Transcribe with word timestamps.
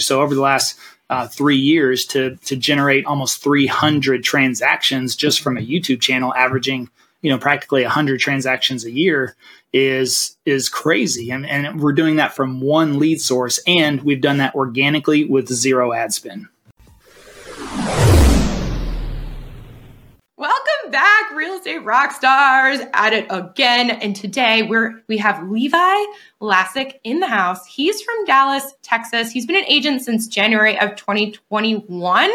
So 0.00 0.22
over 0.22 0.34
the 0.34 0.40
last 0.40 0.76
uh, 1.08 1.28
three 1.28 1.56
years 1.56 2.04
to 2.06 2.36
to 2.46 2.56
generate 2.56 3.06
almost 3.06 3.42
300 3.42 4.24
transactions 4.24 5.14
just 5.14 5.40
from 5.40 5.56
a 5.56 5.60
YouTube 5.60 6.00
channel, 6.00 6.34
averaging 6.34 6.90
you 7.22 7.30
know 7.30 7.38
practically 7.38 7.82
100 7.82 8.18
transactions 8.18 8.84
a 8.84 8.90
year 8.90 9.36
is 9.72 10.36
is 10.44 10.68
crazy. 10.68 11.30
And, 11.30 11.46
and 11.46 11.80
we're 11.80 11.92
doing 11.92 12.16
that 12.16 12.34
from 12.34 12.60
one 12.60 12.98
lead 12.98 13.20
source 13.20 13.60
and 13.68 14.02
we've 14.02 14.20
done 14.20 14.38
that 14.38 14.56
organically 14.56 15.26
with 15.26 15.48
zero 15.48 15.92
ad 15.92 16.12
spend 16.12 16.48
real 21.34 21.54
estate 21.54 21.78
rock 21.78 22.12
stars, 22.12 22.80
at 22.92 23.12
it 23.12 23.26
again. 23.30 23.90
And 23.90 24.14
today 24.14 24.62
we're 24.62 25.02
we 25.08 25.18
have 25.18 25.48
Levi 25.48 26.04
Lascsak 26.40 26.94
in 27.02 27.20
the 27.20 27.26
house. 27.26 27.66
He's 27.66 28.00
from 28.02 28.24
Dallas, 28.24 28.74
Texas. 28.82 29.30
He's 29.30 29.46
been 29.46 29.56
an 29.56 29.64
agent 29.66 30.02
since 30.02 30.26
January 30.26 30.78
of 30.78 30.96
2021. 30.96 32.30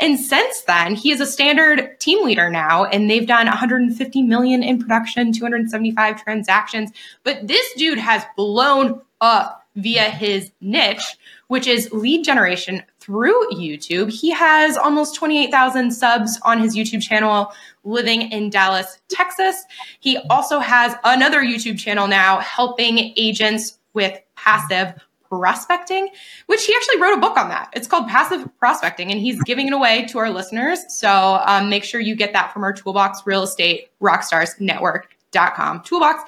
And 0.00 0.18
since 0.18 0.62
then, 0.62 0.94
he 0.94 1.10
is 1.10 1.20
a 1.20 1.26
standard 1.26 1.98
team 2.00 2.24
leader 2.24 2.50
now, 2.50 2.84
and 2.84 3.10
they've 3.10 3.26
done 3.26 3.46
150 3.46 4.22
million 4.22 4.62
in 4.62 4.78
production, 4.78 5.32
275 5.32 6.22
transactions. 6.22 6.90
But 7.22 7.46
this 7.46 7.72
dude 7.74 7.98
has 7.98 8.24
blown 8.36 9.00
up 9.20 9.66
via 9.76 10.10
his 10.10 10.50
niche, 10.60 11.16
which 11.48 11.66
is 11.66 11.92
lead 11.92 12.24
generation 12.24 12.82
through 13.06 13.48
YouTube. 13.50 14.10
He 14.10 14.32
has 14.32 14.76
almost 14.76 15.14
28,000 15.14 15.92
subs 15.92 16.40
on 16.42 16.58
his 16.58 16.76
YouTube 16.76 17.00
channel 17.00 17.52
living 17.84 18.32
in 18.32 18.50
Dallas, 18.50 18.98
Texas. 19.08 19.64
He 20.00 20.18
also 20.28 20.58
has 20.58 20.96
another 21.04 21.40
YouTube 21.40 21.78
channel 21.78 22.08
now 22.08 22.40
helping 22.40 22.98
agents 23.16 23.78
with 23.94 24.18
passive 24.34 24.92
prospecting, 25.28 26.08
which 26.46 26.64
he 26.66 26.74
actually 26.74 27.00
wrote 27.00 27.16
a 27.16 27.20
book 27.20 27.36
on 27.36 27.48
that. 27.48 27.70
It's 27.74 27.86
called 27.86 28.08
Passive 28.08 28.48
Prospecting, 28.58 29.10
and 29.12 29.20
he's 29.20 29.40
giving 29.44 29.68
it 29.68 29.72
away 29.72 30.04
to 30.06 30.18
our 30.18 30.30
listeners. 30.30 30.80
So 30.88 31.40
um, 31.46 31.70
make 31.70 31.84
sure 31.84 32.00
you 32.00 32.16
get 32.16 32.32
that 32.32 32.52
from 32.52 32.64
our 32.64 32.72
Toolbox 32.72 33.24
Real 33.24 33.44
Estate 33.44 33.90
Rockstars 34.02 34.60
Network 34.60 35.12
Dot 35.32 35.54
com 35.54 35.82
toolbox. 35.82 36.22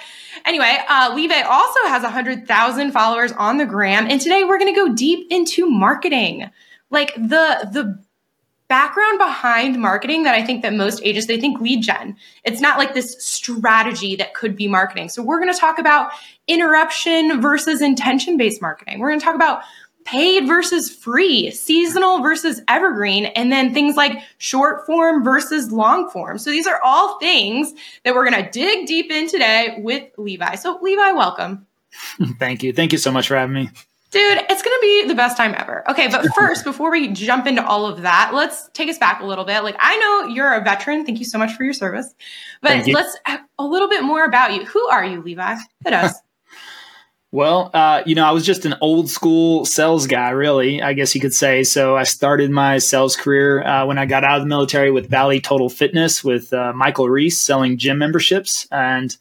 Anyway, 0.44 0.76
uh, 0.88 1.08
also 1.48 1.80
has 1.86 2.02
100,000 2.02 2.92
followers 2.92 3.32
on 3.32 3.56
the 3.56 3.64
gram. 3.64 4.06
And 4.10 4.20
today 4.20 4.44
we're 4.44 4.58
going 4.58 4.74
to 4.74 4.78
go 4.78 4.92
deep 4.92 5.28
into 5.30 5.70
marketing. 5.70 6.50
Like 6.90 7.14
the, 7.14 7.68
the 7.72 8.02
background 8.68 9.18
behind 9.18 9.80
marketing 9.80 10.24
that 10.24 10.34
I 10.34 10.44
think 10.44 10.62
that 10.62 10.74
most 10.74 11.00
agents, 11.02 11.26
they 11.26 11.40
think 11.40 11.60
lead 11.60 11.82
gen. 11.82 12.16
It's 12.44 12.60
not 12.60 12.78
like 12.78 12.94
this 12.94 13.16
strategy 13.22 14.14
that 14.16 14.34
could 14.34 14.54
be 14.54 14.68
marketing. 14.68 15.08
So 15.08 15.22
we're 15.22 15.40
going 15.40 15.52
to 15.52 15.58
talk 15.58 15.78
about 15.78 16.12
interruption 16.46 17.40
versus 17.40 17.80
intention 17.80 18.36
based 18.36 18.62
marketing. 18.62 18.98
We're 18.98 19.08
going 19.08 19.20
to 19.20 19.24
talk 19.24 19.34
about 19.34 19.62
paid 20.04 20.46
versus 20.46 20.90
free, 20.90 21.50
seasonal 21.50 22.22
versus 22.22 22.62
evergreen, 22.68 23.26
and 23.26 23.52
then 23.52 23.74
things 23.74 23.96
like 23.96 24.18
short 24.38 24.86
form 24.86 25.22
versus 25.22 25.70
long 25.70 26.08
form. 26.10 26.38
So 26.38 26.50
these 26.50 26.66
are 26.66 26.80
all 26.82 27.18
things 27.18 27.74
that 28.04 28.14
we're 28.14 28.28
going 28.28 28.42
to 28.42 28.50
dig 28.50 28.86
deep 28.86 29.10
in 29.10 29.28
today 29.28 29.76
with 29.78 30.04
Levi. 30.16 30.54
So, 30.54 30.78
Levi, 30.80 31.12
welcome. 31.12 31.66
Thank 32.38 32.62
you. 32.62 32.72
Thank 32.72 32.92
you 32.92 32.98
so 32.98 33.12
much 33.12 33.28
for 33.28 33.36
having 33.36 33.54
me. 33.54 33.70
Dude, 34.10 34.38
it's 34.48 34.62
going 34.62 34.76
to 34.76 34.80
be 34.80 35.04
the 35.06 35.14
best 35.14 35.36
time 35.36 35.54
ever. 35.58 35.88
Okay, 35.90 36.08
but 36.08 36.26
first, 36.34 36.64
before 36.64 36.90
we 36.90 37.08
jump 37.08 37.46
into 37.46 37.64
all 37.64 37.84
of 37.84 38.00
that, 38.02 38.30
let's 38.32 38.70
take 38.72 38.88
us 38.88 38.96
back 38.96 39.20
a 39.20 39.26
little 39.26 39.44
bit. 39.44 39.62
Like, 39.62 39.76
I 39.78 39.96
know 39.98 40.34
you're 40.34 40.54
a 40.54 40.62
veteran. 40.64 41.04
Thank 41.04 41.18
you 41.18 41.26
so 41.26 41.38
much 41.38 41.54
for 41.54 41.64
your 41.64 41.74
service. 41.74 42.14
But 42.62 42.86
let's 42.86 43.16
a 43.58 43.64
little 43.64 43.88
bit 43.88 44.02
more 44.02 44.24
about 44.24 44.54
you. 44.54 44.64
Who 44.64 44.86
are 44.88 45.04
you, 45.04 45.20
Levi? 45.20 45.56
Hit 45.84 45.92
us. 45.92 46.14
Well, 47.30 47.70
uh, 47.74 48.02
you 48.06 48.14
know, 48.14 48.24
I 48.24 48.30
was 48.30 48.46
just 48.46 48.64
an 48.64 48.74
old 48.80 49.10
school 49.10 49.66
sales 49.66 50.06
guy, 50.06 50.30
really, 50.30 50.80
I 50.80 50.94
guess 50.94 51.14
you 51.14 51.20
could 51.20 51.34
say. 51.34 51.62
So 51.62 51.94
I 51.94 52.04
started 52.04 52.50
my 52.50 52.78
sales 52.78 53.16
career 53.16 53.62
uh, 53.62 53.84
when 53.84 53.98
I 53.98 54.06
got 54.06 54.24
out 54.24 54.38
of 54.38 54.42
the 54.42 54.48
military 54.48 54.90
with 54.90 55.10
Bally 55.10 55.38
Total 55.38 55.68
Fitness 55.68 56.24
with 56.24 56.50
uh, 56.54 56.72
Michael 56.74 57.10
Reese 57.10 57.38
selling 57.38 57.76
gym 57.76 57.98
memberships. 57.98 58.66
And 58.72 59.14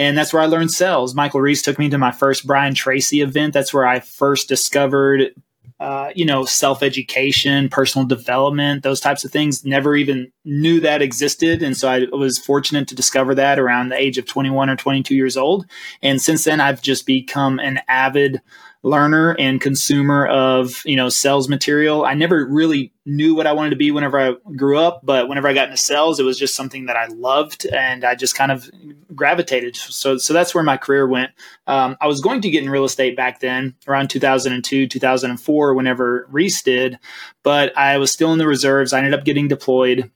and 0.00 0.16
that's 0.16 0.32
where 0.32 0.42
I 0.42 0.46
learned 0.46 0.70
sales. 0.70 1.14
Michael 1.14 1.42
Reese 1.42 1.60
took 1.60 1.78
me 1.78 1.90
to 1.90 1.98
my 1.98 2.10
first 2.10 2.46
Brian 2.46 2.74
Tracy 2.74 3.20
event. 3.20 3.52
That's 3.52 3.74
where 3.74 3.86
I 3.86 4.00
first 4.00 4.48
discovered 4.48 5.34
uh, 5.78 6.10
you 6.14 6.26
know, 6.26 6.44
self 6.44 6.82
education, 6.82 7.68
personal 7.70 8.06
development, 8.06 8.82
those 8.82 9.00
types 9.00 9.24
of 9.24 9.30
things. 9.30 9.64
Never 9.64 9.96
even 9.96 10.30
knew 10.44 10.80
that 10.80 11.00
existed. 11.00 11.62
And 11.62 11.76
so 11.76 11.88
I 11.88 12.06
was 12.12 12.38
fortunate 12.38 12.88
to 12.88 12.94
discover 12.94 13.34
that 13.34 13.58
around 13.58 13.88
the 13.88 13.98
age 13.98 14.18
of 14.18 14.26
21 14.26 14.68
or 14.68 14.76
22 14.76 15.14
years 15.14 15.38
old. 15.38 15.66
And 16.02 16.20
since 16.20 16.44
then, 16.44 16.60
I've 16.60 16.82
just 16.82 17.06
become 17.06 17.58
an 17.58 17.80
avid 17.88 18.42
learner 18.82 19.36
and 19.38 19.60
consumer 19.60 20.26
of 20.26 20.82
you 20.86 20.96
know 20.96 21.08
sales 21.08 21.48
material. 21.48 22.04
I 22.04 22.14
never 22.14 22.46
really 22.46 22.92
knew 23.04 23.34
what 23.34 23.46
I 23.46 23.52
wanted 23.52 23.70
to 23.70 23.76
be 23.76 23.90
whenever 23.90 24.18
I 24.18 24.34
grew 24.56 24.78
up, 24.78 25.00
but 25.02 25.28
whenever 25.28 25.48
I 25.48 25.52
got 25.52 25.68
into 25.68 25.76
sales, 25.76 26.18
it 26.18 26.24
was 26.24 26.38
just 26.38 26.54
something 26.54 26.86
that 26.86 26.96
I 26.96 27.06
loved 27.06 27.66
and 27.66 28.04
I 28.04 28.14
just 28.14 28.34
kind 28.34 28.50
of 28.50 28.70
gravitated. 29.14 29.76
So 29.76 30.16
so 30.16 30.32
that's 30.32 30.54
where 30.54 30.64
my 30.64 30.76
career 30.76 31.06
went. 31.06 31.32
Um, 31.66 31.96
I 32.00 32.06
was 32.06 32.20
going 32.20 32.40
to 32.42 32.50
get 32.50 32.62
in 32.62 32.70
real 32.70 32.84
estate 32.84 33.16
back 33.16 33.40
then, 33.40 33.74
around 33.86 34.08
2002, 34.08 34.86
2004, 34.86 35.74
whenever 35.74 36.26
Reese 36.30 36.62
did, 36.62 36.98
but 37.42 37.76
I 37.76 37.98
was 37.98 38.12
still 38.12 38.32
in 38.32 38.38
the 38.38 38.46
reserves. 38.46 38.92
I 38.92 38.98
ended 38.98 39.14
up 39.14 39.24
getting 39.24 39.48
deployed 39.48 40.10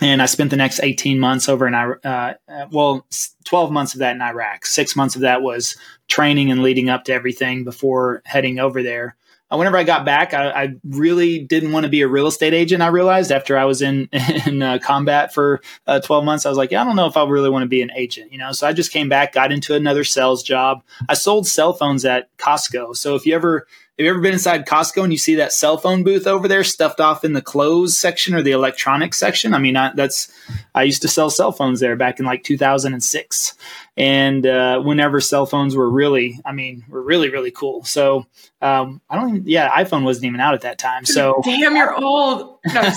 and 0.00 0.20
I 0.20 0.26
spent 0.26 0.50
the 0.50 0.56
next 0.56 0.80
18 0.82 1.18
months 1.18 1.48
over 1.48 1.66
in 1.66 1.74
Iraq. 1.74 2.04
Uh, 2.04 2.34
uh 2.48 2.66
well, 2.70 3.06
12 3.44 3.70
months 3.70 3.94
of 3.94 4.00
that 4.00 4.14
in 4.14 4.22
Iraq. 4.22 4.66
Six 4.66 4.96
months 4.96 5.14
of 5.14 5.22
that 5.22 5.42
was 5.42 5.76
training 6.08 6.50
and 6.50 6.62
leading 6.62 6.88
up 6.88 7.04
to 7.04 7.12
everything 7.12 7.64
before 7.64 8.22
heading 8.24 8.58
over 8.58 8.82
there. 8.82 9.16
Uh, 9.50 9.58
whenever 9.58 9.76
I 9.76 9.84
got 9.84 10.04
back, 10.06 10.32
I, 10.32 10.50
I, 10.50 10.74
really 10.84 11.38
didn't 11.38 11.72
want 11.72 11.84
to 11.84 11.90
be 11.90 12.00
a 12.00 12.08
real 12.08 12.26
estate 12.26 12.54
agent. 12.54 12.82
I 12.82 12.86
realized 12.86 13.30
after 13.30 13.58
I 13.58 13.66
was 13.66 13.82
in 13.82 14.08
in 14.46 14.62
uh, 14.62 14.78
combat 14.82 15.34
for 15.34 15.60
uh, 15.86 16.00
12 16.00 16.24
months, 16.24 16.46
I 16.46 16.48
was 16.48 16.58
like, 16.58 16.70
yeah, 16.70 16.80
I 16.80 16.84
don't 16.84 16.96
know 16.96 17.06
if 17.06 17.16
I 17.16 17.24
really 17.24 17.50
want 17.50 17.62
to 17.62 17.68
be 17.68 17.82
an 17.82 17.90
agent, 17.94 18.32
you 18.32 18.38
know. 18.38 18.52
So 18.52 18.66
I 18.66 18.72
just 18.72 18.90
came 18.90 19.08
back, 19.08 19.32
got 19.32 19.52
into 19.52 19.74
another 19.74 20.02
sales 20.02 20.42
job. 20.42 20.82
I 21.08 21.14
sold 21.14 21.46
cell 21.46 21.74
phones 21.74 22.04
at 22.04 22.34
Costco. 22.38 22.96
So 22.96 23.14
if 23.14 23.26
you 23.26 23.34
ever 23.34 23.66
have 23.96 24.04
you 24.04 24.10
ever 24.10 24.20
been 24.20 24.32
inside 24.32 24.66
Costco 24.66 25.04
and 25.04 25.12
you 25.12 25.18
see 25.18 25.36
that 25.36 25.52
cell 25.52 25.78
phone 25.78 26.02
booth 26.02 26.26
over 26.26 26.48
there 26.48 26.64
stuffed 26.64 26.98
off 26.98 27.24
in 27.24 27.32
the 27.32 27.40
clothes 27.40 27.96
section 27.96 28.34
or 28.34 28.42
the 28.42 28.50
electronics 28.50 29.18
section? 29.18 29.54
I 29.54 29.58
mean, 29.58 29.76
I, 29.76 29.92
that's 29.94 30.32
I 30.74 30.82
used 30.82 31.02
to 31.02 31.08
sell 31.08 31.30
cell 31.30 31.52
phones 31.52 31.78
there 31.78 31.94
back 31.94 32.18
in 32.18 32.26
like 32.26 32.42
2006, 32.42 33.54
and 33.96 34.44
uh, 34.44 34.80
whenever 34.80 35.20
cell 35.20 35.46
phones 35.46 35.76
were 35.76 35.88
really, 35.88 36.40
I 36.44 36.50
mean, 36.50 36.84
were 36.88 37.02
really 37.02 37.30
really 37.30 37.52
cool. 37.52 37.84
So 37.84 38.26
um, 38.60 39.00
I 39.08 39.14
don't 39.14 39.28
even, 39.28 39.42
yeah, 39.46 39.70
iPhone 39.70 40.02
wasn't 40.02 40.24
even 40.24 40.40
out 40.40 40.54
at 40.54 40.62
that 40.62 40.78
time. 40.78 41.04
So 41.04 41.40
damn, 41.44 41.76
you're 41.76 41.94
old. 41.94 42.58
No, 42.74 42.82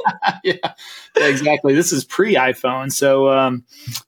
yeah, 0.42 0.72
exactly. 1.14 1.74
This 1.74 1.92
is 1.92 2.04
pre 2.04 2.34
iPhone. 2.34 2.90
So 2.90 3.28
um, 3.28 3.62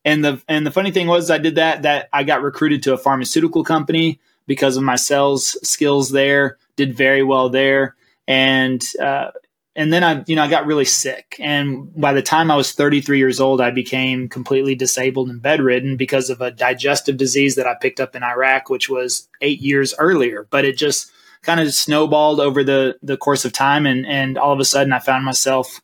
and 0.05 0.25
the 0.25 0.43
and 0.49 0.67
the 0.67 0.73
funny 0.73 0.91
thing 0.91 1.07
was, 1.07 1.31
I 1.31 1.39
did 1.39 1.55
that 1.55 1.83
that 1.83 2.09
I 2.13 2.25
got 2.25 2.43
recruited 2.43 2.83
to 2.83 2.95
a 2.95 2.99
pharmaceutical 2.99 3.63
company 3.63 4.19
because 4.47 4.77
of 4.77 4.83
my 4.83 4.97
sales 4.97 5.57
skills 5.69 6.11
there. 6.11 6.59
Did 6.77 6.97
very 6.97 7.23
well 7.23 7.51
there, 7.51 7.95
and 8.27 8.83
uh, 9.01 9.31
and 9.77 9.93
then 9.93 10.03
I 10.03 10.25
you 10.27 10.37
know 10.37 10.43
I 10.43 10.49
got 10.49 10.67
really 10.67 10.85
sick, 10.85 11.37
and 11.39 11.95
by 11.95 12.13
the 12.13 12.23
time 12.23 12.51
I 12.51 12.57
was 12.57 12.73
33 12.73 13.19
years 13.19 13.41
old, 13.41 13.61
I 13.61 13.71
became 13.71 14.29
completely 14.29 14.75
disabled 14.75 15.31
and 15.31 15.41
bedridden 15.41 15.97
because 15.97 16.31
of 16.31 16.41
a 16.41 16.51
digestive 16.51 17.17
disease 17.17 17.55
that 17.57 17.67
I 17.67 17.75
picked 17.81 18.01
up 18.01 18.17
in 18.17 18.23
Iraq, 18.23 18.71
which 18.71 18.89
was 18.89 19.29
eight 19.41 19.61
years 19.61 19.95
earlier. 19.99 20.47
But 20.51 20.65
it 20.65 20.77
just 20.77 21.11
kind 21.43 21.61
of 21.61 21.73
snowballed 21.73 22.41
over 22.41 22.65
the 22.65 22.97
the 23.03 23.17
course 23.17 23.45
of 23.45 23.53
time, 23.53 23.87
and 23.87 24.07
and 24.07 24.39
all 24.39 24.53
of 24.53 24.61
a 24.61 24.65
sudden 24.65 24.93
I 24.93 24.99
found 24.99 25.25
myself 25.25 25.81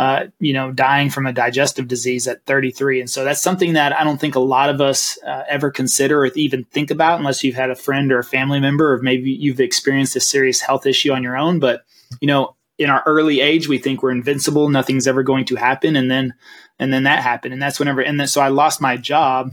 uh, 0.00 0.28
you 0.38 0.54
know, 0.54 0.72
dying 0.72 1.10
from 1.10 1.26
a 1.26 1.32
digestive 1.32 1.86
disease 1.86 2.26
at 2.26 2.42
33. 2.46 3.00
And 3.00 3.10
so 3.10 3.22
that's 3.22 3.42
something 3.42 3.74
that 3.74 3.92
I 3.92 4.02
don't 4.02 4.18
think 4.18 4.34
a 4.34 4.40
lot 4.40 4.70
of 4.70 4.80
us 4.80 5.18
uh, 5.26 5.42
ever 5.46 5.70
consider 5.70 6.22
or 6.22 6.28
even 6.36 6.64
think 6.64 6.90
about 6.90 7.18
unless 7.18 7.44
you've 7.44 7.54
had 7.54 7.68
a 7.68 7.74
friend 7.74 8.10
or 8.10 8.20
a 8.20 8.24
family 8.24 8.60
member, 8.60 8.94
or 8.94 9.02
maybe 9.02 9.30
you've 9.30 9.60
experienced 9.60 10.16
a 10.16 10.20
serious 10.20 10.62
health 10.62 10.86
issue 10.86 11.12
on 11.12 11.22
your 11.22 11.36
own. 11.36 11.58
But, 11.58 11.84
you 12.18 12.28
know, 12.28 12.56
in 12.78 12.88
our 12.88 13.02
early 13.04 13.42
age, 13.42 13.68
we 13.68 13.76
think 13.76 14.02
we're 14.02 14.10
invincible, 14.10 14.70
nothing's 14.70 15.06
ever 15.06 15.22
going 15.22 15.44
to 15.44 15.56
happen. 15.56 15.96
And 15.96 16.10
then, 16.10 16.32
and 16.78 16.94
then 16.94 17.02
that 17.02 17.22
happened. 17.22 17.52
And 17.52 17.62
that's 17.62 17.78
whenever, 17.78 18.00
and 18.00 18.18
then, 18.18 18.26
so 18.26 18.40
I 18.40 18.48
lost 18.48 18.80
my 18.80 18.96
job 18.96 19.52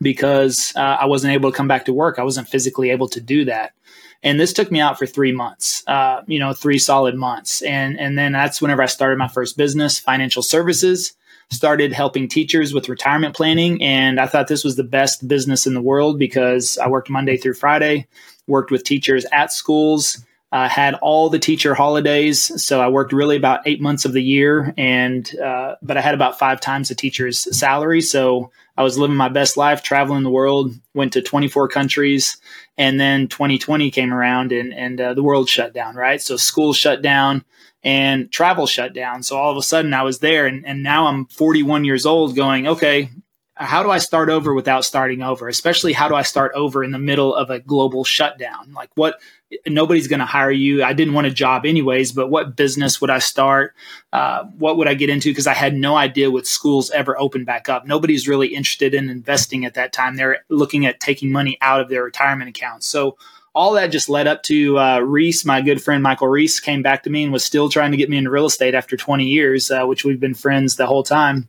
because 0.00 0.72
uh, 0.76 0.96
I 0.98 1.04
wasn't 1.04 1.34
able 1.34 1.50
to 1.50 1.56
come 1.56 1.68
back 1.68 1.84
to 1.84 1.92
work. 1.92 2.18
I 2.18 2.22
wasn't 2.22 2.48
physically 2.48 2.88
able 2.88 3.08
to 3.08 3.20
do 3.20 3.44
that 3.44 3.74
and 4.22 4.40
this 4.40 4.52
took 4.52 4.70
me 4.70 4.80
out 4.80 4.98
for 4.98 5.06
three 5.06 5.32
months 5.32 5.82
uh, 5.86 6.22
you 6.26 6.38
know 6.38 6.52
three 6.52 6.78
solid 6.78 7.14
months. 7.14 7.62
And 7.62 7.98
and 7.98 8.18
then 8.18 8.32
that's 8.32 8.60
whenever 8.60 8.82
i 8.82 8.86
started 8.86 9.18
my 9.18 9.28
first 9.28 9.56
business 9.56 9.98
financial 9.98 10.42
services 10.42 11.12
started 11.50 11.92
helping 11.92 12.26
teachers 12.26 12.72
with 12.72 12.88
retirement 12.88 13.36
planning. 13.36 13.82
And 13.82 14.20
i 14.20 14.26
thought 14.26 14.48
this 14.48 14.64
was 14.64 14.76
the 14.76 14.84
best 14.84 15.26
business 15.26 15.66
in 15.66 15.74
the 15.74 15.82
world 15.82 16.18
because 16.18 16.78
i 16.78 16.88
worked 16.88 17.10
monday 17.10 17.36
through 17.36 17.54
friday 17.54 18.06
worked 18.46 18.70
with 18.70 18.84
teachers 18.84 19.24
at 19.32 19.52
schools 19.52 20.24
uh, 20.52 20.68
had 20.68 20.94
all 21.02 21.28
the 21.28 21.38
teacher 21.38 21.74
holidays. 21.74 22.62
So 22.62 22.80
i 22.80 22.88
worked 22.88 23.12
really 23.12 23.36
about 23.36 23.66
eight 23.66 23.80
months 23.80 24.04
of 24.04 24.12
the 24.12 24.22
year 24.22 24.72
and 24.78 25.28
uh, 25.40 25.74
but 25.82 25.96
i 25.96 26.00
had 26.00 26.14
about 26.14 26.38
five 26.38 26.60
times 26.60 26.88
the 26.88 26.94
teacher's 26.94 27.56
salary. 27.56 28.00
So 28.00 28.52
I 28.76 28.82
was 28.82 28.98
living 28.98 29.16
my 29.16 29.28
best 29.28 29.56
life, 29.56 29.82
traveling 29.82 30.24
the 30.24 30.30
world, 30.30 30.74
went 30.94 31.12
to 31.12 31.22
24 31.22 31.68
countries. 31.68 32.36
And 32.76 32.98
then 32.98 33.28
2020 33.28 33.90
came 33.90 34.12
around 34.12 34.52
and, 34.52 34.74
and 34.74 35.00
uh, 35.00 35.14
the 35.14 35.22
world 35.22 35.48
shut 35.48 35.72
down, 35.72 35.94
right? 35.94 36.20
So 36.20 36.36
school 36.36 36.72
shut 36.72 37.02
down 37.02 37.44
and 37.84 38.32
travel 38.32 38.66
shut 38.66 38.94
down. 38.94 39.22
So 39.22 39.36
all 39.36 39.50
of 39.50 39.56
a 39.56 39.62
sudden 39.62 39.94
I 39.94 40.02
was 40.02 40.18
there 40.18 40.46
and, 40.46 40.66
and 40.66 40.82
now 40.82 41.06
I'm 41.06 41.26
41 41.26 41.84
years 41.84 42.04
old 42.06 42.34
going, 42.34 42.66
okay, 42.66 43.10
how 43.56 43.82
do 43.84 43.90
I 43.90 43.98
start 43.98 44.28
over 44.28 44.52
without 44.52 44.84
starting 44.84 45.22
over? 45.22 45.48
Especially 45.48 45.92
how 45.92 46.08
do 46.08 46.14
I 46.14 46.22
start 46.22 46.52
over 46.54 46.82
in 46.82 46.90
the 46.90 46.98
middle 46.98 47.34
of 47.34 47.50
a 47.50 47.60
global 47.60 48.02
shutdown? 48.02 48.72
Like 48.72 48.90
what 48.94 49.20
nobody's 49.66 50.08
going 50.08 50.20
to 50.20 50.26
hire 50.26 50.50
you. 50.50 50.82
I 50.82 50.92
didn't 50.92 51.14
want 51.14 51.26
a 51.26 51.30
job 51.30 51.66
anyways, 51.66 52.12
but 52.12 52.28
what 52.28 52.56
business 52.56 53.00
would 53.00 53.10
I 53.10 53.18
start? 53.18 53.74
Uh, 54.12 54.44
what 54.58 54.76
would 54.76 54.88
I 54.88 54.94
get 54.94 55.10
into? 55.10 55.30
Because 55.30 55.46
I 55.46 55.54
had 55.54 55.74
no 55.74 55.96
idea 55.96 56.30
what 56.30 56.46
schools 56.46 56.90
ever 56.90 57.18
opened 57.18 57.46
back 57.46 57.68
up. 57.68 57.86
Nobody's 57.86 58.28
really 58.28 58.48
interested 58.48 58.94
in 58.94 59.10
investing 59.10 59.64
at 59.64 59.74
that 59.74 59.92
time. 59.92 60.16
They're 60.16 60.44
looking 60.48 60.86
at 60.86 61.00
taking 61.00 61.32
money 61.32 61.58
out 61.60 61.80
of 61.80 61.88
their 61.88 62.04
retirement 62.04 62.48
accounts. 62.48 62.86
So 62.86 63.16
all 63.54 63.72
that 63.74 63.88
just 63.88 64.08
led 64.08 64.26
up 64.26 64.42
to 64.44 64.78
uh, 64.78 64.98
Reese, 64.98 65.44
my 65.44 65.60
good 65.60 65.82
friend 65.82 66.02
Michael 66.02 66.28
Reese, 66.28 66.58
came 66.60 66.82
back 66.82 67.04
to 67.04 67.10
me 67.10 67.22
and 67.22 67.32
was 67.32 67.44
still 67.44 67.68
trying 67.68 67.92
to 67.92 67.96
get 67.96 68.10
me 68.10 68.16
into 68.16 68.30
real 68.30 68.46
estate 68.46 68.74
after 68.74 68.96
20 68.96 69.24
years, 69.24 69.70
uh, 69.70 69.84
which 69.84 70.04
we've 70.04 70.20
been 70.20 70.34
friends 70.34 70.76
the 70.76 70.86
whole 70.86 71.04
time. 71.04 71.48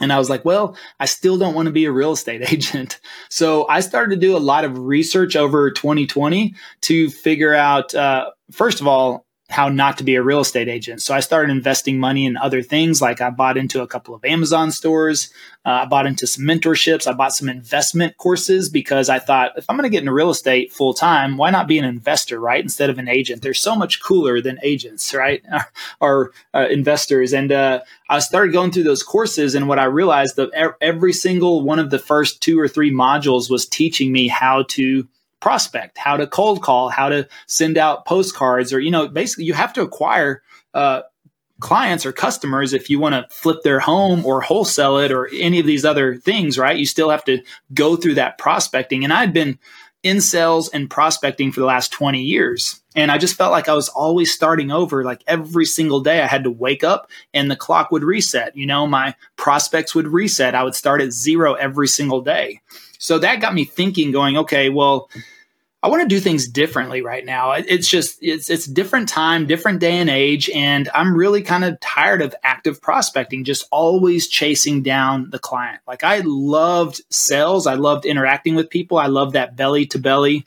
And 0.00 0.12
I 0.12 0.18
was 0.18 0.28
like, 0.28 0.44
well, 0.44 0.76
I 1.00 1.06
still 1.06 1.38
don't 1.38 1.54
want 1.54 1.66
to 1.66 1.72
be 1.72 1.84
a 1.84 1.92
real 1.92 2.12
estate 2.12 2.42
agent. 2.52 3.00
So 3.28 3.68
I 3.68 3.80
started 3.80 4.14
to 4.14 4.20
do 4.20 4.36
a 4.36 4.38
lot 4.38 4.64
of 4.64 4.78
research 4.78 5.36
over 5.36 5.70
2020 5.70 6.54
to 6.82 7.10
figure 7.10 7.54
out, 7.54 7.94
uh, 7.94 8.30
first 8.50 8.80
of 8.80 8.88
all, 8.88 9.26
how 9.54 9.68
not 9.68 9.98
to 9.98 10.04
be 10.04 10.16
a 10.16 10.22
real 10.22 10.40
estate 10.40 10.68
agent. 10.68 11.00
So 11.00 11.14
I 11.14 11.20
started 11.20 11.52
investing 11.52 12.00
money 12.00 12.26
in 12.26 12.36
other 12.36 12.60
things. 12.60 13.00
Like 13.00 13.20
I 13.20 13.30
bought 13.30 13.56
into 13.56 13.82
a 13.82 13.86
couple 13.86 14.12
of 14.12 14.24
Amazon 14.24 14.72
stores. 14.72 15.32
Uh, 15.64 15.82
I 15.82 15.86
bought 15.86 16.06
into 16.06 16.26
some 16.26 16.44
mentorships. 16.44 17.06
I 17.06 17.12
bought 17.12 17.36
some 17.36 17.48
investment 17.48 18.16
courses 18.16 18.68
because 18.68 19.08
I 19.08 19.20
thought 19.20 19.52
if 19.56 19.64
I'm 19.68 19.76
going 19.76 19.84
to 19.84 19.90
get 19.90 20.00
into 20.00 20.12
real 20.12 20.30
estate 20.30 20.72
full 20.72 20.92
time, 20.92 21.36
why 21.36 21.50
not 21.50 21.68
be 21.68 21.78
an 21.78 21.84
investor, 21.84 22.40
right? 22.40 22.60
Instead 22.60 22.90
of 22.90 22.98
an 22.98 23.08
agent. 23.08 23.42
They're 23.42 23.54
so 23.54 23.76
much 23.76 24.02
cooler 24.02 24.40
than 24.40 24.58
agents, 24.64 25.14
right? 25.14 25.44
or 26.00 26.32
uh, 26.52 26.66
investors. 26.68 27.32
And 27.32 27.52
uh, 27.52 27.82
I 28.10 28.18
started 28.18 28.52
going 28.52 28.72
through 28.72 28.82
those 28.82 29.04
courses. 29.04 29.54
And 29.54 29.68
what 29.68 29.78
I 29.78 29.84
realized 29.84 30.34
that 30.34 30.74
every 30.80 31.12
single 31.12 31.62
one 31.62 31.78
of 31.78 31.90
the 31.90 32.00
first 32.00 32.42
two 32.42 32.58
or 32.58 32.66
three 32.66 32.92
modules 32.92 33.48
was 33.48 33.66
teaching 33.66 34.10
me 34.10 34.26
how 34.26 34.64
to 34.70 35.06
prospect, 35.44 35.98
how 35.98 36.16
to 36.16 36.26
cold 36.26 36.62
call, 36.62 36.88
how 36.88 37.10
to 37.10 37.28
send 37.46 37.76
out 37.76 38.06
postcards, 38.06 38.72
or, 38.72 38.80
you 38.80 38.90
know, 38.90 39.06
basically 39.06 39.44
you 39.44 39.52
have 39.52 39.74
to 39.74 39.82
acquire 39.82 40.42
uh, 40.72 41.02
clients 41.60 42.06
or 42.06 42.12
customers 42.12 42.72
if 42.72 42.88
you 42.88 42.98
want 42.98 43.14
to 43.14 43.26
flip 43.28 43.58
their 43.62 43.78
home 43.78 44.24
or 44.24 44.40
wholesale 44.40 44.96
it 44.96 45.12
or 45.12 45.28
any 45.34 45.60
of 45.60 45.66
these 45.66 45.84
other 45.84 46.16
things, 46.16 46.56
right? 46.56 46.78
You 46.78 46.86
still 46.86 47.10
have 47.10 47.26
to 47.26 47.42
go 47.74 47.94
through 47.94 48.14
that 48.14 48.38
prospecting. 48.38 49.04
And 49.04 49.12
I'd 49.12 49.34
been 49.34 49.58
in 50.02 50.22
sales 50.22 50.70
and 50.70 50.88
prospecting 50.88 51.52
for 51.52 51.60
the 51.60 51.66
last 51.66 51.92
20 51.92 52.22
years. 52.22 52.80
And 52.96 53.10
I 53.10 53.18
just 53.18 53.36
felt 53.36 53.52
like 53.52 53.68
I 53.68 53.74
was 53.74 53.90
always 53.90 54.32
starting 54.32 54.70
over. 54.70 55.04
Like 55.04 55.22
every 55.26 55.66
single 55.66 56.00
day, 56.00 56.22
I 56.22 56.26
had 56.26 56.44
to 56.44 56.50
wake 56.50 56.84
up 56.84 57.10
and 57.34 57.50
the 57.50 57.56
clock 57.56 57.90
would 57.90 58.02
reset. 58.02 58.56
You 58.56 58.64
know, 58.64 58.86
my 58.86 59.14
prospects 59.36 59.94
would 59.94 60.08
reset. 60.08 60.54
I 60.54 60.64
would 60.64 60.74
start 60.74 61.02
at 61.02 61.12
zero 61.12 61.52
every 61.52 61.88
single 61.88 62.22
day. 62.22 62.62
So 63.04 63.18
that 63.18 63.42
got 63.42 63.52
me 63.52 63.66
thinking, 63.66 64.12
going, 64.12 64.38
okay, 64.38 64.70
well, 64.70 65.10
I 65.82 65.88
want 65.88 66.00
to 66.00 66.08
do 66.08 66.20
things 66.20 66.48
differently 66.48 67.02
right 67.02 67.22
now. 67.22 67.52
It's 67.52 67.86
just 67.86 68.16
it's 68.22 68.48
it's 68.48 68.64
different 68.64 69.10
time, 69.10 69.46
different 69.46 69.80
day 69.80 69.98
and 69.98 70.08
age, 70.08 70.48
and 70.48 70.88
I'm 70.94 71.14
really 71.14 71.42
kind 71.42 71.66
of 71.66 71.78
tired 71.80 72.22
of 72.22 72.34
active 72.42 72.80
prospecting, 72.80 73.44
just 73.44 73.68
always 73.70 74.26
chasing 74.26 74.82
down 74.82 75.28
the 75.28 75.38
client. 75.38 75.82
Like 75.86 76.02
I 76.02 76.22
loved 76.24 77.02
sales, 77.10 77.66
I 77.66 77.74
loved 77.74 78.06
interacting 78.06 78.54
with 78.54 78.70
people, 78.70 78.96
I 78.96 79.08
love 79.08 79.34
that 79.34 79.54
belly 79.54 79.84
to 79.88 79.98
belly 79.98 80.46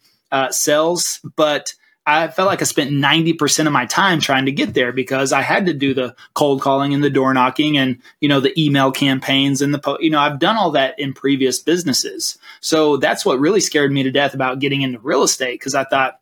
sales, 0.50 1.20
but 1.36 1.76
I 2.08 2.30
felt 2.30 2.48
like 2.48 2.62
I 2.62 2.66
spent 2.66 2.90
90% 2.92 3.68
of 3.68 3.74
my 3.74 3.86
time 3.86 4.22
trying 4.22 4.46
to 4.46 4.52
get 4.54 4.74
there 4.74 4.94
because 4.94 5.34
I 5.34 5.42
had 5.42 5.66
to 5.66 5.74
do 5.74 5.94
the 5.94 6.16
cold 6.36 6.62
calling 6.62 6.94
and 6.94 7.04
the 7.04 7.10
door 7.10 7.34
knocking 7.34 7.78
and, 7.78 8.02
you 8.22 8.30
know, 8.30 8.40
the 8.40 8.58
email 8.58 8.94
campaigns 8.94 9.62
and 9.62 9.74
the, 9.74 9.80
po- 9.80 10.00
you 10.00 10.10
know, 10.10 10.20
I've 10.20 10.40
done 10.40 10.56
all 10.56 10.72
that 10.72 10.98
in 10.98 11.12
previous 11.12 11.60
businesses. 11.60 12.38
So 12.62 12.96
that's 12.96 13.26
what 13.26 13.42
really 13.42 13.60
scared 13.60 13.92
me 13.92 14.04
to 14.04 14.12
death 14.12 14.34
about 14.34 14.60
getting 14.60 14.84
into 14.84 15.00
real 15.00 15.22
estate 15.22 15.60
because 15.60 15.76
I 15.76 15.84
thought, 15.84 16.22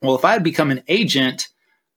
well, 0.00 0.14
if 0.14 0.24
I 0.24 0.32
had 0.32 0.42
become 0.42 0.70
an 0.70 0.82
agent, 0.88 1.48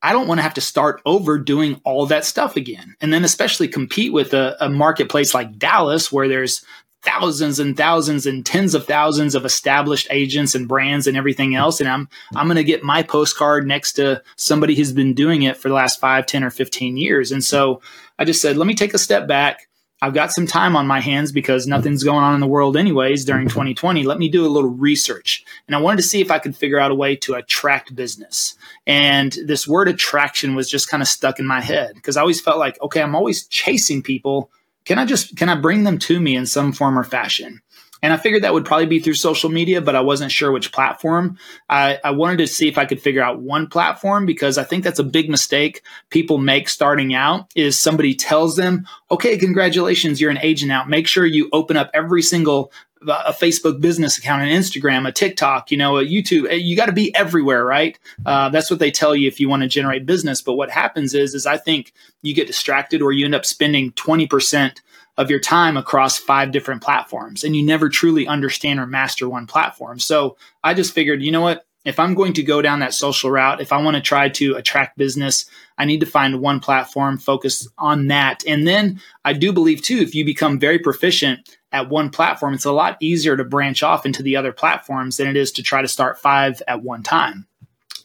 I 0.02 0.12
don't 0.12 0.28
want 0.28 0.40
to 0.40 0.44
have 0.44 0.56
to 0.56 0.62
start 0.62 1.02
over 1.06 1.38
doing 1.38 1.80
all 1.86 2.06
that 2.08 2.26
stuff 2.26 2.58
again. 2.58 2.98
And 3.00 3.14
then 3.14 3.24
especially 3.24 3.70
compete 3.70 4.12
with 4.12 4.34
a, 4.34 4.58
a 4.60 4.68
marketplace 4.68 5.34
like 5.34 5.58
Dallas 5.58 6.12
where 6.12 6.28
there's 6.28 6.66
thousands 7.04 7.60
and 7.60 7.76
thousands 7.76 8.26
and 8.26 8.46
tens 8.46 8.76
of 8.76 8.86
thousands 8.86 9.34
of 9.36 9.46
established 9.46 10.08
agents 10.12 10.54
and 10.54 10.68
brands 10.68 11.08
and 11.08 11.18
everything 11.18 11.56
else 11.56 11.80
and 11.80 11.90
i'm 11.90 12.08
i'm 12.36 12.48
going 12.48 12.58
to 12.58 12.64
get 12.64 12.84
my 12.84 13.02
postcard 13.02 13.68
next 13.68 13.94
to 13.94 14.22
somebody 14.36 14.76
who's 14.76 14.94
been 14.94 15.14
doing 15.14 15.44
it 15.44 15.58
for 15.58 15.70
the 15.70 15.74
last 15.76 16.00
5 16.00 16.26
10 16.26 16.44
or 16.44 16.50
15 16.50 16.98
years. 16.98 17.32
And 17.32 17.44
so 17.44 17.82
i 18.20 18.26
just 18.26 18.42
said 18.42 18.58
let 18.58 18.68
me 18.68 18.76
take 18.76 18.94
a 18.94 19.00
step 19.00 19.28
back. 19.28 19.68
I've 20.04 20.16
got 20.16 20.32
some 20.32 20.48
time 20.48 20.76
on 20.76 20.88
my 20.88 21.00
hands 21.00 21.32
because 21.32 21.68
nothing's 21.68 22.04
going 22.04 22.24
on 22.24 22.34
in 22.34 22.40
the 22.40 22.48
world 22.48 22.76
anyways 22.76 23.24
during 23.24 23.48
2020 23.48 24.04
let 24.04 24.18
me 24.18 24.30
do 24.30 24.46
a 24.46 24.50
little 24.50 24.70
research. 24.70 25.44
And 25.68 25.76
i 25.76 25.80
wanted 25.80 25.98
to 25.98 26.04
see 26.04 26.22
if 26.22 26.32
i 26.32 26.40
could 26.40 26.56
figure 26.56 26.80
out 26.80 26.92
a 26.92 26.96
way 26.96 27.16
to 27.18 27.36
attract 27.36 27.96
business. 27.96 28.56
And 28.88 29.36
this 29.46 29.68
word 29.68 29.88
attraction 29.88 30.56
was 30.56 30.70
just 30.70 30.90
kind 30.90 31.04
of 31.04 31.08
stuck 31.08 31.40
in 31.40 31.46
my 31.46 31.62
head 31.62 31.96
because 31.96 32.18
i 32.18 32.22
always 32.22 32.42
felt 32.42 32.58
like 32.58 32.82
okay 32.82 33.02
i'm 33.02 33.16
always 33.16 33.46
chasing 33.48 34.02
people 34.02 34.52
can 34.86 35.00
I 35.00 35.06
just 35.06 35.36
can 35.38 35.50
I 35.50 35.56
bring 35.56 35.84
them 35.84 35.98
to 36.00 36.20
me 36.20 36.36
in 36.36 36.46
some 36.46 36.72
form 36.72 36.98
or 36.98 37.04
fashion? 37.04 37.62
And 38.04 38.12
I 38.12 38.18
figured 38.18 38.44
that 38.44 38.54
would 38.54 38.66
probably 38.66 38.88
be 38.88 39.00
through 39.00 39.14
social 39.14 39.50
media, 39.50 39.80
but 39.80 39.96
I 39.96 40.02
wasn't 40.02 40.32
sure 40.32 40.52
which 40.52 40.72
platform. 40.72 41.38
I, 41.70 42.00
I, 42.04 42.12
wanted 42.12 42.38
to 42.38 42.48
see 42.48 42.68
if 42.68 42.80
I 42.80 42.86
could 42.86 43.00
figure 43.00 43.22
out 43.22 43.42
one 43.42 43.68
platform 43.68 44.26
because 44.26 44.58
I 44.58 44.64
think 44.64 44.84
that's 44.84 44.98
a 44.98 45.04
big 45.04 45.30
mistake 45.30 45.84
people 46.10 46.40
make 46.40 46.68
starting 46.68 47.14
out 47.14 47.52
is 47.56 47.78
somebody 47.78 48.16
tells 48.16 48.56
them, 48.56 48.88
okay, 49.12 49.38
congratulations, 49.38 50.20
you're 50.20 50.32
an 50.32 50.40
agent 50.42 50.70
now. 50.70 50.84
Make 50.84 51.06
sure 51.06 51.26
you 51.26 51.48
open 51.54 51.78
up 51.78 51.92
every 51.94 52.24
single 52.24 52.72
a 53.08 53.34
Facebook 53.34 53.82
business 53.82 54.18
account, 54.18 54.44
an 54.44 54.50
Instagram, 54.50 55.08
a 55.08 55.12
TikTok, 55.12 55.72
you 55.72 55.78
know, 55.78 55.98
a 55.98 56.06
YouTube. 56.06 56.48
Eh, 56.50 56.56
you 56.56 56.76
got 56.76 56.86
to 56.86 56.92
be 56.92 57.14
everywhere, 57.16 57.66
right? 57.66 57.98
Uh, 58.26 58.50
that's 58.50 58.70
what 58.70 58.80
they 58.80 58.92
tell 58.92 59.16
you 59.16 59.28
if 59.28 59.40
you 59.40 59.50
want 59.50 59.64
to 59.64 59.68
generate 59.68 60.06
business. 60.06 60.42
But 60.42 60.54
what 60.54 60.70
happens 60.70 61.14
is, 61.14 61.34
is 61.34 61.46
I 61.46 61.58
think 61.58 61.94
you 62.22 62.36
get 62.36 62.48
distracted 62.48 63.02
or 63.02 63.12
you 63.12 63.26
end 63.26 63.36
up 63.36 63.46
spending 63.46 63.92
twenty 63.94 64.28
percent 64.28 64.82
of 65.18 65.30
your 65.30 65.40
time 65.40 65.78
across 65.78 66.18
five 66.18 66.52
different 66.52 66.82
platforms, 66.82 67.44
and 67.44 67.56
you 67.56 67.64
never 67.64 67.90
truly 67.90 68.28
understand 68.28 68.80
or 68.80 68.88
master 68.88 69.28
one 69.28 69.46
platform. 69.48 70.00
So 70.00 70.38
I 70.64 70.74
just 70.74 70.94
figured, 70.94 71.22
you 71.22 71.32
know 71.32 71.42
what? 71.42 71.66
If 71.84 72.00
I'm 72.00 72.14
going 72.14 72.34
to 72.34 72.44
go 72.44 72.62
down 72.62 72.80
that 72.80 72.94
social 72.94 73.32
route, 73.32 73.60
if 73.60 73.74
I 73.74 73.82
want 73.82 73.96
to 73.96 74.02
try 74.02 74.30
to 74.30 74.56
attract 74.56 74.98
business, 74.98 75.46
I 75.78 75.86
need 75.86 76.00
to 76.02 76.06
find 76.06 76.40
one 76.40 76.60
platform, 76.60 77.18
focus 77.18 77.68
on 77.78 78.08
that. 78.08 78.44
And 78.46 78.68
then 78.68 79.02
I 79.26 79.34
do 79.34 79.52
believe 79.52 79.82
too, 79.82 79.98
if 79.98 80.14
you 80.14 80.24
become 80.24 80.60
very 80.60 80.78
proficient 80.78 81.58
at 81.72 81.90
one 81.90 82.12
platform, 82.12 82.54
it's 82.54 82.66
a 82.66 82.72
lot 82.72 82.98
easier 83.00 83.36
to 83.36 83.44
branch 83.44 83.82
off 83.82 84.06
into 84.06 84.22
the 84.22 84.36
other 84.36 84.52
platforms 84.52 85.18
than 85.18 85.28
it 85.28 85.36
is 85.36 85.52
to 85.54 85.64
try 85.64 85.82
to 85.82 85.88
start 85.88 86.20
five 86.20 86.62
at 86.68 86.84
one 86.84 87.02
time. 87.02 87.48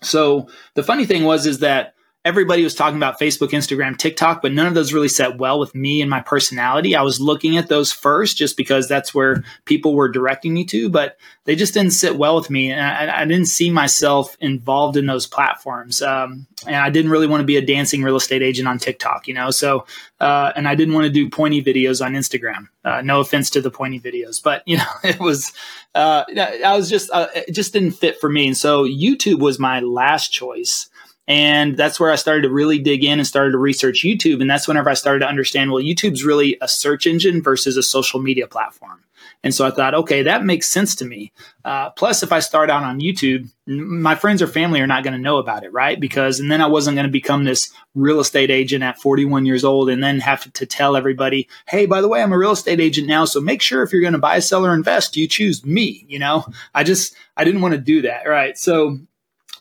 So 0.02 0.48
the 0.74 0.82
funny 0.82 1.04
thing 1.04 1.24
was 1.24 1.46
is 1.46 1.58
that 1.58 1.94
everybody 2.26 2.64
was 2.64 2.74
talking 2.74 2.96
about 2.96 3.20
Facebook, 3.20 3.50
Instagram, 3.50 3.96
TikTok, 3.96 4.42
but 4.42 4.52
none 4.52 4.66
of 4.66 4.74
those 4.74 4.92
really 4.92 5.08
set 5.08 5.38
well 5.38 5.60
with 5.60 5.76
me 5.76 6.00
and 6.00 6.10
my 6.10 6.20
personality. 6.20 6.96
I 6.96 7.02
was 7.02 7.20
looking 7.20 7.56
at 7.56 7.68
those 7.68 7.92
first 7.92 8.36
just 8.36 8.56
because 8.56 8.88
that's 8.88 9.14
where 9.14 9.44
people 9.64 9.94
were 9.94 10.08
directing 10.08 10.52
me 10.52 10.64
to, 10.64 10.88
but 10.88 11.18
they 11.44 11.54
just 11.54 11.72
didn't 11.72 11.92
sit 11.92 12.18
well 12.18 12.34
with 12.34 12.50
me. 12.50 12.72
And 12.72 12.80
I, 12.80 13.22
I 13.22 13.24
didn't 13.26 13.46
see 13.46 13.70
myself 13.70 14.36
involved 14.40 14.96
in 14.96 15.06
those 15.06 15.24
platforms. 15.24 16.02
Um, 16.02 16.48
and 16.66 16.74
I 16.74 16.90
didn't 16.90 17.12
really 17.12 17.28
want 17.28 17.42
to 17.42 17.46
be 17.46 17.58
a 17.58 17.64
dancing 17.64 18.02
real 18.02 18.16
estate 18.16 18.42
agent 18.42 18.66
on 18.66 18.78
TikTok, 18.78 19.28
you 19.28 19.34
know? 19.34 19.52
So, 19.52 19.86
uh, 20.18 20.52
and 20.56 20.66
I 20.66 20.74
didn't 20.74 20.94
want 20.94 21.04
to 21.04 21.12
do 21.12 21.30
pointy 21.30 21.62
videos 21.62 22.04
on 22.04 22.14
Instagram. 22.14 22.66
Uh, 22.84 23.02
no 23.02 23.20
offense 23.20 23.50
to 23.50 23.60
the 23.60 23.70
pointy 23.70 24.00
videos, 24.00 24.42
but 24.42 24.64
you 24.66 24.78
know, 24.78 24.90
it 25.04 25.20
was, 25.20 25.52
uh, 25.94 26.24
I 26.28 26.76
was 26.76 26.90
just, 26.90 27.08
uh, 27.12 27.28
it 27.36 27.52
just 27.52 27.72
didn't 27.72 27.92
fit 27.92 28.20
for 28.20 28.28
me. 28.28 28.48
And 28.48 28.56
so 28.56 28.84
YouTube 28.84 29.38
was 29.38 29.60
my 29.60 29.78
last 29.78 30.32
choice. 30.32 30.90
And 31.28 31.76
that's 31.76 31.98
where 31.98 32.12
I 32.12 32.16
started 32.16 32.42
to 32.42 32.50
really 32.50 32.78
dig 32.78 33.04
in 33.04 33.18
and 33.18 33.26
started 33.26 33.52
to 33.52 33.58
research 33.58 34.04
YouTube. 34.04 34.40
And 34.40 34.48
that's 34.48 34.68
whenever 34.68 34.90
I 34.90 34.94
started 34.94 35.20
to 35.20 35.28
understand, 35.28 35.72
well, 35.72 35.82
YouTube's 35.82 36.24
really 36.24 36.56
a 36.60 36.68
search 36.68 37.06
engine 37.06 37.42
versus 37.42 37.76
a 37.76 37.82
social 37.82 38.20
media 38.20 38.46
platform. 38.46 39.02
And 39.42 39.54
so 39.54 39.66
I 39.66 39.70
thought, 39.70 39.94
okay, 39.94 40.22
that 40.22 40.44
makes 40.44 40.68
sense 40.68 40.94
to 40.96 41.04
me. 41.04 41.32
Uh, 41.64 41.90
plus, 41.90 42.22
if 42.22 42.32
I 42.32 42.40
start 42.40 42.70
out 42.70 42.82
on 42.82 43.00
YouTube, 43.00 43.48
my 43.66 44.14
friends 44.14 44.42
or 44.42 44.46
family 44.46 44.80
are 44.80 44.86
not 44.86 45.04
going 45.04 45.12
to 45.12 45.20
know 45.20 45.38
about 45.38 45.62
it, 45.62 45.72
right? 45.72 46.00
Because, 46.00 46.40
and 46.40 46.50
then 46.50 46.60
I 46.60 46.66
wasn't 46.66 46.96
going 46.96 47.06
to 47.06 47.12
become 47.12 47.44
this 47.44 47.72
real 47.94 48.20
estate 48.20 48.50
agent 48.50 48.82
at 48.82 48.98
41 48.98 49.46
years 49.46 49.64
old 49.64 49.88
and 49.88 50.02
then 50.02 50.20
have 50.20 50.52
to 50.52 50.66
tell 50.66 50.96
everybody, 50.96 51.48
hey, 51.68 51.86
by 51.86 52.00
the 52.00 52.08
way, 52.08 52.22
I'm 52.22 52.32
a 52.32 52.38
real 52.38 52.52
estate 52.52 52.80
agent 52.80 53.06
now. 53.06 53.24
So 53.24 53.40
make 53.40 53.62
sure 53.62 53.82
if 53.82 53.92
you're 53.92 54.00
going 54.00 54.14
to 54.14 54.18
buy, 54.18 54.38
sell, 54.40 54.66
or 54.66 54.74
invest, 54.74 55.16
you 55.16 55.28
choose 55.28 55.64
me. 55.64 56.04
You 56.08 56.18
know, 56.18 56.46
I 56.74 56.82
just, 56.82 57.14
I 57.36 57.44
didn't 57.44 57.60
want 57.60 57.74
to 57.74 57.80
do 57.80 58.02
that. 58.02 58.26
Right. 58.26 58.56
So 58.58 58.98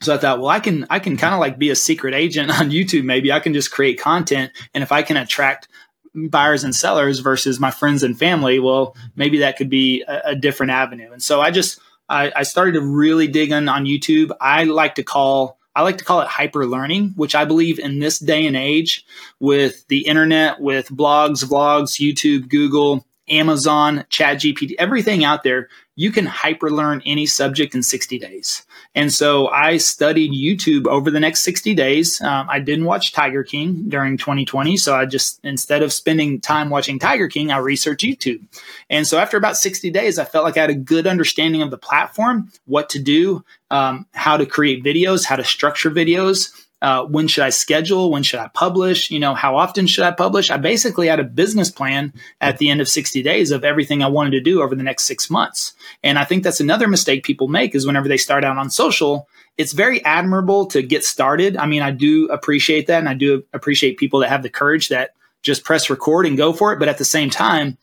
so 0.05 0.15
I 0.15 0.17
thought, 0.17 0.39
well, 0.39 0.49
I 0.49 0.59
can 0.59 0.85
I 0.89 0.99
can 0.99 1.17
kind 1.17 1.33
of 1.33 1.39
like 1.39 1.57
be 1.57 1.69
a 1.69 1.75
secret 1.75 2.13
agent 2.13 2.51
on 2.59 2.71
YouTube. 2.71 3.03
Maybe 3.03 3.31
I 3.31 3.39
can 3.39 3.53
just 3.53 3.71
create 3.71 3.99
content, 3.99 4.51
and 4.73 4.83
if 4.83 4.91
I 4.91 5.01
can 5.01 5.17
attract 5.17 5.67
buyers 6.15 6.63
and 6.63 6.73
sellers 6.73 7.19
versus 7.19 7.59
my 7.59 7.71
friends 7.71 8.03
and 8.03 8.17
family, 8.17 8.59
well, 8.59 8.95
maybe 9.15 9.39
that 9.39 9.57
could 9.57 9.69
be 9.69 10.03
a, 10.07 10.21
a 10.27 10.35
different 10.35 10.71
avenue. 10.71 11.11
And 11.11 11.21
so 11.21 11.41
I 11.41 11.51
just 11.51 11.79
I, 12.07 12.31
I 12.35 12.43
started 12.43 12.73
to 12.73 12.81
really 12.81 13.27
dig 13.27 13.51
in 13.51 13.67
on 13.67 13.85
YouTube. 13.85 14.31
I 14.39 14.63
like 14.63 14.95
to 14.95 15.03
call 15.03 15.57
I 15.75 15.81
like 15.81 15.97
to 15.97 16.05
call 16.05 16.21
it 16.21 16.27
hyper 16.27 16.65
learning, 16.65 17.13
which 17.17 17.35
I 17.35 17.43
believe 17.43 17.79
in 17.79 17.99
this 17.99 18.17
day 18.17 18.47
and 18.47 18.55
age 18.55 19.05
with 19.41 19.85
the 19.89 20.07
internet, 20.07 20.61
with 20.61 20.87
blogs, 20.87 21.43
vlogs, 21.43 21.99
YouTube, 21.99 22.47
Google, 22.47 23.05
Amazon, 23.27 24.05
ChatGPT, 24.09 24.75
everything 24.79 25.25
out 25.25 25.43
there, 25.43 25.67
you 25.95 26.11
can 26.11 26.25
hyper 26.25 26.69
learn 26.69 27.01
any 27.05 27.25
subject 27.25 27.73
in 27.73 27.81
60 27.81 28.19
days. 28.19 28.63
And 28.93 29.13
so 29.13 29.47
I 29.47 29.77
studied 29.77 30.31
YouTube 30.31 30.87
over 30.87 31.09
the 31.09 31.19
next 31.19 31.41
60 31.41 31.73
days. 31.73 32.21
Um, 32.21 32.47
I 32.49 32.59
didn't 32.59 32.85
watch 32.85 33.13
Tiger 33.13 33.43
King 33.43 33.89
during 33.89 34.17
2020. 34.17 34.77
So 34.77 34.95
I 34.95 35.05
just, 35.05 35.39
instead 35.43 35.83
of 35.83 35.93
spending 35.93 36.41
time 36.41 36.69
watching 36.69 36.99
Tiger 36.99 37.27
King, 37.27 37.51
I 37.51 37.57
researched 37.57 38.05
YouTube. 38.05 38.41
And 38.89 39.07
so 39.07 39.17
after 39.17 39.37
about 39.37 39.57
60 39.57 39.89
days, 39.89 40.19
I 40.19 40.25
felt 40.25 40.43
like 40.43 40.57
I 40.57 40.61
had 40.61 40.69
a 40.69 40.75
good 40.75 41.07
understanding 41.07 41.61
of 41.61 41.71
the 41.71 41.77
platform, 41.77 42.51
what 42.65 42.89
to 42.89 42.99
do, 42.99 43.43
um, 43.71 44.05
how 44.13 44.37
to 44.37 44.45
create 44.45 44.83
videos, 44.83 45.25
how 45.25 45.35
to 45.35 45.43
structure 45.43 45.91
videos 45.91 46.64
uh, 46.81 47.05
when 47.05 47.27
should 47.27 47.43
I 47.43 47.49
schedule? 47.49 48.11
When 48.11 48.23
should 48.23 48.39
I 48.39 48.49
publish? 48.49 49.09
You 49.09 49.19
know, 49.19 49.33
how 49.33 49.55
often 49.57 49.87
should 49.87 50.03
I 50.03 50.11
publish? 50.11 50.51
I 50.51 50.57
basically 50.57 51.07
had 51.07 51.19
a 51.19 51.23
business 51.23 51.71
plan 51.71 52.13
at 52.41 52.57
the 52.57 52.69
end 52.69 52.81
of 52.81 52.89
60 52.89 53.23
days 53.23 53.51
of 53.51 53.63
everything 53.63 54.03
I 54.03 54.07
wanted 54.07 54.31
to 54.31 54.41
do 54.41 54.61
over 54.61 54.75
the 54.75 54.83
next 54.83 55.05
six 55.05 55.29
months. 55.29 55.73
And 56.03 56.19
I 56.19 56.25
think 56.25 56.43
that's 56.43 56.59
another 56.59 56.87
mistake 56.87 57.23
people 57.23 57.47
make 57.47 57.75
is 57.75 57.87
whenever 57.87 58.07
they 58.07 58.17
start 58.17 58.43
out 58.43 58.57
on 58.57 58.69
social, 58.69 59.27
it's 59.57 59.73
very 59.73 60.03
admirable 60.03 60.65
to 60.67 60.81
get 60.81 61.05
started. 61.05 61.57
I 61.57 61.65
mean, 61.65 61.81
I 61.81 61.91
do 61.91 62.27
appreciate 62.27 62.87
that. 62.87 62.99
And 62.99 63.09
I 63.09 63.13
do 63.13 63.43
appreciate 63.53 63.97
people 63.97 64.19
that 64.19 64.29
have 64.29 64.43
the 64.43 64.49
courage 64.49 64.89
that 64.89 65.11
just 65.43 65.63
press 65.63 65.89
record 65.89 66.25
and 66.25 66.37
go 66.37 66.51
for 66.51 66.73
it. 66.73 66.79
But 66.79 66.89
at 66.89 66.97
the 66.97 67.05
same 67.05 67.29
time, 67.29 67.77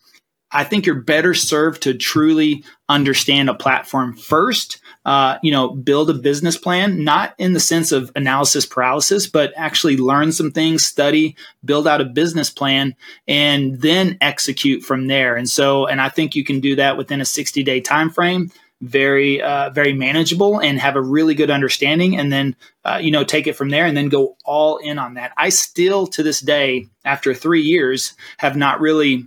I 0.51 0.63
think 0.63 0.85
you're 0.85 0.95
better 0.95 1.33
served 1.33 1.81
to 1.83 1.95
truly 1.95 2.63
understand 2.87 3.49
a 3.49 3.55
platform 3.55 4.15
first. 4.15 4.79
Uh, 5.05 5.37
you 5.43 5.51
know, 5.51 5.69
build 5.69 6.09
a 6.09 6.13
business 6.13 6.57
plan, 6.57 7.03
not 7.03 7.35
in 7.37 7.53
the 7.53 7.59
sense 7.59 7.91
of 7.91 8.11
analysis 8.15 8.65
paralysis, 8.65 9.27
but 9.27 9.51
actually 9.57 9.97
learn 9.97 10.31
some 10.31 10.51
things, 10.51 10.85
study, 10.85 11.35
build 11.65 11.87
out 11.87 11.99
a 11.99 12.05
business 12.05 12.49
plan, 12.49 12.95
and 13.27 13.81
then 13.81 14.17
execute 14.21 14.83
from 14.83 15.07
there. 15.07 15.35
And 15.35 15.49
so, 15.49 15.85
and 15.87 15.99
I 15.99 16.09
think 16.09 16.35
you 16.35 16.45
can 16.45 16.61
do 16.61 16.77
that 16.77 16.97
within 16.97 17.19
a 17.19 17.25
60 17.25 17.63
day 17.63 17.81
time 17.81 18.09
frame 18.09 18.51
very 18.83 19.41
uh, 19.41 19.69
very 19.69 19.93
manageable 19.93 20.59
and 20.59 20.77
have 20.77 20.97
a 20.97 21.01
really 21.01 21.33
good 21.35 21.49
understanding 21.49 22.17
and 22.17 22.31
then 22.33 22.55
uh, 22.83 22.99
you 23.01 23.11
know 23.11 23.23
take 23.23 23.47
it 23.47 23.55
from 23.55 23.69
there 23.69 23.85
and 23.85 23.95
then 23.95 24.09
go 24.09 24.35
all 24.43 24.77
in 24.77 24.99
on 24.99 25.13
that 25.13 25.31
i 25.37 25.47
still 25.47 26.05
to 26.05 26.21
this 26.21 26.41
day 26.41 26.85
after 27.05 27.33
three 27.33 27.61
years 27.61 28.13
have 28.37 28.57
not 28.57 28.81
really 28.81 29.25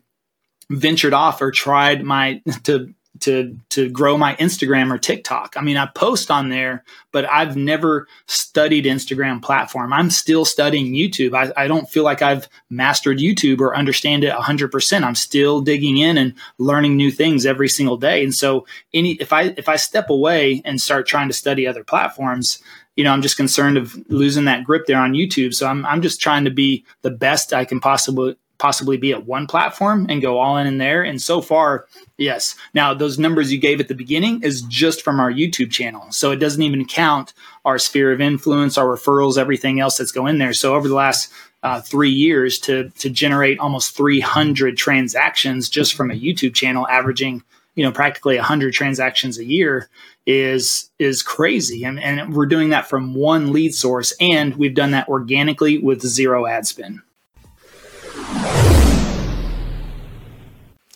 ventured 0.69 1.15
off 1.15 1.41
or 1.41 1.51
tried 1.51 2.05
my 2.05 2.43
to 2.65 2.93
to 3.21 3.57
to 3.71 3.89
grow 3.91 4.17
my 4.17 4.35
Instagram 4.37 4.93
or 4.93 4.99
TikTok. 4.99 5.55
I 5.57 5.61
mean, 5.61 5.77
I 5.77 5.87
post 5.87 6.31
on 6.31 6.49
there, 6.49 6.85
but 7.13 7.25
I've 7.31 7.57
never 7.57 8.07
studied 8.27 8.85
Instagram 8.85 9.43
platform. 9.43 9.93
I'm 9.93 10.11
still 10.11 10.45
studying 10.45 10.95
YouTube. 10.95 11.35
I, 11.35 11.53
I 11.63 11.69
don't 11.69 11.89
feel 11.89 12.05
like 12.05 12.23
I've 12.23 12.49
mastered 12.71 13.19
YouTube 13.19 13.61
or 13.61 13.77
understand 13.77 14.25
it 14.25 14.33
100%. 14.33 15.03
I'm 15.03 15.15
still 15.15 15.61
digging 15.61 15.99
in 15.99 16.19
and 16.19 16.35
learning 16.59 16.97
new 16.97 17.11
things 17.11 17.47
every 17.47 17.69
single 17.69 17.97
day. 17.97 18.23
And 18.23 18.35
so, 18.35 18.67
any 18.95 19.13
if 19.13 19.33
I 19.33 19.55
if 19.57 19.69
I 19.69 19.77
step 19.77 20.11
away 20.11 20.63
and 20.65 20.81
start 20.81 21.07
trying 21.07 21.29
to 21.29 21.35
study 21.35 21.67
other 21.67 21.85
platforms, 21.85 22.63
you 22.97 23.05
know, 23.05 23.13
I'm 23.13 23.23
just 23.23 23.37
concerned 23.37 23.77
of 23.77 23.95
losing 24.09 24.47
that 24.47 24.65
grip 24.65 24.87
there 24.87 25.01
on 25.01 25.13
YouTube. 25.13 25.55
So 25.55 25.67
I'm 25.67 25.85
I'm 25.87 26.03
just 26.03 26.21
trying 26.21 26.45
to 26.45 26.51
be 26.51 26.85
the 27.03 27.11
best 27.11 27.53
I 27.53 27.65
can 27.65 27.81
possibly 27.81 28.37
possibly 28.59 28.97
be 28.97 29.13
at 29.13 29.27
one 29.27 29.47
platform 29.47 30.07
and 30.09 30.23
go 30.23 30.39
all 30.39 30.57
in 30.57 30.67
in 30.67 30.79
there. 30.79 31.03
And 31.03 31.21
so 31.21 31.41
far, 31.41 31.87
yes. 32.17 32.55
Now, 32.75 32.95
those 32.95 33.19
numbers 33.19 33.53
you 33.53 33.59
gave 33.59 33.81
at 33.81 33.89
the 33.89 33.95
beginning 33.95 34.43
is 34.43 34.63
just 34.63 35.03
from 35.03 35.21
our 35.21 35.31
YouTube 35.31 35.71
channel. 35.71 36.11
So 36.11 36.31
it 36.31 36.37
doesn't 36.37 36.63
even 36.63 36.87
count 36.87 37.35
our 37.65 37.79
sphere 37.79 38.13
of 38.13 38.21
influence, 38.21 38.79
our 38.79 38.87
referrals, 38.87 39.39
everything 39.39 39.81
else 39.81 39.99
that's 39.99 40.13
going 40.13 40.39
there. 40.39 40.53
So 40.53 40.75
over 40.75 40.89
the 40.89 40.95
last 40.95 41.33
uh, 41.63 41.81
three 41.81 42.11
years 42.11 42.59
to, 42.61 42.91
to 42.91 43.11
generate 43.11 43.59
almost 43.59 43.97
300 43.97 44.77
transactions 44.77 45.69
just 45.69 45.95
from 45.95 46.11
a 46.11 46.15
YouTube 46.15 46.55
channel, 46.55 46.87
averaging, 46.89 47.43
you 47.75 47.85
know, 47.85 47.93
practically 47.93 48.37
100 48.37 48.73
transactions 48.73 49.39
a 49.39 49.45
year 49.45 49.89
is 50.27 50.91
is 50.99 51.23
crazy 51.23 51.85
and, 51.85 52.01
and 52.01 52.35
we're 52.35 52.47
doing 52.47 52.71
that 52.71 52.89
from 52.89 53.15
one 53.15 53.53
lead 53.53 53.73
source 53.73 54.13
and 54.21 54.57
we've 54.57 54.75
done 54.75 54.91
that 54.91 55.09
organically 55.09 55.79
with 55.79 56.03
zero 56.03 56.47
ad 56.47 56.67
spend 56.67 57.01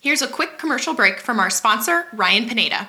Here's 0.02 0.22
a 0.22 0.26
quick 0.26 0.56
commercial 0.56 0.94
break 0.94 1.20
from 1.20 1.38
our 1.38 1.50
sponsor, 1.50 2.06
Ryan 2.14 2.48
Pineda. 2.48 2.88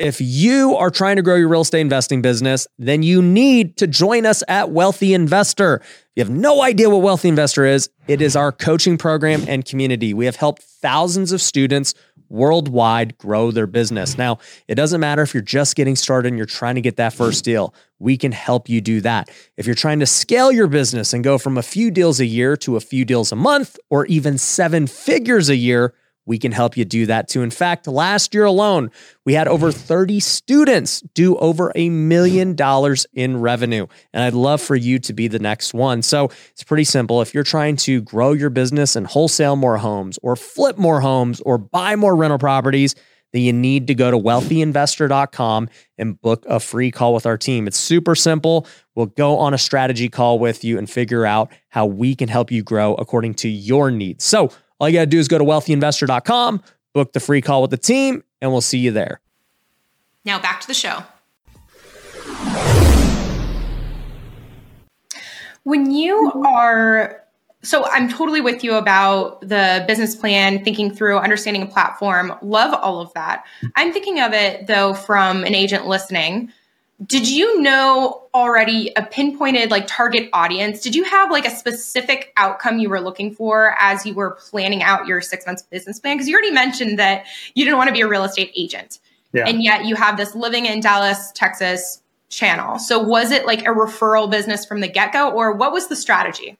If 0.00 0.20
you 0.20 0.74
are 0.74 0.90
trying 0.90 1.14
to 1.14 1.22
grow 1.22 1.36
your 1.36 1.46
real 1.46 1.60
estate 1.60 1.80
investing 1.80 2.22
business, 2.22 2.66
then 2.76 3.04
you 3.04 3.22
need 3.22 3.76
to 3.76 3.86
join 3.86 4.26
us 4.26 4.42
at 4.48 4.70
Wealthy 4.70 5.14
Investor. 5.14 5.80
You 6.16 6.24
have 6.24 6.30
no 6.30 6.64
idea 6.64 6.90
what 6.90 7.02
Wealthy 7.02 7.28
Investor 7.28 7.64
is, 7.64 7.88
it 8.08 8.20
is 8.20 8.34
our 8.34 8.50
coaching 8.50 8.98
program 8.98 9.44
and 9.46 9.64
community. 9.64 10.12
We 10.12 10.24
have 10.24 10.34
helped 10.34 10.64
thousands 10.64 11.30
of 11.30 11.40
students 11.40 11.94
worldwide 12.28 13.16
grow 13.16 13.52
their 13.52 13.68
business. 13.68 14.18
Now, 14.18 14.38
it 14.66 14.74
doesn't 14.74 15.00
matter 15.00 15.22
if 15.22 15.34
you're 15.34 15.40
just 15.40 15.76
getting 15.76 15.94
started 15.94 16.30
and 16.30 16.36
you're 16.36 16.46
trying 16.46 16.74
to 16.74 16.80
get 16.80 16.96
that 16.96 17.12
first 17.12 17.44
deal, 17.44 17.72
we 18.00 18.16
can 18.16 18.32
help 18.32 18.68
you 18.68 18.80
do 18.80 19.00
that. 19.02 19.30
If 19.56 19.66
you're 19.66 19.76
trying 19.76 20.00
to 20.00 20.06
scale 20.06 20.50
your 20.50 20.66
business 20.66 21.12
and 21.12 21.22
go 21.22 21.38
from 21.38 21.56
a 21.56 21.62
few 21.62 21.92
deals 21.92 22.18
a 22.18 22.26
year 22.26 22.56
to 22.56 22.74
a 22.74 22.80
few 22.80 23.04
deals 23.04 23.30
a 23.30 23.36
month 23.36 23.78
or 23.88 24.04
even 24.06 24.36
seven 24.36 24.88
figures 24.88 25.48
a 25.48 25.54
year, 25.54 25.94
we 26.26 26.38
can 26.38 26.52
help 26.52 26.76
you 26.76 26.84
do 26.84 27.06
that 27.06 27.28
too. 27.28 27.42
In 27.42 27.50
fact, 27.50 27.86
last 27.86 28.34
year 28.34 28.44
alone, 28.44 28.90
we 29.24 29.34
had 29.34 29.48
over 29.48 29.70
30 29.70 30.20
students 30.20 31.00
do 31.14 31.36
over 31.36 31.72
a 31.74 31.90
million 31.90 32.54
dollars 32.54 33.06
in 33.12 33.40
revenue. 33.40 33.86
And 34.12 34.22
I'd 34.22 34.34
love 34.34 34.60
for 34.60 34.76
you 34.76 34.98
to 35.00 35.12
be 35.12 35.28
the 35.28 35.38
next 35.38 35.74
one. 35.74 36.02
So 36.02 36.30
it's 36.50 36.64
pretty 36.64 36.84
simple. 36.84 37.20
If 37.20 37.34
you're 37.34 37.44
trying 37.44 37.76
to 37.76 38.00
grow 38.02 38.32
your 38.32 38.50
business 38.50 38.96
and 38.96 39.06
wholesale 39.06 39.56
more 39.56 39.78
homes 39.78 40.18
or 40.22 40.36
flip 40.36 40.78
more 40.78 41.00
homes 41.00 41.40
or 41.40 41.58
buy 41.58 41.96
more 41.96 42.16
rental 42.16 42.38
properties, 42.38 42.94
then 43.34 43.42
you 43.42 43.52
need 43.52 43.88
to 43.88 43.94
go 43.96 44.12
to 44.12 44.16
wealthyinvestor.com 44.16 45.68
and 45.98 46.20
book 46.20 46.46
a 46.48 46.60
free 46.60 46.92
call 46.92 47.12
with 47.12 47.26
our 47.26 47.36
team. 47.36 47.66
It's 47.66 47.76
super 47.76 48.14
simple. 48.14 48.66
We'll 48.94 49.06
go 49.06 49.38
on 49.38 49.52
a 49.52 49.58
strategy 49.58 50.08
call 50.08 50.38
with 50.38 50.62
you 50.62 50.78
and 50.78 50.88
figure 50.88 51.26
out 51.26 51.50
how 51.68 51.84
we 51.84 52.14
can 52.14 52.28
help 52.28 52.52
you 52.52 52.62
grow 52.62 52.94
according 52.94 53.34
to 53.34 53.48
your 53.48 53.90
needs. 53.90 54.22
So, 54.22 54.52
all 54.78 54.88
you 54.88 54.94
got 54.94 55.00
to 55.00 55.06
do 55.06 55.18
is 55.18 55.28
go 55.28 55.38
to 55.38 55.44
wealthyinvestor.com, 55.44 56.62
book 56.92 57.12
the 57.12 57.20
free 57.20 57.40
call 57.40 57.62
with 57.62 57.70
the 57.70 57.76
team, 57.76 58.24
and 58.40 58.50
we'll 58.50 58.60
see 58.60 58.78
you 58.78 58.90
there. 58.90 59.20
Now 60.24 60.38
back 60.38 60.60
to 60.62 60.66
the 60.66 60.74
show. 60.74 61.02
When 65.62 65.90
you 65.90 66.32
mm-hmm. 66.34 66.46
are 66.46 67.20
so 67.62 67.86
I'm 67.90 68.10
totally 68.10 68.42
with 68.42 68.62
you 68.62 68.74
about 68.74 69.40
the 69.40 69.84
business 69.88 70.14
plan, 70.14 70.62
thinking 70.62 70.94
through, 70.94 71.16
understanding 71.16 71.62
a 71.62 71.66
platform. 71.66 72.34
Love 72.42 72.74
all 72.74 73.00
of 73.00 73.12
that. 73.14 73.44
Mm-hmm. 73.58 73.66
I'm 73.76 73.92
thinking 73.92 74.20
of 74.20 74.32
it 74.32 74.66
though 74.66 74.94
from 74.94 75.44
an 75.44 75.54
agent 75.54 75.86
listening 75.86 76.52
did 77.04 77.28
you 77.28 77.60
know 77.60 78.22
already 78.32 78.92
a 78.96 79.02
pinpointed 79.02 79.70
like 79.70 79.86
target 79.86 80.28
audience? 80.32 80.80
Did 80.80 80.94
you 80.94 81.04
have 81.04 81.30
like 81.30 81.46
a 81.46 81.50
specific 81.50 82.32
outcome 82.36 82.78
you 82.78 82.88
were 82.88 83.00
looking 83.00 83.34
for 83.34 83.74
as 83.80 84.06
you 84.06 84.14
were 84.14 84.32
planning 84.48 84.82
out 84.82 85.06
your 85.06 85.20
six 85.20 85.46
months 85.46 85.62
business 85.62 85.98
plan? 85.98 86.16
Because 86.16 86.28
you 86.28 86.34
already 86.34 86.52
mentioned 86.52 86.98
that 86.98 87.26
you 87.54 87.64
didn't 87.64 87.78
want 87.78 87.88
to 87.88 87.94
be 87.94 88.00
a 88.00 88.08
real 88.08 88.24
estate 88.24 88.52
agent. 88.56 89.00
Yeah. 89.32 89.48
and 89.48 89.64
yet 89.64 89.84
you 89.84 89.96
have 89.96 90.16
this 90.16 90.36
living 90.36 90.66
in 90.66 90.78
dallas 90.78 91.32
texas 91.32 92.00
channel. 92.28 92.78
So 92.78 93.00
was 93.00 93.30
it 93.30 93.46
like 93.46 93.62
a 93.62 93.70
referral 93.70 94.30
business 94.30 94.64
from 94.64 94.80
the 94.80 94.88
get-go 94.88 95.30
or 95.30 95.52
what 95.52 95.72
was 95.72 95.88
the 95.88 95.96
strategy 95.96 96.56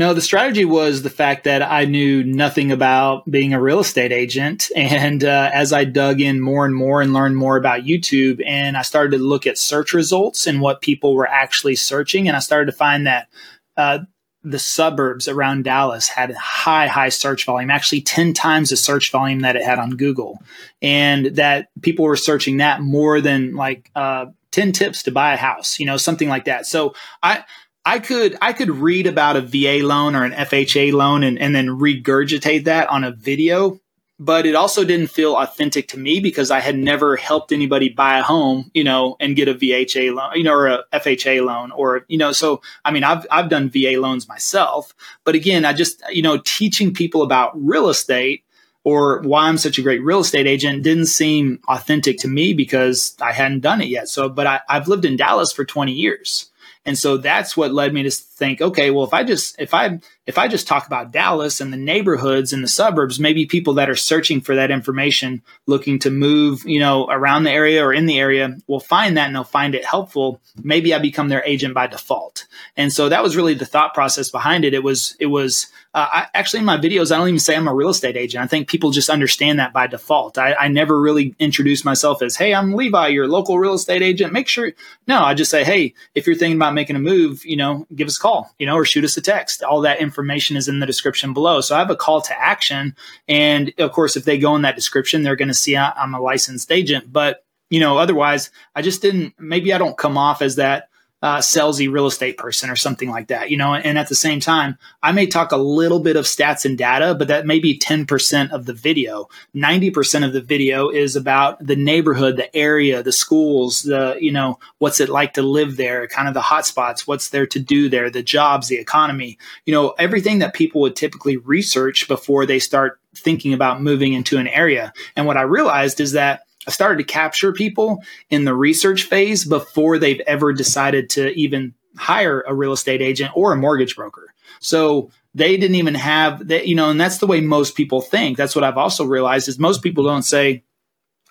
no, 0.00 0.14
the 0.14 0.22
strategy 0.22 0.64
was 0.64 1.02
the 1.02 1.10
fact 1.10 1.44
that 1.44 1.60
I 1.60 1.84
knew 1.84 2.24
nothing 2.24 2.72
about 2.72 3.30
being 3.30 3.52
a 3.52 3.60
real 3.60 3.80
estate 3.80 4.12
agent. 4.12 4.70
And 4.80 5.22
uh, 5.22 5.50
as 5.52 5.74
I 5.74 5.84
dug 5.84 6.22
in 6.22 6.40
more 6.40 6.64
and 6.64 6.74
more 6.74 7.02
and 7.02 7.12
learned 7.12 7.36
more 7.36 7.58
about 7.58 7.82
YouTube, 7.82 8.42
and 8.46 8.78
I 8.78 8.82
started 8.82 9.18
to 9.18 9.22
look 9.22 9.46
at 9.46 9.58
search 9.58 9.92
results 9.92 10.46
and 10.46 10.62
what 10.62 10.80
people 10.80 11.14
were 11.14 11.28
actually 11.28 11.76
searching, 11.76 12.28
and 12.28 12.36
I 12.36 12.40
started 12.40 12.70
to 12.70 12.76
find 12.76 13.06
that 13.06 13.28
uh, 13.76 13.98
the 14.42 14.58
suburbs 14.58 15.28
around 15.28 15.64
Dallas 15.64 16.08
had 16.08 16.32
high, 16.34 16.86
high 16.86 17.10
search 17.10 17.44
volume, 17.44 17.70
actually 17.70 18.00
10 18.00 18.32
times 18.32 18.70
the 18.70 18.78
search 18.78 19.12
volume 19.12 19.40
that 19.40 19.54
it 19.54 19.62
had 19.62 19.78
on 19.78 19.96
Google. 19.96 20.42
And 20.80 21.26
that 21.36 21.68
people 21.82 22.06
were 22.06 22.16
searching 22.16 22.56
that 22.56 22.80
more 22.80 23.20
than 23.20 23.54
like 23.54 23.90
uh, 23.94 24.26
10 24.52 24.72
tips 24.72 25.02
to 25.02 25.10
buy 25.10 25.34
a 25.34 25.36
house, 25.36 25.78
you 25.78 25.84
know, 25.84 25.98
something 25.98 26.28
like 26.28 26.46
that. 26.46 26.66
So 26.66 26.94
I, 27.22 27.44
I 27.84 27.98
could 27.98 28.36
I 28.40 28.52
could 28.52 28.70
read 28.70 29.06
about 29.06 29.36
a 29.36 29.40
VA 29.40 29.86
loan 29.86 30.14
or 30.14 30.24
an 30.24 30.32
FHA 30.32 30.92
loan 30.92 31.22
and, 31.22 31.38
and 31.38 31.54
then 31.54 31.68
regurgitate 31.68 32.64
that 32.64 32.88
on 32.88 33.04
a 33.04 33.10
video 33.10 33.80
but 34.20 34.44
it 34.44 34.54
also 34.54 34.84
didn't 34.84 35.06
feel 35.06 35.34
authentic 35.34 35.88
to 35.88 35.98
me 35.98 36.20
because 36.20 36.50
I 36.50 36.60
had 36.60 36.76
never 36.76 37.16
helped 37.16 37.52
anybody 37.52 37.88
buy 37.88 38.18
a 38.18 38.22
home, 38.22 38.70
you 38.74 38.84
know, 38.84 39.16
and 39.18 39.34
get 39.34 39.48
a 39.48 39.54
VHA 39.54 40.14
loan, 40.14 40.32
you 40.34 40.42
know, 40.42 40.52
or 40.52 40.66
a 40.66 40.84
FHA 40.92 41.42
loan 41.42 41.70
or, 41.72 42.04
you 42.06 42.18
know, 42.18 42.30
so 42.30 42.60
I 42.84 42.90
mean, 42.90 43.02
I've, 43.02 43.26
I've 43.30 43.48
done 43.48 43.70
VA 43.70 43.98
loans 43.98 44.28
myself, 44.28 44.94
but 45.24 45.34
again, 45.34 45.64
I 45.64 45.72
just, 45.72 46.02
you 46.10 46.20
know, 46.20 46.36
teaching 46.44 46.92
people 46.92 47.22
about 47.22 47.52
real 47.54 47.88
estate 47.88 48.44
or 48.84 49.20
why 49.22 49.48
I'm 49.48 49.56
such 49.56 49.78
a 49.78 49.82
great 49.82 50.04
real 50.04 50.20
estate 50.20 50.46
agent 50.46 50.82
didn't 50.82 51.06
seem 51.06 51.58
authentic 51.66 52.18
to 52.18 52.28
me 52.28 52.52
because 52.52 53.16
I 53.22 53.32
hadn't 53.32 53.60
done 53.60 53.80
it 53.80 53.88
yet. 53.88 54.10
So, 54.10 54.28
but 54.28 54.46
I, 54.46 54.60
I've 54.68 54.86
lived 54.86 55.06
in 55.06 55.16
Dallas 55.16 55.50
for 55.50 55.64
20 55.64 55.92
years. 55.92 56.49
And 56.84 56.98
so 56.98 57.16
that's 57.16 57.56
what 57.56 57.72
led 57.72 57.92
me 57.92 58.02
to 58.02 58.10
think, 58.40 58.60
okay, 58.60 58.90
well, 58.90 59.04
if 59.04 59.14
I 59.14 59.22
just 59.22 59.54
if 59.60 59.72
I 59.72 60.00
if 60.26 60.38
I 60.38 60.48
just 60.48 60.66
talk 60.66 60.86
about 60.86 61.12
Dallas 61.12 61.60
and 61.60 61.72
the 61.72 61.76
neighborhoods 61.76 62.52
and 62.52 62.64
the 62.64 62.68
suburbs, 62.68 63.20
maybe 63.20 63.46
people 63.46 63.74
that 63.74 63.90
are 63.90 63.96
searching 63.96 64.40
for 64.40 64.56
that 64.56 64.70
information, 64.70 65.42
looking 65.66 65.98
to 66.00 66.10
move, 66.10 66.62
you 66.64 66.80
know, 66.80 67.06
around 67.08 67.44
the 67.44 67.50
area 67.50 67.84
or 67.84 67.92
in 67.92 68.06
the 68.06 68.18
area, 68.18 68.56
will 68.66 68.80
find 68.80 69.16
that 69.16 69.26
and 69.26 69.36
they'll 69.36 69.44
find 69.44 69.74
it 69.74 69.84
helpful. 69.84 70.40
Maybe 70.62 70.94
I 70.94 70.98
become 70.98 71.28
their 71.28 71.44
agent 71.44 71.74
by 71.74 71.86
default. 71.86 72.46
And 72.76 72.92
so 72.92 73.08
that 73.08 73.22
was 73.22 73.36
really 73.36 73.54
the 73.54 73.66
thought 73.66 73.92
process 73.94 74.30
behind 74.30 74.64
it. 74.64 74.74
It 74.74 74.82
was 74.82 75.16
it 75.20 75.26
was 75.26 75.66
uh, 75.92 76.08
I, 76.10 76.26
actually 76.34 76.60
in 76.60 76.66
my 76.66 76.78
videos, 76.78 77.12
I 77.12 77.18
don't 77.18 77.28
even 77.28 77.40
say 77.40 77.56
I'm 77.56 77.68
a 77.68 77.74
real 77.74 77.88
estate 77.88 78.16
agent. 78.16 78.42
I 78.42 78.46
think 78.46 78.68
people 78.68 78.92
just 78.92 79.10
understand 79.10 79.58
that 79.58 79.72
by 79.72 79.86
default. 79.88 80.38
I, 80.38 80.54
I 80.54 80.68
never 80.68 80.98
really 81.00 81.34
introduce 81.38 81.84
myself 81.84 82.22
as, 82.22 82.36
"Hey, 82.36 82.54
I'm 82.54 82.72
Levi, 82.74 83.08
your 83.08 83.26
local 83.26 83.58
real 83.58 83.74
estate 83.74 84.02
agent." 84.02 84.32
Make 84.32 84.48
sure, 84.48 84.72
no, 85.06 85.20
I 85.20 85.34
just 85.34 85.50
say, 85.50 85.64
"Hey, 85.64 85.94
if 86.14 86.26
you're 86.26 86.36
thinking 86.36 86.56
about 86.56 86.74
making 86.74 86.94
a 86.96 87.00
move, 87.00 87.44
you 87.44 87.56
know, 87.56 87.86
give 87.94 88.06
us 88.06 88.16
a 88.16 88.20
call, 88.20 88.29
you 88.58 88.66
know, 88.66 88.74
or 88.74 88.84
shoot 88.84 89.04
us 89.04 89.16
a 89.16 89.22
text." 89.22 89.62
All 89.62 89.80
that 89.80 90.00
information 90.00 90.56
is 90.56 90.68
in 90.68 90.80
the 90.80 90.86
description 90.86 91.32
below. 91.32 91.60
So 91.60 91.74
I 91.74 91.78
have 91.78 91.90
a 91.90 91.96
call 91.96 92.20
to 92.22 92.40
action, 92.40 92.94
and 93.28 93.72
of 93.78 93.92
course, 93.92 94.16
if 94.16 94.24
they 94.24 94.38
go 94.38 94.54
in 94.56 94.62
that 94.62 94.76
description, 94.76 95.22
they're 95.22 95.36
going 95.36 95.48
to 95.48 95.54
see 95.54 95.76
I'm 95.76 96.14
a 96.14 96.20
licensed 96.20 96.70
agent. 96.70 97.12
But 97.12 97.44
you 97.70 97.80
know, 97.80 97.98
otherwise, 97.98 98.50
I 98.74 98.82
just 98.82 99.00
didn't. 99.00 99.34
Maybe 99.38 99.72
I 99.72 99.78
don't 99.78 99.96
come 99.96 100.18
off 100.18 100.42
as 100.42 100.56
that 100.56 100.89
uh, 101.22 101.38
salesy 101.38 101.90
real 101.90 102.06
estate 102.06 102.38
person 102.38 102.70
or 102.70 102.76
something 102.76 103.10
like 103.10 103.28
that, 103.28 103.50
you 103.50 103.56
know. 103.56 103.74
And 103.74 103.98
at 103.98 104.08
the 104.08 104.14
same 104.14 104.40
time, 104.40 104.78
I 105.02 105.12
may 105.12 105.26
talk 105.26 105.52
a 105.52 105.56
little 105.56 106.00
bit 106.00 106.16
of 106.16 106.24
stats 106.24 106.64
and 106.64 106.78
data, 106.78 107.14
but 107.14 107.28
that 107.28 107.46
may 107.46 107.58
be 107.58 107.78
10% 107.78 108.50
of 108.50 108.64
the 108.66 108.72
video. 108.72 109.28
90% 109.54 110.24
of 110.24 110.32
the 110.32 110.40
video 110.40 110.88
is 110.88 111.16
about 111.16 111.64
the 111.64 111.76
neighborhood, 111.76 112.36
the 112.36 112.54
area, 112.56 113.02
the 113.02 113.12
schools, 113.12 113.82
the, 113.82 114.16
you 114.20 114.32
know, 114.32 114.58
what's 114.78 115.00
it 115.00 115.10
like 115.10 115.34
to 115.34 115.42
live 115.42 115.76
there, 115.76 116.06
kind 116.06 116.26
of 116.28 116.34
the 116.34 116.40
hotspots, 116.40 117.06
what's 117.06 117.30
there 117.30 117.46
to 117.46 117.58
do 117.58 117.88
there, 117.88 118.08
the 118.08 118.22
jobs, 118.22 118.68
the 118.68 118.78
economy, 118.78 119.38
you 119.66 119.74
know, 119.74 119.90
everything 119.98 120.38
that 120.38 120.54
people 120.54 120.80
would 120.80 120.96
typically 120.96 121.36
research 121.36 122.08
before 122.08 122.46
they 122.46 122.58
start 122.58 122.98
thinking 123.14 123.52
about 123.52 123.82
moving 123.82 124.12
into 124.12 124.38
an 124.38 124.48
area. 124.48 124.92
And 125.16 125.26
what 125.26 125.36
I 125.36 125.42
realized 125.42 126.00
is 126.00 126.12
that 126.12 126.42
I 126.70 126.72
started 126.72 126.98
to 126.98 127.12
capture 127.12 127.52
people 127.52 128.00
in 128.28 128.44
the 128.44 128.54
research 128.54 129.02
phase 129.02 129.44
before 129.44 129.98
they've 129.98 130.20
ever 130.20 130.52
decided 130.52 131.10
to 131.10 131.32
even 131.32 131.74
hire 131.96 132.44
a 132.46 132.54
real 132.54 132.70
estate 132.70 133.02
agent 133.02 133.32
or 133.34 133.52
a 133.52 133.56
mortgage 133.56 133.96
broker. 133.96 134.32
So 134.60 135.10
they 135.34 135.56
didn't 135.56 135.74
even 135.74 135.96
have 135.96 136.46
that, 136.46 136.68
you 136.68 136.76
know, 136.76 136.88
and 136.88 137.00
that's 137.00 137.18
the 137.18 137.26
way 137.26 137.40
most 137.40 137.74
people 137.74 138.00
think. 138.00 138.36
That's 138.36 138.54
what 138.54 138.62
I've 138.62 138.78
also 138.78 139.04
realized 139.04 139.48
is 139.48 139.58
most 139.58 139.82
people 139.82 140.04
don't 140.04 140.22
say, 140.22 140.62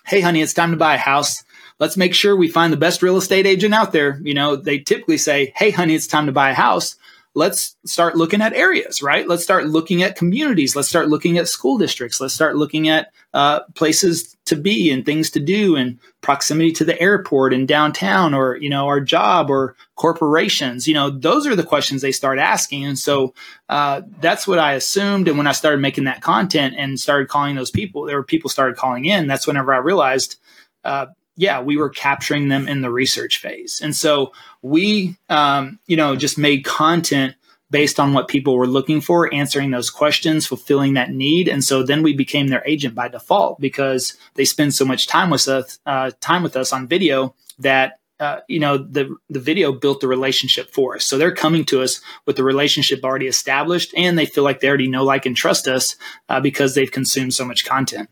Hey, 0.04 0.20
honey, 0.20 0.42
it's 0.42 0.52
time 0.52 0.72
to 0.72 0.76
buy 0.76 0.96
a 0.96 0.98
house. 0.98 1.42
Let's 1.78 1.96
make 1.96 2.12
sure 2.12 2.36
we 2.36 2.48
find 2.48 2.70
the 2.70 2.76
best 2.76 3.02
real 3.02 3.16
estate 3.16 3.46
agent 3.46 3.72
out 3.72 3.92
there. 3.92 4.20
You 4.22 4.34
know, 4.34 4.56
they 4.56 4.78
typically 4.78 5.16
say, 5.16 5.54
Hey, 5.56 5.70
honey, 5.70 5.94
it's 5.94 6.06
time 6.06 6.26
to 6.26 6.32
buy 6.32 6.50
a 6.50 6.54
house 6.54 6.96
let's 7.34 7.76
start 7.84 8.16
looking 8.16 8.42
at 8.42 8.52
areas, 8.52 9.02
right? 9.02 9.28
Let's 9.28 9.42
start 9.42 9.66
looking 9.66 10.02
at 10.02 10.16
communities. 10.16 10.74
Let's 10.74 10.88
start 10.88 11.08
looking 11.08 11.38
at 11.38 11.48
school 11.48 11.78
districts. 11.78 12.20
Let's 12.20 12.34
start 12.34 12.56
looking 12.56 12.88
at 12.88 13.12
uh, 13.32 13.60
places 13.74 14.36
to 14.50 14.56
be 14.56 14.90
and 14.90 15.04
things 15.04 15.30
to 15.30 15.40
do 15.40 15.74
and 15.74 15.98
proximity 16.20 16.70
to 16.72 16.84
the 16.84 17.00
airport 17.00 17.52
and 17.52 17.66
downtown 17.66 18.34
or, 18.34 18.56
you 18.56 18.68
know, 18.68 18.86
our 18.86 19.00
job 19.00 19.50
or 19.50 19.74
corporations. 19.96 20.86
You 20.86 20.94
know, 20.94 21.10
those 21.10 21.46
are 21.46 21.56
the 21.56 21.64
questions 21.64 22.02
they 22.02 22.12
start 22.12 22.38
asking. 22.38 22.84
And 22.84 22.98
so 22.98 23.34
uh, 23.68 24.02
that's 24.20 24.46
what 24.46 24.58
I 24.58 24.74
assumed. 24.74 25.26
And 25.26 25.38
when 25.38 25.46
I 25.46 25.52
started 25.52 25.80
making 25.80 26.04
that 26.04 26.20
content 26.20 26.74
and 26.76 27.00
started 27.00 27.28
calling 27.28 27.56
those 27.56 27.70
people, 27.70 28.04
there 28.04 28.16
were 28.16 28.22
people 28.22 28.50
started 28.50 28.76
calling 28.76 29.06
in. 29.06 29.26
That's 29.26 29.46
whenever 29.46 29.74
I 29.74 29.78
realized 29.78 30.36
uh, 30.84 31.06
yeah, 31.36 31.60
we 31.62 31.78
were 31.78 31.88
capturing 31.88 32.48
them 32.48 32.68
in 32.68 32.82
the 32.82 32.90
research 32.90 33.38
phase. 33.38 33.80
And 33.82 33.96
so 33.96 34.32
we, 34.60 35.16
um, 35.30 35.78
you 35.86 35.96
know, 35.96 36.14
just 36.14 36.36
made 36.36 36.64
content 36.64 37.34
based 37.70 38.00
on 38.00 38.12
what 38.12 38.28
people 38.28 38.56
were 38.56 38.66
looking 38.66 39.00
for, 39.00 39.32
answering 39.32 39.70
those 39.70 39.90
questions, 39.90 40.46
fulfilling 40.46 40.94
that 40.94 41.10
need. 41.10 41.48
And 41.48 41.62
so 41.62 41.82
then 41.82 42.02
we 42.02 42.14
became 42.14 42.48
their 42.48 42.66
agent 42.66 42.94
by 42.94 43.08
default 43.08 43.60
because 43.60 44.16
they 44.34 44.44
spend 44.44 44.74
so 44.74 44.84
much 44.84 45.06
time 45.06 45.30
with 45.30 45.46
us, 45.48 45.78
uh, 45.86 46.10
time 46.20 46.42
with 46.42 46.56
us 46.56 46.72
on 46.72 46.88
video 46.88 47.34
that 47.60 48.00
uh, 48.18 48.40
you 48.48 48.60
know 48.60 48.76
the 48.76 49.16
the 49.30 49.40
video 49.40 49.72
built 49.72 50.00
the 50.00 50.06
relationship 50.06 50.70
for 50.74 50.94
us 50.94 51.06
so 51.06 51.16
they're 51.16 51.34
coming 51.34 51.64
to 51.64 51.80
us 51.80 52.02
with 52.26 52.36
the 52.36 52.44
relationship 52.44 53.02
already 53.02 53.26
established 53.26 53.94
and 53.96 54.18
they 54.18 54.26
feel 54.26 54.44
like 54.44 54.60
they 54.60 54.68
already 54.68 54.88
know 54.88 55.02
like 55.02 55.24
and 55.24 55.38
trust 55.38 55.66
us 55.66 55.96
uh, 56.28 56.38
because 56.38 56.74
they've 56.74 56.92
consumed 56.92 57.32
so 57.32 57.46
much 57.46 57.64
content 57.64 58.10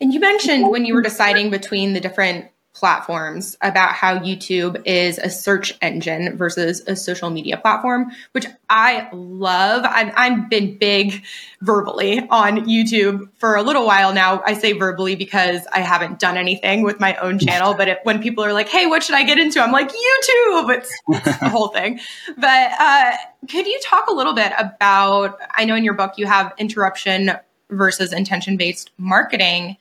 and 0.00 0.14
you 0.14 0.20
mentioned 0.20 0.70
when 0.70 0.84
you 0.84 0.94
were 0.94 1.02
deciding 1.02 1.50
between 1.50 1.92
the 1.92 2.00
different 2.00 2.46
platforms 2.74 3.56
about 3.62 3.92
how 3.92 4.18
YouTube 4.18 4.82
is 4.84 5.18
a 5.18 5.30
search 5.30 5.72
engine 5.80 6.36
versus 6.36 6.82
a 6.86 6.96
social 6.96 7.30
media 7.30 7.56
platform, 7.56 8.10
which 8.32 8.46
I 8.68 9.08
love. 9.12 9.84
I've, 9.84 10.12
I've 10.16 10.50
been 10.50 10.76
big 10.76 11.24
verbally 11.62 12.20
on 12.30 12.66
YouTube 12.66 13.28
for 13.38 13.54
a 13.54 13.62
little 13.62 13.86
while 13.86 14.12
now. 14.12 14.42
I 14.44 14.54
say 14.54 14.72
verbally 14.72 15.14
because 15.14 15.66
I 15.72 15.80
haven't 15.80 16.18
done 16.18 16.36
anything 16.36 16.82
with 16.82 16.98
my 16.98 17.14
own 17.16 17.38
channel, 17.38 17.74
but 17.74 17.88
it, 17.88 18.00
when 18.02 18.20
people 18.20 18.44
are 18.44 18.52
like, 18.52 18.68
hey, 18.68 18.86
what 18.86 19.02
should 19.02 19.14
I 19.14 19.22
get 19.22 19.38
into? 19.38 19.60
I'm 19.60 19.72
like, 19.72 19.88
YouTube. 19.88 20.76
It's, 20.76 20.92
the 21.40 21.48
whole 21.48 21.68
thing. 21.68 22.00
But 22.36 22.72
uh, 22.78 23.12
could 23.48 23.66
you 23.66 23.80
talk 23.84 24.08
a 24.08 24.12
little 24.12 24.34
bit 24.34 24.52
about, 24.58 25.38
I 25.52 25.64
know 25.64 25.76
in 25.76 25.84
your 25.84 25.94
book 25.94 26.14
you 26.16 26.26
have 26.26 26.52
interruption 26.58 27.32
versus 27.70 28.12
intention 28.12 28.56
based 28.56 28.90
marketing. 28.98 29.76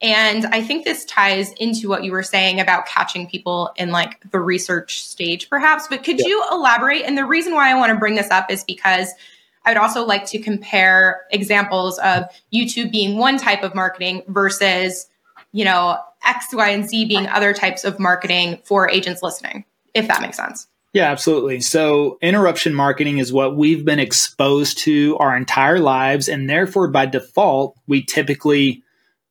And 0.00 0.46
I 0.46 0.62
think 0.62 0.84
this 0.84 1.04
ties 1.04 1.52
into 1.54 1.88
what 1.88 2.04
you 2.04 2.12
were 2.12 2.22
saying 2.22 2.60
about 2.60 2.86
catching 2.86 3.28
people 3.28 3.72
in 3.76 3.90
like 3.90 4.20
the 4.30 4.38
research 4.38 5.02
stage, 5.02 5.50
perhaps. 5.50 5.88
But 5.88 6.04
could 6.04 6.20
yeah. 6.20 6.26
you 6.26 6.44
elaborate? 6.52 7.02
And 7.02 7.18
the 7.18 7.24
reason 7.24 7.54
why 7.54 7.70
I 7.70 7.74
want 7.74 7.92
to 7.92 7.98
bring 7.98 8.14
this 8.14 8.30
up 8.30 8.50
is 8.50 8.62
because 8.62 9.10
I 9.64 9.70
would 9.70 9.78
also 9.78 10.04
like 10.06 10.24
to 10.26 10.38
compare 10.38 11.22
examples 11.30 11.98
of 11.98 12.24
YouTube 12.54 12.92
being 12.92 13.18
one 13.18 13.38
type 13.38 13.64
of 13.64 13.74
marketing 13.74 14.22
versus, 14.28 15.08
you 15.52 15.64
know, 15.64 15.98
X, 16.24 16.46
Y, 16.52 16.68
and 16.68 16.88
Z 16.88 17.06
being 17.06 17.26
other 17.26 17.52
types 17.52 17.84
of 17.84 17.98
marketing 17.98 18.60
for 18.64 18.88
agents 18.88 19.22
listening, 19.22 19.64
if 19.94 20.06
that 20.08 20.22
makes 20.22 20.36
sense. 20.36 20.68
Yeah, 20.94 21.10
absolutely. 21.10 21.60
So, 21.60 22.18
interruption 22.22 22.74
marketing 22.74 23.18
is 23.18 23.32
what 23.32 23.56
we've 23.56 23.84
been 23.84 23.98
exposed 23.98 24.78
to 24.78 25.18
our 25.18 25.36
entire 25.36 25.78
lives. 25.78 26.28
And 26.28 26.48
therefore, 26.48 26.88
by 26.88 27.06
default, 27.06 27.76
we 27.86 28.02
typically 28.02 28.82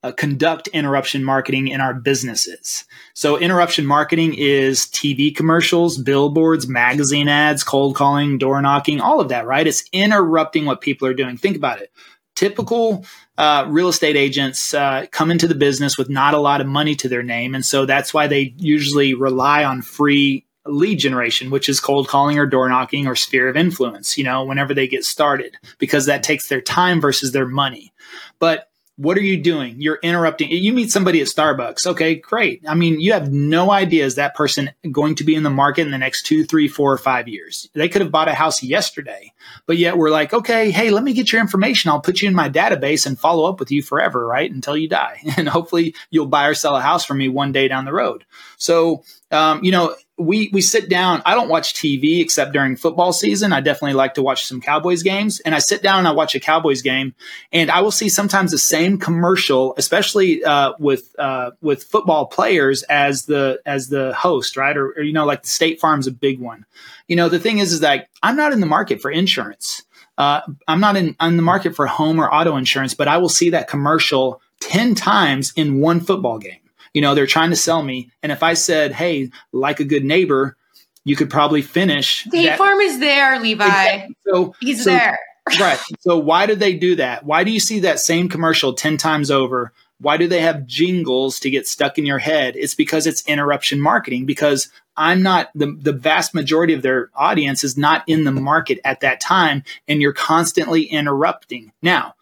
uh, 0.07 0.11
conduct 0.13 0.67
interruption 0.69 1.23
marketing 1.23 1.67
in 1.67 1.81
our 1.81 1.93
businesses. 1.93 2.85
So, 3.13 3.37
interruption 3.37 3.85
marketing 3.85 4.35
is 4.35 4.81
TV 4.85 5.35
commercials, 5.35 5.97
billboards, 5.97 6.67
magazine 6.67 7.27
ads, 7.27 7.63
cold 7.63 7.95
calling, 7.95 8.37
door 8.37 8.61
knocking, 8.61 9.01
all 9.01 9.19
of 9.19 9.29
that, 9.29 9.45
right? 9.45 9.67
It's 9.67 9.83
interrupting 9.91 10.65
what 10.65 10.81
people 10.81 11.07
are 11.07 11.13
doing. 11.13 11.37
Think 11.37 11.57
about 11.57 11.81
it. 11.81 11.91
Typical 12.35 13.05
uh, 13.37 13.65
real 13.67 13.89
estate 13.89 14.15
agents 14.15 14.73
uh, 14.73 15.07
come 15.11 15.31
into 15.31 15.47
the 15.47 15.55
business 15.55 15.97
with 15.97 16.09
not 16.09 16.33
a 16.33 16.39
lot 16.39 16.61
of 16.61 16.67
money 16.67 16.95
to 16.95 17.09
their 17.09 17.23
name. 17.23 17.55
And 17.55 17.65
so 17.65 17.85
that's 17.85 18.13
why 18.13 18.27
they 18.27 18.53
usually 18.57 19.13
rely 19.13 19.63
on 19.63 19.81
free 19.81 20.45
lead 20.65 20.99
generation, 20.99 21.49
which 21.49 21.69
is 21.69 21.79
cold 21.79 22.07
calling 22.07 22.37
or 22.37 22.45
door 22.45 22.69
knocking 22.69 23.07
or 23.07 23.15
sphere 23.15 23.47
of 23.47 23.57
influence, 23.57 24.17
you 24.17 24.23
know, 24.23 24.43
whenever 24.43 24.73
they 24.73 24.87
get 24.87 25.03
started, 25.03 25.57
because 25.79 26.05
that 26.05 26.23
takes 26.23 26.47
their 26.47 26.61
time 26.61 27.01
versus 27.01 27.31
their 27.31 27.47
money. 27.47 27.91
But 28.39 28.69
what 28.97 29.15
are 29.15 29.21
you 29.21 29.37
doing? 29.37 29.79
You're 29.79 29.99
interrupting. 30.01 30.49
You 30.49 30.73
meet 30.73 30.91
somebody 30.91 31.21
at 31.21 31.27
Starbucks. 31.27 31.85
Okay, 31.85 32.15
great. 32.15 32.63
I 32.67 32.73
mean, 32.73 32.99
you 32.99 33.13
have 33.13 33.31
no 33.31 33.71
idea 33.71 34.03
is 34.03 34.15
that 34.15 34.33
person 34.33 34.71
going 34.91 35.13
to 35.15 35.23
be 35.23 35.35
in 35.35 35.43
the 35.43 35.51
market 35.51 35.83
in 35.83 35.91
the 35.91 35.99
next 35.99 36.25
two, 36.25 36.43
three, 36.43 36.67
four, 36.67 36.93
or 36.93 36.97
five 36.97 37.27
years. 37.27 37.69
They 37.75 37.89
could 37.89 38.01
have 38.01 38.11
bought 38.11 38.27
a 38.27 38.33
house 38.33 38.63
yesterday, 38.63 39.33
but 39.67 39.77
yet 39.77 39.97
we're 39.97 40.09
like, 40.09 40.33
okay, 40.33 40.71
hey, 40.71 40.89
let 40.89 41.03
me 41.03 41.13
get 41.13 41.31
your 41.31 41.41
information. 41.41 41.91
I'll 41.91 42.01
put 42.01 42.23
you 42.23 42.27
in 42.27 42.33
my 42.33 42.49
database 42.49 43.05
and 43.05 43.19
follow 43.19 43.47
up 43.47 43.59
with 43.59 43.69
you 43.69 43.83
forever, 43.83 44.25
right? 44.25 44.51
Until 44.51 44.75
you 44.75 44.89
die. 44.89 45.21
And 45.37 45.47
hopefully 45.47 45.93
you'll 46.09 46.25
buy 46.25 46.47
or 46.47 46.55
sell 46.55 46.75
a 46.75 46.81
house 46.81 47.05
for 47.05 47.13
me 47.13 47.29
one 47.29 47.51
day 47.51 47.67
down 47.67 47.85
the 47.85 47.93
road. 47.93 48.25
So, 48.57 49.03
um, 49.31 49.63
you 49.63 49.71
know, 49.71 49.95
we 50.17 50.49
we 50.51 50.61
sit 50.61 50.89
down. 50.89 51.21
I 51.25 51.35
don't 51.35 51.49
watch 51.49 51.73
TV 51.73 52.21
except 52.21 52.53
during 52.53 52.75
football 52.75 53.13
season. 53.13 53.53
I 53.53 53.61
definitely 53.61 53.93
like 53.93 54.15
to 54.15 54.23
watch 54.23 54.45
some 54.45 54.61
Cowboys 54.61 55.03
games, 55.03 55.39
and 55.41 55.53
I 55.53 55.59
sit 55.59 55.83
down 55.83 55.99
and 55.99 56.07
I 56.07 56.11
watch 56.11 56.33
a 56.33 56.39
Cowboys 56.39 56.81
game, 56.81 57.13
and 57.51 57.69
I 57.69 57.81
will 57.81 57.91
see 57.91 58.09
sometimes 58.09 58.51
the 58.51 58.57
same 58.57 58.97
commercial, 58.97 59.75
especially 59.77 60.43
uh, 60.43 60.73
with 60.79 61.13
uh, 61.19 61.51
with 61.61 61.83
football 61.83 62.25
players 62.25 62.83
as 62.83 63.25
the 63.25 63.59
as 63.65 63.89
the 63.89 64.13
host, 64.13 64.57
right? 64.57 64.75
Or, 64.75 64.87
or 64.91 65.01
you 65.03 65.13
know, 65.13 65.25
like 65.25 65.43
the 65.43 65.49
State 65.49 65.79
Farm's 65.79 66.07
a 66.07 66.11
big 66.11 66.39
one. 66.39 66.65
You 67.07 67.15
know, 67.15 67.29
the 67.29 67.39
thing 67.39 67.59
is, 67.59 67.73
is 67.73 67.81
that 67.81 68.07
I'm 68.23 68.35
not 68.35 68.53
in 68.53 68.59
the 68.59 68.65
market 68.65 69.01
for 69.01 69.11
insurance. 69.11 69.83
uh, 70.17 70.41
I'm 70.67 70.79
not 70.79 70.95
in, 70.95 71.15
on 71.19 71.37
the 71.37 71.43
market 71.43 71.75
for 71.75 71.85
home 71.85 72.19
or 72.19 72.33
auto 72.33 72.55
insurance, 72.55 72.93
but 72.93 73.07
I 73.07 73.17
will 73.17 73.29
see 73.29 73.51
that 73.51 73.67
commercial 73.67 74.41
10 74.61 74.95
times 74.95 75.53
in 75.55 75.79
one 75.79 75.99
football 75.99 76.39
game. 76.39 76.59
You 76.97 77.01
know, 77.01 77.13
they're 77.13 77.27
trying 77.27 77.51
to 77.51 77.55
sell 77.55 77.83
me. 77.83 78.09
And 78.23 78.31
if 78.31 78.41
I 78.41 78.55
said, 78.55 78.91
hey, 78.91 79.29
like 79.53 79.79
a 79.79 79.83
good 79.83 80.03
neighbor, 80.03 80.57
you 81.03 81.15
could 81.15 81.29
probably 81.29 81.61
finish. 81.61 82.21
State 82.23 82.45
that. 82.47 82.57
Farm 82.57 82.79
is 82.79 82.97
there, 82.97 83.39
Levi. 83.39 83.65
Exactly. 83.67 84.15
So 84.25 84.55
he's 84.59 84.83
so, 84.83 84.89
there. 84.89 85.19
right. 85.59 85.79
So 85.99 86.17
why 86.17 86.47
do 86.47 86.55
they 86.55 86.73
do 86.73 86.95
that? 86.95 87.23
Why 87.23 87.43
do 87.43 87.51
you 87.51 87.59
see 87.59 87.81
that 87.81 87.99
same 87.99 88.29
commercial 88.29 88.73
10 88.73 88.97
times 88.97 89.29
over? 89.29 89.73
Why 89.99 90.17
do 90.17 90.27
they 90.27 90.41
have 90.41 90.65
jingles 90.65 91.39
to 91.41 91.51
get 91.51 91.67
stuck 91.67 91.99
in 91.99 92.05
your 92.07 92.17
head? 92.17 92.55
It's 92.55 92.73
because 92.73 93.05
it's 93.05 93.23
interruption 93.27 93.79
marketing 93.79 94.25
because 94.25 94.67
I'm 94.95 95.21
not 95.21 95.51
the, 95.53 95.77
the 95.79 95.93
vast 95.93 96.33
majority 96.33 96.73
of 96.73 96.81
their 96.81 97.11
audience 97.13 97.63
is 97.63 97.77
not 97.77 98.05
in 98.07 98.23
the 98.23 98.31
market 98.31 98.79
at 98.83 99.01
that 99.01 99.21
time 99.21 99.63
and 99.87 100.01
you're 100.01 100.13
constantly 100.13 100.85
interrupting. 100.85 101.73
Now, 101.83 102.15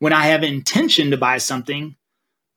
when 0.00 0.12
I 0.12 0.26
have 0.26 0.42
intention 0.42 1.12
to 1.12 1.16
buy 1.16 1.38
something, 1.38 1.94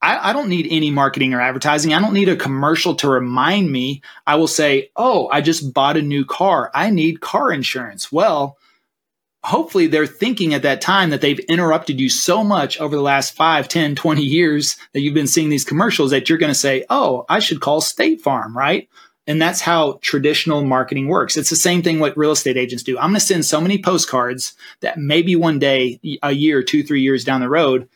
I, 0.02 0.30
I, 0.30 0.34
don't 0.34 0.50
need 0.50 0.68
any 0.70 0.92
marketing 0.92 1.34
or 1.34 1.42
advertising. 1.42 1.94
I 1.94 2.00
don't 2.00 2.14
need 2.14 2.30
a 2.30 2.36
commercial 2.36 2.96
to 2.96 3.10
remind 3.10 3.72
me. 3.72 4.02
I 4.26 4.36
will 4.36 4.48
say, 4.48 4.92
Oh, 4.96 5.28
I 5.32 5.42
just 5.42 5.74
bought 5.74 5.98
a 5.98 6.02
new 6.02 6.26
car. 6.26 6.72
I 6.74 6.90
need 6.90 7.22
car 7.22 7.52
insurance. 7.52 8.12
Well, 8.12 8.58
hopefully 9.44 9.88
they're 9.88 10.06
thinking 10.06 10.54
at 10.54 10.64
that 10.64 10.82
time 10.82 11.10
that 11.10 11.22
they've 11.22 11.40
interrupted 11.40 12.00
you 12.00 12.10
so 12.10 12.44
much 12.44 12.80
over 12.80 12.96
the 12.96 13.02
last 13.02 13.36
5, 13.36 13.68
10, 13.68 13.96
20 13.96 14.22
years 14.22 14.78
that 14.94 15.02
you've 15.02 15.14
been 15.14 15.28
seeing 15.28 15.50
these 15.50 15.66
commercials 15.66 16.12
that 16.12 16.30
you're 16.30 16.38
going 16.38 16.52
to 16.52 16.56
say, 16.56 16.86
Oh, 16.90 17.26
I 17.30 17.40
should 17.40 17.62
call 17.62 17.82
State 17.82 18.22
Farm, 18.22 18.58
right? 18.58 18.88
And 19.28 19.40
that's 19.40 19.62
how 19.62 20.00
traditional 20.02 20.64
marketing 20.64 21.08
works. 21.08 21.38
It's 21.38 21.52
the 21.52 21.56
same 21.56 21.84
thing 21.84 22.00
what 22.00 22.18
real 22.18 22.32
estate 22.32 22.58
agents 22.58 22.82
do. 22.82 22.98
I'm 22.98 23.12
going 23.12 23.20
to 23.20 23.20
send 23.20 23.46
so 23.46 23.62
many 23.62 23.80
postcards 23.80 24.54
that 24.80 24.98
maybe 24.98 25.36
one 25.36 25.60
day, 25.60 26.00
a 26.24 26.32
year, 26.32 26.64
two, 26.64 26.82
three 26.82 27.02
years 27.02 27.24
down 27.24 27.40
the 27.40 27.48
road, 27.48 27.88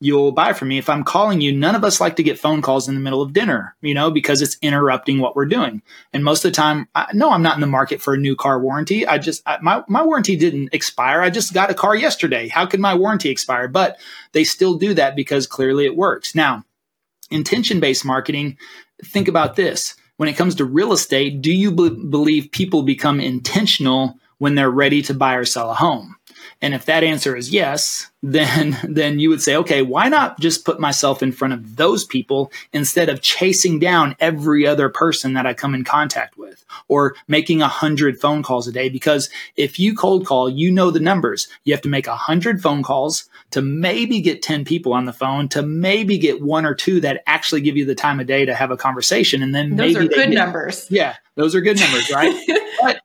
you'll 0.00 0.32
buy 0.32 0.52
from 0.54 0.68
me. 0.68 0.78
If 0.78 0.88
I'm 0.88 1.04
calling 1.04 1.40
you, 1.40 1.52
none 1.52 1.74
of 1.74 1.84
us 1.84 2.00
like 2.00 2.16
to 2.16 2.22
get 2.22 2.38
phone 2.38 2.62
calls 2.62 2.88
in 2.88 2.94
the 2.94 3.00
middle 3.00 3.22
of 3.22 3.32
dinner, 3.32 3.76
you 3.82 3.94
know, 3.94 4.10
because 4.10 4.42
it's 4.42 4.56
interrupting 4.62 5.18
what 5.18 5.36
we're 5.36 5.46
doing. 5.46 5.82
And 6.12 6.24
most 6.24 6.44
of 6.44 6.50
the 6.50 6.56
time, 6.56 6.88
I, 6.94 7.06
no, 7.12 7.30
I'm 7.30 7.42
not 7.42 7.54
in 7.54 7.60
the 7.60 7.66
market 7.66 8.00
for 8.00 8.14
a 8.14 8.18
new 8.18 8.34
car 8.34 8.58
warranty. 8.58 9.06
I 9.06 9.18
just, 9.18 9.42
I, 9.46 9.58
my, 9.60 9.84
my 9.88 10.02
warranty 10.02 10.36
didn't 10.36 10.70
expire. 10.72 11.20
I 11.20 11.30
just 11.30 11.52
got 11.52 11.70
a 11.70 11.74
car 11.74 11.94
yesterday. 11.94 12.48
How 12.48 12.66
could 12.66 12.80
my 12.80 12.94
warranty 12.94 13.28
expire? 13.28 13.68
But 13.68 13.98
they 14.32 14.44
still 14.44 14.78
do 14.78 14.94
that 14.94 15.14
because 15.14 15.46
clearly 15.46 15.84
it 15.84 15.96
works. 15.96 16.34
Now, 16.34 16.64
intention 17.30 17.78
based 17.78 18.04
marketing, 18.04 18.56
think 19.04 19.28
about 19.28 19.54
this 19.54 19.94
when 20.20 20.28
it 20.28 20.36
comes 20.36 20.56
to 20.56 20.66
real 20.66 20.92
estate, 20.92 21.40
do 21.40 21.50
you 21.50 21.72
b- 21.72 21.88
believe 22.10 22.52
people 22.52 22.82
become 22.82 23.20
intentional 23.20 24.18
when 24.36 24.54
they're 24.54 24.70
ready 24.70 25.00
to 25.00 25.14
buy 25.14 25.34
or 25.34 25.46
sell 25.46 25.70
a 25.70 25.74
home? 25.74 26.14
And 26.62 26.74
if 26.74 26.84
that 26.86 27.04
answer 27.04 27.36
is 27.36 27.52
yes, 27.52 28.10
then 28.22 28.76
then 28.84 29.18
you 29.18 29.30
would 29.30 29.40
say, 29.40 29.56
okay, 29.56 29.80
why 29.80 30.08
not 30.08 30.38
just 30.38 30.66
put 30.66 30.78
myself 30.78 31.22
in 31.22 31.32
front 31.32 31.54
of 31.54 31.76
those 31.76 32.04
people 32.04 32.52
instead 32.72 33.08
of 33.08 33.22
chasing 33.22 33.78
down 33.78 34.14
every 34.20 34.66
other 34.66 34.90
person 34.90 35.32
that 35.32 35.46
I 35.46 35.54
come 35.54 35.74
in 35.74 35.84
contact 35.84 36.36
with 36.36 36.62
or 36.88 37.14
making 37.28 37.62
a 37.62 37.68
hundred 37.68 38.20
phone 38.20 38.42
calls 38.42 38.68
a 38.68 38.72
day? 38.72 38.90
Because 38.90 39.30
if 39.56 39.78
you 39.78 39.96
cold 39.96 40.26
call, 40.26 40.50
you 40.50 40.70
know 40.70 40.90
the 40.90 41.00
numbers. 41.00 41.48
You 41.64 41.72
have 41.72 41.82
to 41.82 41.88
make 41.88 42.06
a 42.06 42.14
hundred 42.14 42.62
phone 42.62 42.82
calls 42.82 43.28
to 43.52 43.62
maybe 43.62 44.20
get 44.20 44.42
10 44.42 44.64
people 44.64 44.92
on 44.92 45.06
the 45.06 45.12
phone 45.12 45.48
to 45.48 45.62
maybe 45.62 46.18
get 46.18 46.42
one 46.42 46.66
or 46.66 46.74
two 46.74 47.00
that 47.00 47.22
actually 47.26 47.60
give 47.60 47.76
you 47.76 47.84
the 47.84 47.94
time 47.94 48.20
of 48.20 48.26
day 48.26 48.44
to 48.44 48.54
have 48.54 48.70
a 48.70 48.76
conversation. 48.76 49.42
And 49.42 49.54
then 49.54 49.76
those 49.76 49.96
are 49.96 50.06
good 50.06 50.30
numbers. 50.30 50.86
Yeah, 50.90 51.16
those 51.34 51.54
are 51.54 51.60
good 51.60 51.78
numbers, 51.78 52.10
right? 52.10 52.34
but 52.82 53.00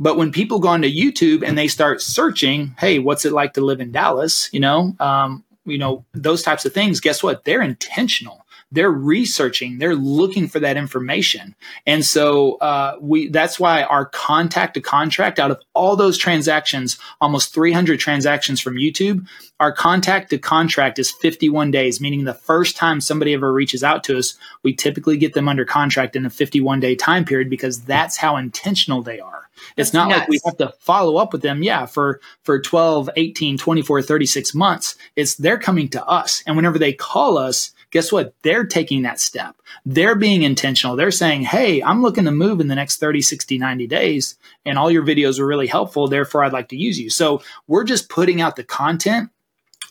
but 0.00 0.16
when 0.16 0.32
people 0.32 0.58
go 0.58 0.68
onto 0.68 0.88
YouTube 0.88 1.46
and 1.46 1.56
they 1.56 1.68
start 1.68 2.02
searching, 2.02 2.74
hey, 2.78 2.98
what's 2.98 3.24
it 3.24 3.32
like 3.32 3.52
to 3.54 3.60
live 3.60 3.80
in 3.80 3.92
Dallas? 3.92 4.48
You 4.52 4.60
know, 4.60 4.96
um, 4.98 5.44
you 5.64 5.78
know 5.78 6.04
those 6.12 6.42
types 6.42 6.64
of 6.64 6.72
things. 6.72 7.00
Guess 7.00 7.22
what? 7.22 7.44
They're 7.44 7.62
intentional 7.62 8.40
they're 8.72 8.90
researching 8.90 9.78
they're 9.78 9.94
looking 9.94 10.46
for 10.48 10.60
that 10.60 10.76
information 10.76 11.54
and 11.86 12.04
so 12.04 12.54
uh, 12.56 12.96
we 13.00 13.28
that's 13.28 13.58
why 13.58 13.82
our 13.82 14.06
contact 14.06 14.74
to 14.74 14.80
contract 14.80 15.38
out 15.38 15.50
of 15.50 15.60
all 15.74 15.96
those 15.96 16.16
transactions 16.16 16.98
almost 17.20 17.52
300 17.52 17.98
transactions 17.98 18.60
from 18.60 18.74
youtube 18.74 19.26
our 19.58 19.72
contact 19.72 20.30
to 20.30 20.38
contract 20.38 20.98
is 20.98 21.10
51 21.10 21.70
days 21.70 22.00
meaning 22.00 22.24
the 22.24 22.34
first 22.34 22.76
time 22.76 23.00
somebody 23.00 23.34
ever 23.34 23.52
reaches 23.52 23.82
out 23.82 24.04
to 24.04 24.16
us 24.16 24.36
we 24.62 24.72
typically 24.72 25.16
get 25.16 25.34
them 25.34 25.48
under 25.48 25.64
contract 25.64 26.14
in 26.14 26.26
a 26.26 26.30
51 26.30 26.80
day 26.80 26.94
time 26.94 27.24
period 27.24 27.50
because 27.50 27.82
that's 27.82 28.16
how 28.16 28.36
intentional 28.36 29.02
they 29.02 29.20
are 29.20 29.39
it's 29.76 29.92
not 29.92 30.08
nuts. 30.08 30.20
like 30.20 30.28
we 30.28 30.40
have 30.44 30.56
to 30.56 30.72
follow 30.80 31.16
up 31.16 31.32
with 31.32 31.42
them 31.42 31.62
yeah 31.62 31.86
for 31.86 32.20
for 32.42 32.60
12 32.60 33.10
18 33.16 33.58
24 33.58 34.02
36 34.02 34.54
months 34.54 34.96
it's 35.16 35.34
they're 35.36 35.58
coming 35.58 35.88
to 35.88 36.04
us 36.06 36.42
and 36.46 36.56
whenever 36.56 36.78
they 36.78 36.92
call 36.92 37.38
us 37.38 37.72
guess 37.90 38.12
what? 38.12 38.34
They're 38.42 38.64
taking 38.64 39.02
that 39.02 39.20
step. 39.20 39.56
They're 39.84 40.14
being 40.14 40.42
intentional. 40.42 40.96
They're 40.96 41.10
saying, 41.10 41.42
Hey, 41.42 41.82
I'm 41.82 42.02
looking 42.02 42.24
to 42.24 42.30
move 42.30 42.60
in 42.60 42.68
the 42.68 42.74
next 42.74 42.96
30, 42.96 43.20
60, 43.20 43.58
90 43.58 43.86
days, 43.86 44.36
and 44.64 44.78
all 44.78 44.90
your 44.90 45.04
videos 45.04 45.38
were 45.38 45.46
really 45.46 45.66
helpful. 45.66 46.08
Therefore, 46.08 46.44
I'd 46.44 46.52
like 46.52 46.68
to 46.68 46.76
use 46.76 46.98
you. 46.98 47.10
So 47.10 47.42
we're 47.66 47.84
just 47.84 48.08
putting 48.08 48.40
out 48.40 48.56
the 48.56 48.64
content 48.64 49.30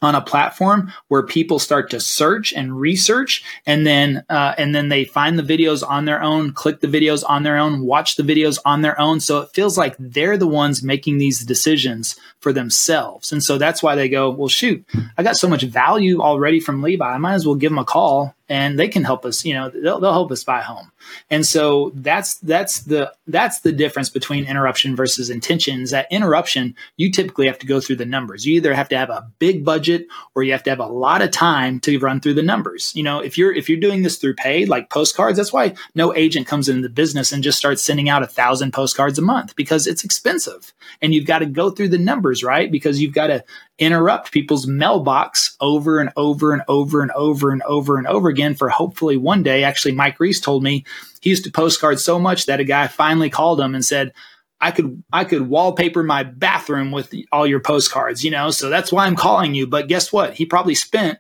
on 0.02 0.16
a 0.16 0.22
platform 0.22 0.92
where 1.08 1.24
people 1.24 1.60
start 1.60 1.90
to 1.90 2.00
search 2.00 2.54
and 2.54 2.80
research 2.80 3.44
and 3.66 3.86
then 3.86 4.24
uh, 4.30 4.54
and 4.58 4.74
then 4.74 4.90
they 4.90 5.06
find 5.06 5.38
the 5.38 5.44
videos 5.44 5.88
on 5.88 6.06
their 6.06 6.22
own 6.22 6.54
click 6.54 6.80
the 6.80 6.88
videos 6.88 7.24
on 7.28 7.44
their 7.44 7.58
own 7.58 7.82
watch 7.82 8.16
the 8.16 8.24
videos 8.24 8.60
on 8.66 8.82
their 8.82 9.00
own. 9.00 9.20
So 9.20 9.42
it 9.42 9.50
feels 9.50 9.78
like 9.78 9.96
they're 10.00 10.38
the 10.38 10.48
ones 10.48 10.84
making 10.84 11.18
these 11.18 11.44
decisions 11.46 12.16
for 12.40 12.54
themselves. 12.54 13.32
And 13.32 13.44
so 13.44 13.58
that's 13.58 13.84
why 13.84 13.96
they 13.96 14.10
go 14.10 14.30
well 14.30 14.48
shoot 14.48 14.84
i 15.18 15.24
got 15.24 15.38
so 15.38 15.48
much 15.48 15.64
value 15.64 16.22
already 16.22 16.60
from 16.60 16.82
levi. 16.82 17.06
I 17.06 17.18
might 17.18 17.34
as 17.34 17.46
well 17.46 17.56
give 17.56 17.72
them 17.72 17.80
a 17.80 17.86
call 17.86 18.36
and 18.50 18.78
they 18.80 18.88
can 18.88 19.04
help 19.04 19.26
us 19.26 19.46
you 19.46 19.54
know 19.54 19.70
they'll, 19.70 20.00
they'll 20.00 20.12
help 20.12 20.32
us 20.32 20.44
buy 20.44 20.60
a 20.60 20.64
home. 20.64 20.92
And 21.30 21.46
so 21.46 21.92
that's 21.96 22.36
that's 22.40 22.82
the 22.82 23.14
that's 23.28 23.62
the 23.62 23.72
difference 23.72 24.10
between 24.10 24.46
interruption 24.46 24.96
versus 24.96 25.30
intentions. 25.30 25.92
That 25.92 26.08
interruption 26.12 26.76
you 26.98 27.12
typically 27.12 27.48
have 27.48 27.60
to 27.60 27.68
go 27.68 27.80
through 27.80 27.98
the 27.98 28.06
numbers. 28.06 28.46
You 28.46 28.56
either 28.56 28.74
have 28.74 28.90
to 28.90 28.98
have 28.98 29.10
a 29.10 29.30
big 29.40 29.64
budget 29.64 30.08
or 30.36 30.44
you 30.44 30.52
have 30.52 30.64
to 30.64 30.70
have 30.70 30.80
a 30.80 30.86
lot 30.86 31.22
of 31.22 31.32
time 31.32 31.80
to 31.82 32.00
run 32.00 32.20
through 32.20 32.34
the 32.34 32.44
numbers. 32.44 32.92
You 32.96 33.04
know 33.04 33.20
if 33.20 33.38
you're 33.38 33.54
if 33.54 33.70
you're 33.70 33.80
doing 33.80 34.02
this 34.02 34.18
through 34.18 34.36
paid 34.36 34.68
like 34.68 34.90
postcards 34.90 35.38
that's 35.38 35.54
why 35.54 35.76
no 35.96 36.14
agent 36.16 36.48
comes 36.48 36.68
into 36.68 36.82
the 36.82 36.90
business 36.90 37.32
and 37.32 37.44
just 37.44 37.58
starts 37.58 37.82
sending 37.82 38.10
out 38.10 38.24
a 38.24 38.28
thousand 38.28 38.74
postcards 38.74 39.20
a 39.20 39.22
month 39.22 39.56
because 39.56 39.88
it's 39.88 40.04
expensive. 40.04 40.74
And 41.02 41.14
you've 41.14 41.28
got 41.28 41.40
to 41.40 41.46
go 41.46 41.70
through 41.70 41.90
the 41.90 41.98
numbers 41.98 42.44
right? 42.44 42.72
Because 42.72 43.02
you've 43.02 43.14
got 43.14 43.28
to 43.28 43.44
interrupt 43.80 44.32
people's 44.32 44.68
mailbox 44.68 45.56
over 45.60 46.00
and 46.00 46.12
over 46.16 46.54
and 46.54 46.62
over 46.68 47.02
and 47.02 47.12
over 47.12 47.52
and 47.52 47.62
over 47.64 47.98
and 47.98 48.08
over 48.08 48.30
again 48.30 48.56
for 48.56 48.70
hopefully 48.70 49.18
one 49.18 49.44
day. 49.44 49.64
Actually, 49.64 49.94
Mike 49.94 50.20
Reese 50.20 50.40
told 50.40 50.64
me 50.64 50.86
he 51.22 51.30
used 51.30 51.46
to 51.46 51.52
postcard 51.52 52.00
so 52.00 52.20
much 52.20 52.46
that 52.46 52.60
a 52.60 52.66
guy 52.66 52.88
finally 52.88 53.30
called 53.30 53.60
him 53.60 53.74
and 53.74 53.84
said, 53.84 54.14
I 54.62 54.72
could 54.72 55.02
I 55.12 55.24
could 55.24 55.48
wallpaper 55.48 56.04
my 56.04 56.24
bathroom 56.24 56.92
with 56.92 57.14
all 57.32 57.48
your 57.48 57.62
postcards, 57.62 58.24
you 58.24 58.32
know. 58.32 58.52
So 58.52 58.70
that's 58.70 58.92
why 58.92 59.06
I'm 59.06 59.16
calling 59.16 59.56
you. 59.56 59.66
But 59.66 59.88
guess 59.88 60.12
what? 60.12 60.34
He 60.34 60.46
probably 60.46 60.76
spent 60.76 61.20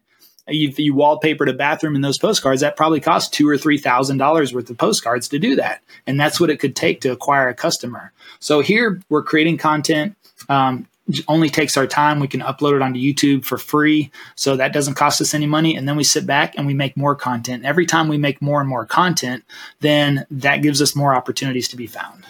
if 0.51 0.79
you 0.79 0.93
wallpapered 0.93 1.49
a 1.49 1.53
bathroom 1.53 1.95
in 1.95 2.01
those 2.01 2.17
postcards, 2.17 2.61
that 2.61 2.75
probably 2.75 2.99
cost 2.99 3.33
two 3.33 3.47
or 3.47 3.57
three 3.57 3.77
thousand 3.77 4.17
dollars 4.17 4.53
worth 4.53 4.69
of 4.69 4.77
postcards 4.77 5.27
to 5.29 5.39
do 5.39 5.55
that, 5.55 5.81
and 6.07 6.19
that's 6.19 6.39
what 6.39 6.49
it 6.49 6.59
could 6.59 6.75
take 6.75 7.01
to 7.01 7.11
acquire 7.11 7.47
a 7.49 7.53
customer. 7.53 8.11
So 8.39 8.61
here 8.61 9.01
we're 9.09 9.23
creating 9.23 9.57
content. 9.57 10.15
Um, 10.47 10.87
only 11.27 11.49
takes 11.49 11.77
our 11.77 11.87
time. 11.87 12.19
We 12.19 12.27
can 12.27 12.41
upload 12.41 12.75
it 12.75 12.81
onto 12.81 12.99
YouTube 12.99 13.45
for 13.45 13.57
free. 13.57 14.11
So 14.35 14.55
that 14.55 14.73
doesn't 14.73 14.95
cost 14.95 15.21
us 15.21 15.33
any 15.33 15.45
money. 15.45 15.75
And 15.75 15.87
then 15.87 15.95
we 15.95 16.03
sit 16.03 16.25
back 16.25 16.55
and 16.57 16.67
we 16.67 16.73
make 16.73 16.95
more 16.95 17.15
content. 17.15 17.65
Every 17.65 17.85
time 17.85 18.07
we 18.07 18.17
make 18.17 18.41
more 18.41 18.59
and 18.59 18.69
more 18.69 18.85
content, 18.85 19.43
then 19.79 20.25
that 20.29 20.61
gives 20.61 20.81
us 20.81 20.95
more 20.95 21.15
opportunities 21.15 21.67
to 21.69 21.75
be 21.75 21.87
found. 21.87 22.25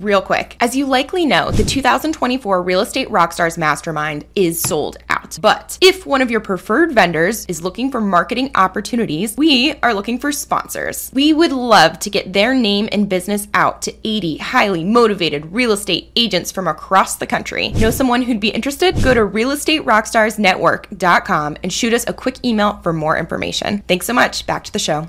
Real 0.00 0.22
quick, 0.22 0.56
as 0.60 0.76
you 0.76 0.86
likely 0.86 1.26
know, 1.26 1.50
the 1.50 1.64
2024 1.64 2.62
Real 2.62 2.80
Estate 2.80 3.08
Rockstars 3.08 3.58
Mastermind 3.58 4.24
is 4.36 4.60
sold 4.60 4.96
out. 5.08 5.17
But 5.36 5.76
if 5.82 6.06
one 6.06 6.22
of 6.22 6.30
your 6.30 6.40
preferred 6.40 6.92
vendors 6.92 7.44
is 7.46 7.62
looking 7.62 7.90
for 7.90 8.00
marketing 8.00 8.52
opportunities, 8.54 9.36
we 9.36 9.74
are 9.82 9.92
looking 9.92 10.18
for 10.18 10.32
sponsors. 10.32 11.10
We 11.12 11.32
would 11.32 11.52
love 11.52 11.98
to 11.98 12.08
get 12.08 12.32
their 12.32 12.54
name 12.54 12.88
and 12.92 13.08
business 13.08 13.48
out 13.52 13.82
to 13.82 13.92
80 14.04 14.36
highly 14.38 14.84
motivated 14.84 15.52
real 15.52 15.72
estate 15.72 16.12
agents 16.16 16.50
from 16.50 16.66
across 16.68 17.16
the 17.16 17.26
country. 17.26 17.68
Know 17.70 17.90
someone 17.90 18.22
who'd 18.22 18.40
be 18.40 18.48
interested? 18.48 19.02
Go 19.02 19.12
to 19.12 19.20
realestaterockstarsnetwork.com 19.20 21.56
and 21.62 21.72
shoot 21.72 21.92
us 21.92 22.06
a 22.06 22.12
quick 22.12 22.44
email 22.44 22.78
for 22.82 22.92
more 22.92 23.18
information. 23.18 23.82
Thanks 23.88 24.06
so 24.06 24.14
much. 24.14 24.46
Back 24.46 24.62
to 24.64 24.72
the 24.72 24.78
show. 24.78 25.08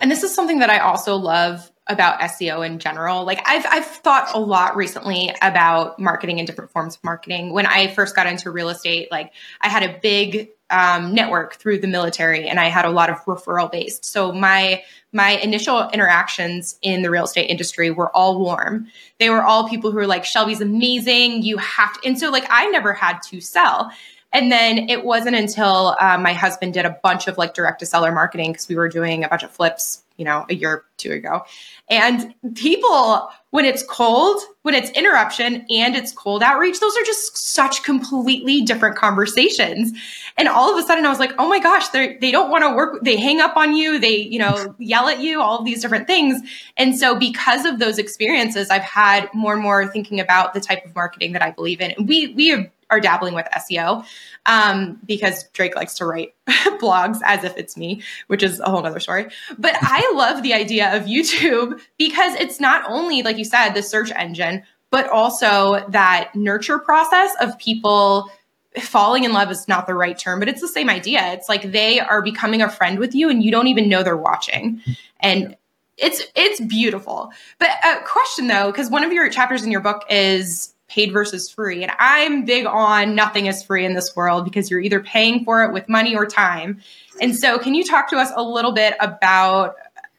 And 0.00 0.10
this 0.10 0.22
is 0.22 0.34
something 0.34 0.60
that 0.60 0.70
I 0.70 0.78
also 0.78 1.16
love 1.16 1.70
about 1.90 2.20
SEO 2.20 2.64
in 2.64 2.78
general. 2.78 3.24
Like 3.24 3.42
I've 3.46 3.66
I've 3.68 3.86
thought 3.86 4.34
a 4.34 4.38
lot 4.38 4.76
recently 4.76 5.34
about 5.42 5.98
marketing 5.98 6.38
and 6.38 6.46
different 6.46 6.70
forms 6.70 6.96
of 6.96 7.04
marketing. 7.04 7.52
When 7.52 7.66
I 7.66 7.88
first 7.88 8.14
got 8.16 8.26
into 8.26 8.50
real 8.50 8.68
estate, 8.68 9.10
like 9.10 9.32
I 9.60 9.68
had 9.68 9.82
a 9.82 9.98
big 10.00 10.50
um, 10.70 11.14
network 11.14 11.56
through 11.56 11.80
the 11.80 11.88
military, 11.88 12.48
and 12.48 12.60
I 12.60 12.68
had 12.68 12.84
a 12.84 12.90
lot 12.90 13.10
of 13.10 13.16
referral 13.24 13.70
based. 13.70 14.04
So 14.04 14.32
my 14.32 14.82
my 15.12 15.32
initial 15.32 15.90
interactions 15.90 16.78
in 16.82 17.02
the 17.02 17.10
real 17.10 17.24
estate 17.24 17.50
industry 17.50 17.90
were 17.90 18.14
all 18.14 18.38
warm. 18.38 18.86
They 19.18 19.30
were 19.30 19.42
all 19.42 19.68
people 19.68 19.90
who 19.90 19.96
were 19.96 20.06
like, 20.06 20.24
Shelby's 20.24 20.60
amazing. 20.60 21.42
You 21.42 21.58
have 21.58 22.00
to. 22.00 22.08
And 22.08 22.18
so, 22.18 22.30
like, 22.30 22.46
I 22.48 22.66
never 22.66 22.92
had 22.92 23.18
to 23.30 23.40
sell. 23.40 23.90
And 24.32 24.52
then 24.52 24.88
it 24.88 25.04
wasn't 25.04 25.34
until 25.34 25.96
uh, 26.00 26.16
my 26.18 26.32
husband 26.32 26.74
did 26.74 26.84
a 26.84 26.96
bunch 27.02 27.26
of 27.26 27.36
like 27.36 27.54
direct 27.54 27.80
to 27.80 27.86
seller 27.86 28.12
marketing 28.12 28.52
because 28.52 28.68
we 28.68 28.76
were 28.76 28.88
doing 28.88 29.24
a 29.24 29.28
bunch 29.28 29.42
of 29.42 29.50
flips, 29.50 30.04
you 30.20 30.26
know, 30.26 30.44
a 30.50 30.54
year 30.54 30.70
or 30.70 30.84
two 30.98 31.12
ago. 31.12 31.44
And 31.88 32.34
people, 32.54 33.30
when 33.52 33.64
it's 33.64 33.82
cold, 33.82 34.42
when 34.60 34.74
it's 34.74 34.90
interruption 34.90 35.64
and 35.70 35.96
it's 35.96 36.12
cold 36.12 36.42
outreach, 36.42 36.78
those 36.78 36.94
are 36.94 37.04
just 37.04 37.38
such 37.38 37.82
completely 37.84 38.60
different 38.60 38.96
conversations. 38.96 39.98
And 40.36 40.46
all 40.46 40.70
of 40.70 40.78
a 40.78 40.86
sudden 40.86 41.06
I 41.06 41.08
was 41.08 41.18
like, 41.18 41.32
oh 41.38 41.48
my 41.48 41.58
gosh, 41.58 41.88
they 41.88 42.18
they 42.18 42.30
don't 42.30 42.50
want 42.50 42.64
to 42.64 42.74
work. 42.74 43.02
They 43.02 43.16
hang 43.16 43.40
up 43.40 43.56
on 43.56 43.74
you. 43.74 43.98
They, 43.98 44.18
you 44.18 44.38
know, 44.38 44.74
yell 44.78 45.08
at 45.08 45.20
you, 45.20 45.40
all 45.40 45.58
of 45.58 45.64
these 45.64 45.80
different 45.80 46.06
things. 46.06 46.46
And 46.76 46.98
so 46.98 47.18
because 47.18 47.64
of 47.64 47.78
those 47.78 47.96
experiences, 47.96 48.68
I've 48.68 48.82
had 48.82 49.30
more 49.32 49.54
and 49.54 49.62
more 49.62 49.88
thinking 49.88 50.20
about 50.20 50.52
the 50.52 50.60
type 50.60 50.84
of 50.84 50.94
marketing 50.94 51.32
that 51.32 51.40
I 51.40 51.50
believe 51.50 51.80
in. 51.80 51.92
And 51.92 52.06
we, 52.06 52.34
we 52.34 52.48
have 52.48 52.70
are 52.90 53.00
dabbling 53.00 53.34
with 53.34 53.46
SEO 53.56 54.04
um, 54.46 54.98
because 55.06 55.48
Drake 55.52 55.76
likes 55.76 55.94
to 55.96 56.06
write 56.06 56.34
blogs 56.80 57.20
as 57.24 57.44
if 57.44 57.56
it's 57.56 57.76
me, 57.76 58.02
which 58.26 58.42
is 58.42 58.60
a 58.60 58.70
whole 58.70 58.84
other 58.84 59.00
story. 59.00 59.26
But 59.58 59.76
I 59.80 60.12
love 60.14 60.42
the 60.42 60.54
idea 60.54 60.96
of 60.96 61.04
YouTube 61.04 61.80
because 61.98 62.34
it's 62.34 62.60
not 62.60 62.82
only, 62.88 63.22
like 63.22 63.38
you 63.38 63.44
said, 63.44 63.70
the 63.70 63.82
search 63.82 64.10
engine, 64.12 64.62
but 64.90 65.08
also 65.08 65.84
that 65.88 66.34
nurture 66.34 66.78
process 66.78 67.30
of 67.40 67.56
people 67.58 68.30
falling 68.78 69.24
in 69.24 69.32
love 69.32 69.50
is 69.50 69.66
not 69.66 69.86
the 69.86 69.94
right 69.94 70.18
term, 70.18 70.38
but 70.38 70.48
it's 70.48 70.60
the 70.60 70.68
same 70.68 70.88
idea. 70.88 71.32
It's 71.32 71.48
like 71.48 71.72
they 71.72 71.98
are 72.00 72.22
becoming 72.22 72.62
a 72.62 72.68
friend 72.68 72.98
with 72.98 73.14
you 73.14 73.28
and 73.28 73.42
you 73.42 73.50
don't 73.50 73.66
even 73.66 73.88
know 73.88 74.02
they're 74.02 74.16
watching. 74.16 74.80
And 75.20 75.56
it's 75.96 76.22
it's 76.34 76.60
beautiful. 76.60 77.32
But 77.58 77.70
a 77.84 78.02
question 78.04 78.46
though, 78.46 78.70
because 78.70 78.90
one 78.90 79.04
of 79.04 79.12
your 79.12 79.28
chapters 79.28 79.62
in 79.62 79.70
your 79.70 79.80
book 79.80 80.04
is 80.08 80.74
paid 80.90 81.12
versus 81.12 81.48
free. 81.48 81.82
And 81.82 81.92
I'm 81.98 82.44
big 82.44 82.66
on 82.66 83.14
nothing 83.14 83.46
is 83.46 83.62
free 83.62 83.86
in 83.86 83.94
this 83.94 84.14
world 84.14 84.44
because 84.44 84.70
you're 84.70 84.80
either 84.80 85.00
paying 85.00 85.44
for 85.44 85.64
it 85.64 85.72
with 85.72 85.88
money 85.88 86.14
or 86.14 86.26
time. 86.26 86.80
And 87.20 87.34
so, 87.34 87.58
can 87.58 87.74
you 87.74 87.84
talk 87.84 88.10
to 88.10 88.16
us 88.16 88.30
a 88.36 88.42
little 88.42 88.72
bit 88.72 88.94
about? 89.00 89.76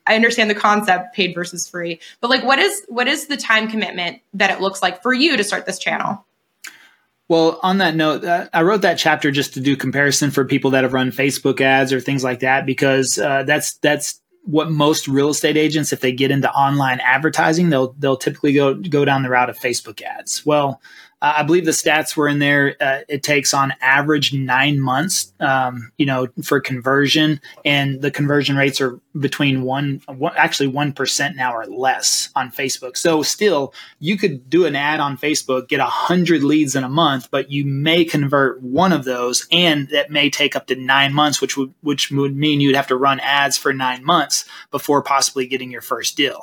I 0.08 0.16
understand 0.16 0.50
the 0.50 0.56
concept 0.56 1.14
paid 1.14 1.36
versus 1.36 1.70
free, 1.70 2.00
but 2.22 2.30
like, 2.30 2.44
what 2.44 2.58
is 2.58 2.84
what 2.88 3.08
is 3.08 3.28
the 3.28 3.38
time 3.38 3.70
commitment 3.70 4.20
that 4.34 4.50
it 4.50 4.60
looks 4.60 4.82
like 4.82 5.04
for 5.04 5.14
you 5.14 5.38
to 5.38 5.44
start 5.44 5.68
this 5.68 5.78
channel? 5.78 6.26
Well, 7.28 7.60
on 7.64 7.78
that 7.78 7.96
note, 7.96 8.26
uh, 8.26 8.50
I 8.52 8.64
wrote 8.64 8.82
that 8.82 8.98
chapter 8.98 9.32
just 9.32 9.54
to 9.54 9.62
do 9.62 9.78
comparison 9.78 10.32
for 10.32 10.44
people 10.44 10.72
that 10.72 10.84
have 10.84 10.92
run 10.92 11.12
Facebook 11.12 11.62
ads 11.62 11.94
or 11.94 12.02
things 12.02 12.24
like 12.24 12.40
that 12.40 12.66
because 12.66 13.18
uh, 13.18 13.44
that's 13.44 13.76
that's 13.76 14.21
what 14.44 14.72
most 14.72 15.08
real 15.08 15.30
estate 15.30 15.58
agents, 15.58 15.94
if 15.94 16.00
they 16.00 16.12
get 16.12 16.32
into 16.32 16.52
online 16.52 17.00
advertising, 17.02 17.70
they'll 17.70 17.94
they'll 18.00 18.18
typically 18.18 18.54
go 18.54 18.74
go 18.74 19.06
down 19.06 19.24
the 19.24 19.30
route 19.30 19.50
of 19.50 19.58
Facebook 19.58 20.02
ads. 20.02 20.46
Well, 20.46 20.82
uh, 21.22 21.36
I 21.38 21.44
believe 21.44 21.66
the 21.66 21.72
stats 21.72 22.18
were 22.18 22.28
in 22.28 22.40
there. 22.40 22.76
Uh, 22.82 23.00
it 23.08 23.22
takes 23.22 23.54
on 23.54 23.74
average 23.82 24.34
nine 24.34 24.80
months, 24.80 25.34
um, 25.40 25.92
you 25.98 26.06
know, 26.06 26.28
for 26.44 26.60
conversion, 26.60 27.40
and 27.64 28.02
the 28.02 28.12
conversion 28.12 28.56
rates 28.56 28.82
are 28.82 29.00
between 29.20 29.62
one, 29.64 30.02
one 30.08 30.34
actually 30.36 30.68
one 30.68 30.94
percent 30.94 31.36
now 31.36 31.54
or 31.54 31.66
less 31.66 32.30
on 32.36 32.52
Facebook. 32.52 32.98
So 32.98 33.22
still, 33.24 33.74
you 34.00 34.18
could 34.18 34.50
do 34.50 34.66
an 34.66 34.76
ad 34.76 35.00
on 35.00 35.18
Facebook, 35.18 35.68
get 35.68 35.80
a 35.80 35.86
hundred 35.86 36.44
leads 36.44 36.76
in 36.76 36.84
a 36.84 36.90
month, 36.90 37.30
but 37.30 37.52
you 37.52 37.66
may 37.66 38.04
convert 38.04 38.62
one 38.62 38.92
of 38.92 39.04
those, 39.04 39.48
and 39.52 39.90
that 39.90 40.10
may 40.10 40.30
take 40.30 40.56
up 40.56 40.68
to 40.68 40.76
nine 40.76 41.14
months, 41.14 41.42
which 41.42 41.56
would 41.58 41.74
which 41.82 42.10
would 42.12 42.36
mean 42.36 42.62
you'd 42.62 42.76
have 42.76 42.88
to 42.88 42.98
run 42.98 43.20
ads 43.20 43.58
for 43.58 43.74
nine 43.74 44.04
months 44.04 44.46
before 44.72 45.04
possibly 45.04 45.46
getting 45.46 45.72
your 45.72 45.82
first 45.82 46.18
deal. 46.18 46.42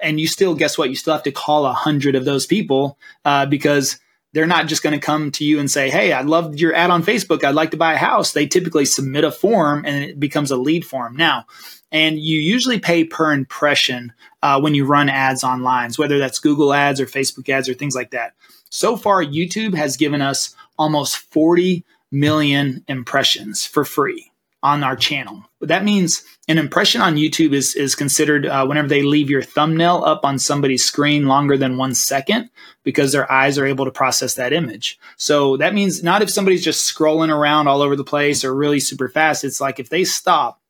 And 0.00 0.20
you 0.20 0.26
still, 0.26 0.54
guess 0.54 0.76
what? 0.76 0.90
You 0.90 0.96
still 0.96 1.14
have 1.14 1.22
to 1.22 1.32
call 1.32 1.66
a 1.66 1.72
hundred 1.72 2.14
of 2.14 2.24
those 2.24 2.46
people 2.46 2.98
uh, 3.24 3.46
because 3.46 3.98
they're 4.34 4.46
not 4.46 4.66
just 4.66 4.82
going 4.82 4.92
to 4.92 5.04
come 5.04 5.30
to 5.30 5.44
you 5.44 5.60
and 5.60 5.70
say, 5.70 5.88
Hey, 5.88 6.12
I 6.12 6.22
loved 6.22 6.60
your 6.60 6.74
ad 6.74 6.90
on 6.90 7.04
Facebook. 7.04 7.44
I'd 7.44 7.54
like 7.54 7.70
to 7.70 7.76
buy 7.76 7.94
a 7.94 7.98
house. 7.98 8.32
They 8.32 8.46
typically 8.46 8.84
submit 8.84 9.24
a 9.24 9.30
form 9.30 9.84
and 9.86 10.04
it 10.04 10.20
becomes 10.20 10.50
a 10.50 10.56
lead 10.56 10.84
form. 10.84 11.16
Now, 11.16 11.46
and 11.92 12.18
you 12.18 12.40
usually 12.40 12.80
pay 12.80 13.04
per 13.04 13.32
impression 13.32 14.12
uh, 14.42 14.60
when 14.60 14.74
you 14.74 14.84
run 14.84 15.08
ads 15.08 15.44
online, 15.44 15.92
whether 15.92 16.18
that's 16.18 16.40
Google 16.40 16.74
ads 16.74 17.00
or 17.00 17.06
Facebook 17.06 17.48
ads 17.48 17.68
or 17.68 17.74
things 17.74 17.94
like 17.94 18.10
that. 18.10 18.34
So 18.68 18.96
far, 18.96 19.24
YouTube 19.24 19.74
has 19.74 19.96
given 19.96 20.20
us 20.20 20.56
almost 20.76 21.16
40 21.16 21.84
million 22.10 22.84
impressions 22.88 23.64
for 23.64 23.84
free 23.84 24.32
on 24.64 24.82
our 24.82 24.96
channel. 24.96 25.44
But 25.60 25.68
that 25.68 25.84
means 25.84 26.24
an 26.48 26.56
impression 26.56 27.02
on 27.02 27.16
YouTube 27.16 27.52
is 27.52 27.74
is 27.74 27.94
considered 27.94 28.46
uh, 28.46 28.66
whenever 28.66 28.88
they 28.88 29.02
leave 29.02 29.30
your 29.30 29.42
thumbnail 29.42 30.02
up 30.04 30.24
on 30.24 30.38
somebody's 30.38 30.84
screen 30.84 31.26
longer 31.26 31.56
than 31.58 31.76
one 31.76 31.94
second 31.94 32.50
because 32.82 33.12
their 33.12 33.30
eyes 33.30 33.58
are 33.58 33.66
able 33.66 33.84
to 33.84 33.90
process 33.90 34.34
that 34.34 34.54
image. 34.54 34.98
So 35.16 35.58
that 35.58 35.74
means 35.74 36.02
not 36.02 36.22
if 36.22 36.30
somebody's 36.30 36.64
just 36.64 36.92
scrolling 36.92 37.28
around 37.28 37.68
all 37.68 37.82
over 37.82 37.94
the 37.94 38.04
place 38.04 38.42
or 38.42 38.54
really 38.54 38.80
super 38.80 39.08
fast. 39.08 39.44
It's 39.44 39.60
like 39.60 39.78
if 39.78 39.90
they 39.90 40.02
stop 40.02 40.60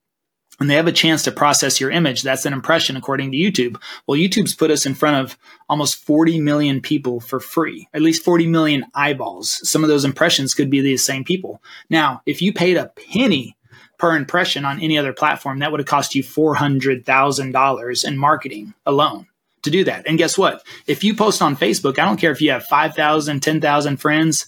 and 0.59 0.69
they 0.69 0.75
have 0.75 0.89
a 0.89 0.93
chance 0.93 1.23
to 1.25 1.33
process 1.33 1.81
your 1.81 1.91
image, 1.91 2.23
that's 2.23 2.47
an 2.47 2.53
impression 2.53 2.97
according 2.97 3.31
to 3.31 3.39
YouTube. 3.39 3.81
Well, 4.07 4.19
YouTube's 4.19 4.55
put 4.55 4.73
us 4.73 4.87
in 4.87 4.95
front 4.95 5.25
of 5.25 5.39
almost 5.69 5.97
40 5.97 6.41
million 6.41 6.81
people 6.81 7.21
for 7.21 7.39
free, 7.39 7.89
at 7.95 8.03
least 8.03 8.25
40 8.25 8.49
million 8.49 8.87
eyeballs. 8.95 9.69
Some 9.69 9.85
of 9.85 9.89
those 9.89 10.05
impressions 10.05 10.55
could 10.55 10.71
be 10.71 10.81
the 10.81 10.97
same 10.97 11.25
people. 11.25 11.63
Now, 11.91 12.23
if 12.27 12.43
you 12.43 12.53
paid 12.53 12.77
a 12.77 12.93
penny 13.13 13.57
per 13.99 14.17
impression 14.17 14.65
on 14.65 14.81
any 14.81 14.99
other 14.99 15.13
platform, 15.13 15.59
that 15.61 15.71
would 15.71 15.81
have 15.81 15.87
cost 15.87 16.15
you 16.15 16.23
$400,000 16.23 18.05
in 18.05 18.19
marketing 18.19 18.75
alone 18.87 19.27
to 19.63 19.71
do 19.71 19.85
that. 19.85 20.07
And 20.07 20.19
guess 20.19 20.39
what? 20.39 20.65
If 20.87 21.03
you 21.03 21.15
post 21.15 21.43
on 21.43 21.57
Facebook, 21.57 21.99
I 21.99 22.05
don't 22.05 22.19
care 22.19 22.31
if 22.31 22.41
you 22.41 22.51
have 22.51 22.65
5,000, 22.65 23.41
10,000 23.41 23.97
friends, 23.97 24.47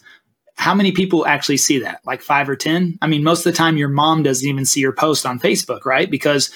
how 0.56 0.74
many 0.74 0.92
people 0.92 1.26
actually 1.26 1.58
see 1.58 1.78
that? 1.80 2.00
Like 2.04 2.22
five 2.22 2.48
or 2.48 2.56
10? 2.56 2.98
I 3.02 3.06
mean, 3.06 3.22
most 3.22 3.44
of 3.44 3.52
the 3.52 3.56
time 3.56 3.76
your 3.76 3.88
mom 3.88 4.22
doesn't 4.22 4.48
even 4.48 4.64
see 4.64 4.80
your 4.80 4.92
post 4.92 5.26
on 5.26 5.38
Facebook, 5.38 5.84
right? 5.84 6.10
Because 6.10 6.50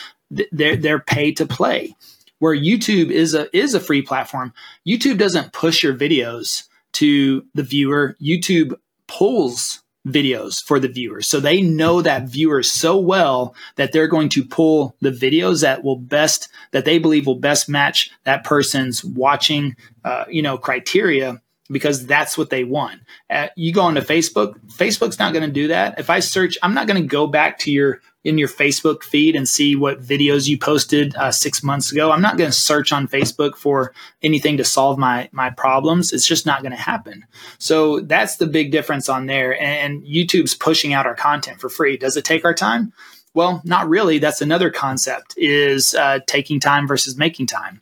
they're, 0.53 0.77
they're 0.77 1.01
pay 1.01 1.33
to 1.33 1.47
play. 1.47 1.95
Where 2.39 2.57
YouTube 2.57 3.11
is 3.11 3.35
a, 3.35 3.55
is 3.57 3.75
a 3.75 3.81
free 3.81 4.01
platform, 4.01 4.55
YouTube 4.89 5.19
doesn't 5.19 5.53
push 5.53 5.83
your 5.83 5.95
videos 5.95 6.65
to 6.93 7.45
the 7.55 7.63
viewer. 7.63 8.17
YouTube 8.21 8.75
pulls 9.07 9.83
videos 10.07 10.63
for 10.63 10.81
the 10.81 10.89
viewers. 10.89 11.27
So 11.29 11.41
they 11.41 11.61
know 11.61 12.03
that 12.03 12.29
viewer 12.29 12.63
so 12.63 12.99
well 12.99 13.55
that 13.77 13.93
they're 13.93 14.09
going 14.09 14.31
to 14.31 14.45
pull 14.45 14.97
the 15.01 15.11
videos 15.11 15.61
that 15.63 15.85
will 15.85 15.99
best, 15.99 16.49
that 16.73 16.85
they 16.85 16.99
believe 16.99 17.27
will 17.27 17.35
best 17.35 17.69
match 17.69 18.11
that 18.25 18.45
person's 18.45 19.05
watching, 19.05 19.77
uh, 20.05 20.25
you 20.29 20.43
know, 20.43 20.57
criteria 20.57 21.41
because 21.71 22.07
that's 22.07 22.37
what 22.37 22.51
they 22.51 22.65
want. 22.65 23.01
Uh, 23.29 23.49
you 23.57 23.73
go 23.73 23.83
onto 23.83 24.01
Facebook, 24.01 24.59
Facebook's 24.67 25.19
not 25.19 25.33
going 25.33 25.47
to 25.47 25.53
do 25.53 25.69
that. 25.69 25.99
If 25.99 26.11
I 26.11 26.21
search, 26.21 26.59
I'm 26.63 26.75
not 26.75 26.87
going 26.87 27.01
to 27.01 27.07
go 27.07 27.27
back 27.27 27.59
to 27.61 27.71
your 27.71 28.01
in 28.23 28.37
your 28.37 28.49
Facebook 28.49 29.03
feed 29.03 29.35
and 29.35 29.49
see 29.49 29.75
what 29.75 30.03
videos 30.03 30.47
you 30.47 30.59
posted 30.59 31.15
uh, 31.17 31.33
six 31.33 31.63
months 31.63 31.91
ago. 31.91 32.11
I'm 32.11 32.21
not 32.21 32.37
going 32.37 32.51
to 32.51 32.57
search 32.57 32.93
on 32.93 33.09
Facebook 33.09 33.57
for 33.57 33.95
anything 34.23 34.59
to 34.59 34.65
solve 34.65 34.99
my 34.99 35.29
my 35.33 35.51
problems. 35.51 36.13
It's 36.13 36.27
just 36.27 36.47
not 36.47 36.63
going 36.63 36.73
to 36.73 36.79
happen. 36.79 37.25
So 37.59 38.01
that's 38.01 38.37
the 38.37 38.47
big 38.47 38.73
difference 38.73 39.09
on 39.09 39.27
there. 39.27 39.61
And 39.61 40.03
YouTube's 40.03 40.55
pushing 40.55 40.93
out 40.93 41.07
our 41.07 41.15
content 41.15 41.61
for 41.61 41.69
free. 41.69 41.97
Does 41.97 42.17
it 42.17 42.25
take 42.25 42.45
our 42.45 42.55
time? 42.55 42.93
Well, 43.33 43.63
not 43.65 43.89
really. 43.89 44.19
That's 44.19 44.43
another 44.43 44.71
concept: 44.71 45.35
is 45.37 45.95
uh, 45.95 46.19
taking 46.27 46.61
time 46.61 46.87
versus 46.87 47.17
making 47.17 47.47
time. 47.47 47.81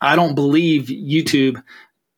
I 0.00 0.16
don't 0.16 0.34
believe 0.34 0.84
YouTube 0.84 1.62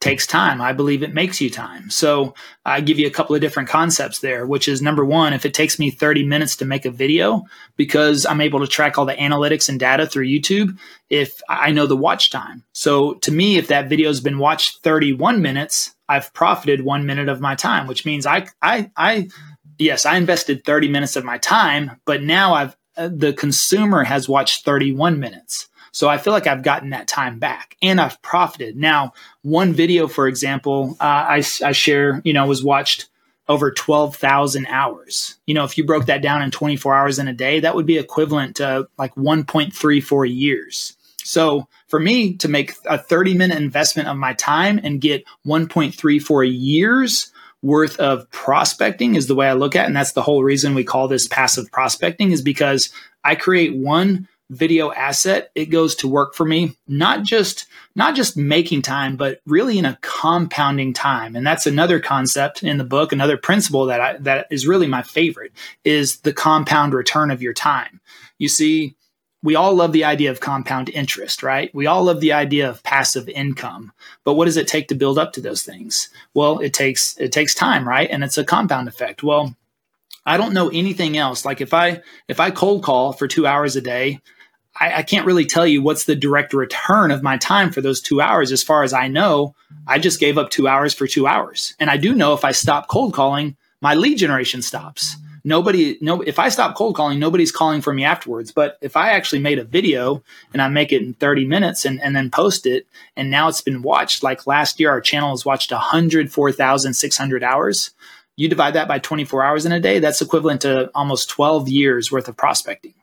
takes 0.02 0.26
time. 0.26 0.60
I 0.60 0.72
believe 0.72 1.02
it 1.02 1.14
makes 1.14 1.40
you 1.40 1.48
time. 1.48 1.88
So 1.88 2.34
I 2.66 2.80
give 2.80 2.98
you 2.98 3.06
a 3.06 3.10
couple 3.10 3.36
of 3.36 3.40
different 3.40 3.68
concepts 3.68 4.18
there, 4.18 4.44
which 4.44 4.66
is 4.66 4.82
number 4.82 5.04
one, 5.04 5.32
if 5.32 5.46
it 5.46 5.54
takes 5.54 5.78
me 5.78 5.90
30 5.90 6.24
minutes 6.24 6.56
to 6.56 6.64
make 6.64 6.84
a 6.84 6.90
video 6.90 7.44
because 7.76 8.26
I'm 8.26 8.40
able 8.40 8.58
to 8.60 8.66
track 8.66 8.98
all 8.98 9.06
the 9.06 9.14
analytics 9.14 9.68
and 9.68 9.78
data 9.78 10.06
through 10.06 10.26
YouTube, 10.26 10.76
if 11.08 11.40
I 11.48 11.70
know 11.70 11.86
the 11.86 11.96
watch 11.96 12.30
time. 12.30 12.64
So 12.72 13.14
to 13.14 13.30
me, 13.30 13.56
if 13.58 13.68
that 13.68 13.88
video 13.88 14.08
has 14.08 14.20
been 14.20 14.38
watched 14.38 14.82
31 14.82 15.40
minutes, 15.40 15.94
I've 16.08 16.34
profited 16.34 16.84
one 16.84 17.06
minute 17.06 17.28
of 17.28 17.40
my 17.40 17.54
time, 17.54 17.86
which 17.86 18.04
means 18.04 18.26
I, 18.26 18.48
I, 18.60 18.90
I, 18.96 19.28
yes, 19.78 20.04
I 20.04 20.16
invested 20.16 20.64
30 20.64 20.88
minutes 20.88 21.14
of 21.14 21.24
my 21.24 21.38
time, 21.38 21.92
but 22.06 22.22
now 22.22 22.54
I've, 22.54 22.76
uh, 22.96 23.08
the 23.08 23.32
consumer 23.32 24.02
has 24.02 24.28
watched 24.28 24.64
31 24.64 25.20
minutes. 25.20 25.68
So 25.92 26.08
I 26.08 26.18
feel 26.18 26.32
like 26.32 26.46
I've 26.46 26.62
gotten 26.62 26.90
that 26.90 27.06
time 27.06 27.38
back 27.38 27.76
and 27.82 28.00
I've 28.00 28.20
profited. 28.22 28.76
Now, 28.76 29.12
one 29.42 29.74
video, 29.74 30.08
for 30.08 30.26
example, 30.26 30.96
uh, 31.00 31.04
I, 31.04 31.42
I 31.62 31.72
share, 31.72 32.20
you 32.24 32.32
know, 32.32 32.46
was 32.46 32.64
watched 32.64 33.08
over 33.48 33.70
12,000 33.70 34.66
hours. 34.66 35.36
You 35.46 35.54
know, 35.54 35.64
if 35.64 35.76
you 35.76 35.84
broke 35.84 36.06
that 36.06 36.22
down 36.22 36.42
in 36.42 36.50
24 36.50 36.94
hours 36.94 37.18
in 37.18 37.28
a 37.28 37.34
day, 37.34 37.60
that 37.60 37.74
would 37.74 37.86
be 37.86 37.98
equivalent 37.98 38.56
to 38.56 38.88
like 38.98 39.14
1.34 39.14 40.34
years. 40.34 40.96
So 41.24 41.68
for 41.88 42.00
me 42.00 42.34
to 42.36 42.48
make 42.48 42.72
a 42.86 42.98
30 42.98 43.36
minute 43.36 43.58
investment 43.58 44.08
of 44.08 44.16
my 44.16 44.32
time 44.34 44.80
and 44.82 45.00
get 45.00 45.24
1.34 45.46 46.50
years 46.50 47.30
worth 47.62 47.98
of 48.00 48.28
prospecting 48.30 49.14
is 49.14 49.28
the 49.28 49.34
way 49.34 49.48
I 49.48 49.52
look 49.52 49.76
at 49.76 49.84
it. 49.84 49.86
And 49.86 49.96
that's 49.96 50.12
the 50.12 50.22
whole 50.22 50.42
reason 50.42 50.74
we 50.74 50.84
call 50.84 51.06
this 51.06 51.28
passive 51.28 51.70
prospecting 51.70 52.32
is 52.32 52.42
because 52.42 52.90
I 53.22 53.36
create 53.36 53.76
one 53.76 54.28
video 54.50 54.92
asset 54.92 55.50
it 55.54 55.66
goes 55.66 55.94
to 55.94 56.08
work 56.08 56.34
for 56.34 56.44
me 56.44 56.76
not 56.86 57.22
just 57.22 57.66
not 57.94 58.14
just 58.14 58.36
making 58.36 58.82
time 58.82 59.16
but 59.16 59.40
really 59.46 59.78
in 59.78 59.86
a 59.86 59.98
compounding 60.02 60.92
time 60.92 61.34
and 61.34 61.46
that's 61.46 61.66
another 61.66 61.98
concept 61.98 62.62
in 62.62 62.76
the 62.76 62.84
book 62.84 63.12
another 63.12 63.38
principle 63.38 63.86
that 63.86 64.00
I, 64.00 64.16
that 64.18 64.46
is 64.50 64.66
really 64.66 64.86
my 64.86 65.02
favorite 65.02 65.52
is 65.84 66.20
the 66.20 66.34
compound 66.34 66.92
return 66.92 67.30
of 67.30 67.40
your 67.40 67.54
time 67.54 68.00
you 68.38 68.48
see 68.48 68.94
we 69.42 69.56
all 69.56 69.74
love 69.74 69.92
the 69.92 70.04
idea 70.04 70.30
of 70.30 70.40
compound 70.40 70.88
interest, 70.88 71.42
right? 71.42 71.74
We 71.74 71.86
all 71.86 72.04
love 72.04 72.20
the 72.20 72.32
idea 72.32 72.68
of 72.68 72.82
passive 72.82 73.28
income. 73.28 73.92
But 74.24 74.34
what 74.34 74.44
does 74.44 74.56
it 74.56 74.68
take 74.68 74.88
to 74.88 74.94
build 74.94 75.18
up 75.18 75.32
to 75.32 75.40
those 75.40 75.62
things? 75.62 76.10
Well, 76.32 76.60
it 76.60 76.72
takes 76.72 77.16
it 77.18 77.32
takes 77.32 77.54
time, 77.54 77.88
right? 77.88 78.08
And 78.08 78.22
it's 78.22 78.38
a 78.38 78.44
compound 78.44 78.88
effect. 78.88 79.22
Well, 79.22 79.56
I 80.24 80.36
don't 80.36 80.54
know 80.54 80.68
anything 80.68 81.16
else. 81.16 81.44
Like 81.44 81.60
if 81.60 81.74
I 81.74 82.00
if 82.28 82.40
I 82.40 82.50
cold 82.50 82.82
call 82.84 83.12
for 83.12 83.26
2 83.28 83.46
hours 83.46 83.76
a 83.76 83.80
day, 83.80 84.20
I, 84.78 84.98
I 84.98 85.02
can't 85.02 85.26
really 85.26 85.46
tell 85.46 85.66
you 85.66 85.82
what's 85.82 86.04
the 86.04 86.16
direct 86.16 86.54
return 86.54 87.10
of 87.10 87.22
my 87.22 87.36
time 87.36 87.72
for 87.72 87.80
those 87.80 88.00
2 88.00 88.20
hours 88.20 88.52
as 88.52 88.62
far 88.62 88.82
as 88.82 88.92
I 88.92 89.08
know. 89.08 89.54
I 89.86 89.98
just 89.98 90.20
gave 90.20 90.38
up 90.38 90.50
2 90.50 90.68
hours 90.68 90.94
for 90.94 91.06
2 91.06 91.26
hours. 91.26 91.74
And 91.80 91.90
I 91.90 91.96
do 91.96 92.14
know 92.14 92.34
if 92.34 92.44
I 92.44 92.52
stop 92.52 92.88
cold 92.88 93.14
calling, 93.14 93.56
my 93.80 93.94
lead 93.94 94.16
generation 94.16 94.62
stops 94.62 95.16
nobody 95.44 95.98
no 96.00 96.20
if 96.22 96.38
i 96.38 96.48
stop 96.48 96.76
cold 96.76 96.94
calling 96.94 97.18
nobody's 97.18 97.50
calling 97.52 97.80
for 97.80 97.92
me 97.92 98.04
afterwards 98.04 98.52
but 98.52 98.78
if 98.80 98.96
i 98.96 99.10
actually 99.10 99.40
made 99.40 99.58
a 99.58 99.64
video 99.64 100.22
and 100.52 100.62
i 100.62 100.68
make 100.68 100.92
it 100.92 101.02
in 101.02 101.14
30 101.14 101.44
minutes 101.46 101.84
and, 101.84 102.00
and 102.00 102.14
then 102.14 102.30
post 102.30 102.66
it 102.66 102.86
and 103.16 103.30
now 103.30 103.48
it's 103.48 103.60
been 103.60 103.82
watched 103.82 104.22
like 104.22 104.46
last 104.46 104.78
year 104.78 104.90
our 104.90 105.00
channel 105.00 105.30
has 105.30 105.44
watched 105.44 105.72
104600 105.72 107.42
hours 107.42 107.90
you 108.36 108.48
divide 108.48 108.74
that 108.74 108.88
by 108.88 108.98
24 108.98 109.42
hours 109.42 109.66
in 109.66 109.72
a 109.72 109.80
day 109.80 109.98
that's 109.98 110.22
equivalent 110.22 110.62
to 110.62 110.90
almost 110.94 111.28
12 111.30 111.68
years 111.68 112.10
worth 112.10 112.28
of 112.28 112.36
prospecting 112.36 112.94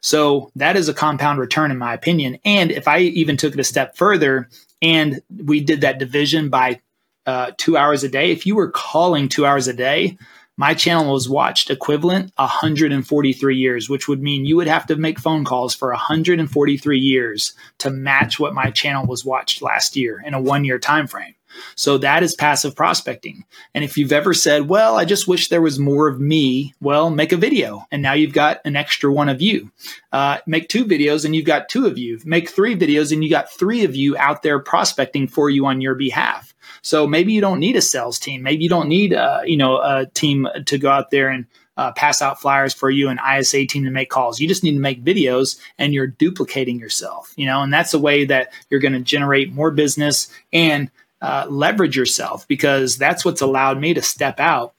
so 0.00 0.50
that 0.56 0.76
is 0.76 0.88
a 0.88 0.94
compound 0.94 1.38
return 1.38 1.70
in 1.70 1.78
my 1.78 1.94
opinion 1.94 2.38
and 2.44 2.70
if 2.70 2.88
i 2.88 3.00
even 3.00 3.36
took 3.36 3.54
it 3.54 3.60
a 3.60 3.64
step 3.64 3.96
further 3.96 4.48
and 4.82 5.20
we 5.44 5.60
did 5.60 5.80
that 5.80 5.98
division 5.98 6.48
by 6.48 6.80
uh, 7.26 7.50
two 7.56 7.76
hours 7.76 8.04
a 8.04 8.08
day 8.08 8.30
if 8.30 8.46
you 8.46 8.54
were 8.54 8.70
calling 8.70 9.28
two 9.28 9.44
hours 9.44 9.66
a 9.66 9.72
day 9.72 10.16
my 10.58 10.72
channel 10.72 11.12
was 11.12 11.28
watched 11.28 11.70
equivalent 11.70 12.32
143 12.36 13.56
years, 13.56 13.90
which 13.90 14.08
would 14.08 14.22
mean 14.22 14.46
you 14.46 14.56
would 14.56 14.68
have 14.68 14.86
to 14.86 14.96
make 14.96 15.18
phone 15.18 15.44
calls 15.44 15.74
for 15.74 15.90
143 15.90 16.98
years 16.98 17.52
to 17.78 17.90
match 17.90 18.40
what 18.40 18.54
my 18.54 18.70
channel 18.70 19.06
was 19.06 19.24
watched 19.24 19.60
last 19.60 19.96
year 19.96 20.22
in 20.24 20.32
a 20.32 20.40
one 20.40 20.64
year 20.64 20.78
time 20.78 21.06
frame. 21.06 21.34
So 21.74 21.98
that 21.98 22.22
is 22.22 22.34
passive 22.34 22.74
prospecting. 22.74 23.44
And 23.74 23.84
if 23.84 23.96
you've 23.96 24.12
ever 24.12 24.34
said, 24.34 24.68
well, 24.68 24.96
I 24.96 25.04
just 25.04 25.28
wish 25.28 25.48
there 25.48 25.62
was 25.62 25.78
more 25.78 26.08
of 26.08 26.20
me, 26.20 26.74
well, 26.80 27.10
make 27.10 27.32
a 27.32 27.36
video. 27.36 27.84
And 27.90 28.02
now 28.02 28.12
you've 28.12 28.32
got 28.32 28.60
an 28.64 28.76
extra 28.76 29.12
one 29.12 29.28
of 29.28 29.42
you. 29.42 29.70
Uh, 30.12 30.38
make 30.46 30.68
two 30.68 30.84
videos 30.84 31.24
and 31.24 31.34
you've 31.34 31.44
got 31.44 31.68
two 31.68 31.86
of 31.86 31.98
you. 31.98 32.18
Make 32.24 32.48
three 32.48 32.76
videos 32.76 33.12
and 33.12 33.22
you 33.22 33.30
got 33.30 33.50
three 33.50 33.84
of 33.84 33.94
you 33.94 34.16
out 34.16 34.42
there 34.42 34.58
prospecting 34.58 35.28
for 35.28 35.50
you 35.50 35.66
on 35.66 35.80
your 35.80 35.94
behalf. 35.94 36.54
So 36.82 37.06
maybe 37.06 37.32
you 37.32 37.40
don't 37.40 37.60
need 37.60 37.76
a 37.76 37.82
sales 37.82 38.18
team. 38.18 38.42
Maybe 38.42 38.62
you 38.62 38.70
don't 38.70 38.88
need 38.88 39.12
uh, 39.12 39.40
you 39.44 39.56
know 39.56 39.78
a 39.78 40.06
team 40.06 40.48
to 40.66 40.78
go 40.78 40.90
out 40.90 41.10
there 41.10 41.28
and 41.28 41.46
uh, 41.76 41.92
pass 41.92 42.22
out 42.22 42.40
flyers 42.40 42.72
for 42.72 42.90
you, 42.90 43.08
and 43.08 43.20
ISA 43.20 43.66
team 43.66 43.84
to 43.84 43.90
make 43.90 44.08
calls. 44.08 44.40
You 44.40 44.48
just 44.48 44.64
need 44.64 44.72
to 44.72 44.80
make 44.80 45.04
videos, 45.04 45.58
and 45.78 45.92
you're 45.92 46.06
duplicating 46.06 46.78
yourself. 46.78 47.32
You 47.36 47.46
know, 47.46 47.62
and 47.62 47.72
that's 47.72 47.94
a 47.94 47.98
way 47.98 48.24
that 48.26 48.52
you're 48.70 48.80
going 48.80 48.94
to 48.94 49.00
generate 49.00 49.52
more 49.52 49.70
business 49.70 50.28
and 50.52 50.90
uh, 51.26 51.46
leverage 51.48 51.96
yourself 51.96 52.46
because 52.48 52.96
that's 52.96 53.24
what's 53.24 53.40
allowed 53.40 53.80
me 53.80 53.94
to 53.94 54.02
step 54.02 54.38
out 54.38 54.74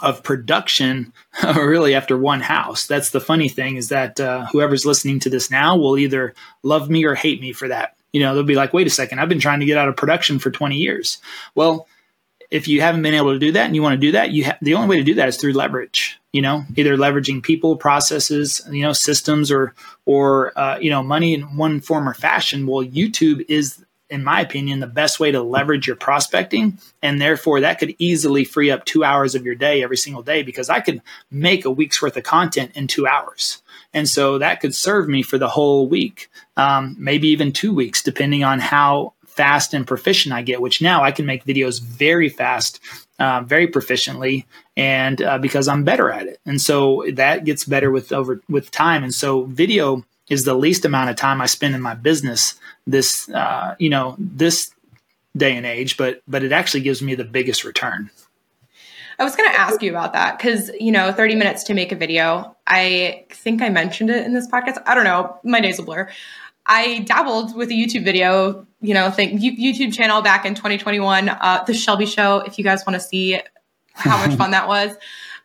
of 0.00 0.22
production 0.22 1.12
really 1.56 1.94
after 1.94 2.16
one 2.16 2.40
house. 2.40 2.86
That's 2.86 3.10
the 3.10 3.20
funny 3.20 3.48
thing 3.48 3.76
is 3.76 3.88
that 3.90 4.20
uh, 4.20 4.46
whoever's 4.46 4.86
listening 4.86 5.20
to 5.20 5.30
this 5.30 5.50
now 5.50 5.76
will 5.76 5.98
either 5.98 6.34
love 6.62 6.88
me 6.90 7.04
or 7.04 7.14
hate 7.14 7.40
me 7.40 7.52
for 7.52 7.68
that 7.68 7.96
you 8.16 8.22
know, 8.22 8.34
they'll 8.34 8.44
be 8.44 8.54
like, 8.54 8.72
wait 8.72 8.86
a 8.86 8.90
second, 8.90 9.18
I've 9.18 9.28
been 9.28 9.40
trying 9.40 9.60
to 9.60 9.66
get 9.66 9.76
out 9.76 9.88
of 9.88 9.96
production 9.96 10.38
for 10.38 10.50
20 10.50 10.76
years. 10.76 11.18
Well, 11.54 11.86
if 12.50 12.66
you 12.66 12.80
haven't 12.80 13.02
been 13.02 13.12
able 13.12 13.34
to 13.34 13.38
do 13.38 13.52
that 13.52 13.66
and 13.66 13.74
you 13.74 13.82
want 13.82 13.92
to 13.92 14.06
do 14.06 14.12
that, 14.12 14.30
you 14.30 14.46
ha- 14.46 14.56
the 14.62 14.72
only 14.72 14.88
way 14.88 14.96
to 14.96 15.04
do 15.04 15.12
that 15.16 15.28
is 15.28 15.36
through 15.36 15.52
leverage. 15.52 16.18
You 16.32 16.40
know, 16.40 16.64
either 16.76 16.96
leveraging 16.96 17.42
people, 17.42 17.76
processes, 17.76 18.66
you 18.70 18.80
know, 18.80 18.94
systems, 18.94 19.50
or 19.50 19.74
or 20.06 20.58
uh, 20.58 20.78
you 20.78 20.88
know, 20.88 21.02
money 21.02 21.34
in 21.34 21.42
one 21.58 21.80
form 21.80 22.08
or 22.08 22.14
fashion. 22.14 22.66
Well, 22.66 22.84
YouTube 22.86 23.44
is, 23.50 23.84
in 24.08 24.22
my 24.22 24.40
opinion, 24.40 24.80
the 24.80 24.86
best 24.86 25.18
way 25.18 25.30
to 25.32 25.42
leverage 25.42 25.86
your 25.86 25.96
prospecting, 25.96 26.78
and 27.02 27.20
therefore 27.20 27.60
that 27.60 27.78
could 27.78 27.94
easily 27.98 28.44
free 28.44 28.70
up 28.70 28.84
two 28.84 29.04
hours 29.04 29.34
of 29.34 29.44
your 29.44 29.54
day 29.54 29.82
every 29.82 29.96
single 29.96 30.22
day 30.22 30.42
because 30.42 30.70
I 30.70 30.80
could 30.80 31.02
make 31.30 31.64
a 31.64 31.70
week's 31.70 32.00
worth 32.00 32.16
of 32.16 32.22
content 32.22 32.72
in 32.74 32.86
two 32.86 33.06
hours. 33.06 33.62
And 33.92 34.08
so 34.08 34.38
that 34.38 34.60
could 34.60 34.74
serve 34.74 35.08
me 35.08 35.22
for 35.22 35.38
the 35.38 35.48
whole 35.48 35.88
week, 35.88 36.30
um, 36.56 36.96
maybe 36.98 37.28
even 37.28 37.52
two 37.52 37.74
weeks, 37.74 38.02
depending 38.02 38.44
on 38.44 38.60
how 38.60 39.14
fast 39.26 39.74
and 39.74 39.86
proficient 39.86 40.34
I 40.34 40.42
get, 40.42 40.60
which 40.60 40.80
now 40.80 41.02
I 41.02 41.12
can 41.12 41.26
make 41.26 41.44
videos 41.44 41.80
very 41.80 42.28
fast, 42.28 42.80
uh, 43.18 43.42
very 43.42 43.68
proficiently, 43.68 44.44
and 44.76 45.20
uh, 45.20 45.38
because 45.38 45.68
I'm 45.68 45.84
better 45.84 46.10
at 46.10 46.26
it. 46.26 46.40
And 46.46 46.60
so 46.60 47.04
that 47.12 47.44
gets 47.44 47.64
better 47.64 47.90
with 47.90 48.12
over 48.12 48.40
with 48.48 48.70
time. 48.70 49.02
And 49.02 49.14
so 49.14 49.44
video 49.44 50.04
is 50.28 50.44
the 50.44 50.54
least 50.54 50.84
amount 50.84 51.10
of 51.10 51.16
time 51.16 51.40
I 51.40 51.46
spend 51.46 51.74
in 51.74 51.82
my 51.82 51.94
business 51.94 52.54
this 52.86 53.28
uh, 53.30 53.74
you 53.78 53.90
know 53.90 54.16
this 54.18 54.72
day 55.36 55.56
and 55.56 55.66
age, 55.66 55.96
but 55.96 56.22
but 56.26 56.42
it 56.42 56.52
actually 56.52 56.80
gives 56.80 57.02
me 57.02 57.14
the 57.14 57.24
biggest 57.24 57.64
return. 57.64 58.10
I 59.18 59.24
was 59.24 59.34
going 59.34 59.50
to 59.50 59.58
ask 59.58 59.82
you 59.82 59.90
about 59.90 60.12
that 60.12 60.36
because, 60.36 60.70
you 60.78 60.92
know, 60.92 61.10
30 61.10 61.36
minutes 61.36 61.64
to 61.64 61.74
make 61.74 61.90
a 61.90 61.96
video. 61.96 62.54
I 62.66 63.24
think 63.30 63.62
I 63.62 63.70
mentioned 63.70 64.10
it 64.10 64.26
in 64.26 64.34
this 64.34 64.46
podcast. 64.46 64.82
I 64.84 64.94
don't 64.94 65.04
know. 65.04 65.38
My 65.42 65.60
days 65.60 65.78
will 65.78 65.86
blur. 65.86 66.10
I 66.66 66.98
dabbled 67.00 67.56
with 67.56 67.70
a 67.70 67.72
YouTube 67.72 68.04
video, 68.04 68.66
you 68.80 68.92
know, 68.92 69.10
thing, 69.10 69.38
YouTube 69.38 69.94
channel 69.94 70.20
back 70.20 70.44
in 70.44 70.54
2021, 70.54 71.28
uh, 71.28 71.64
The 71.66 71.72
Shelby 71.72 72.06
Show, 72.06 72.40
if 72.40 72.58
you 72.58 72.64
guys 72.64 72.84
want 72.86 73.00
to 73.00 73.00
see 73.00 73.40
how 73.94 74.26
much 74.26 74.36
fun 74.38 74.50
that 74.50 74.68
was. 74.68 74.94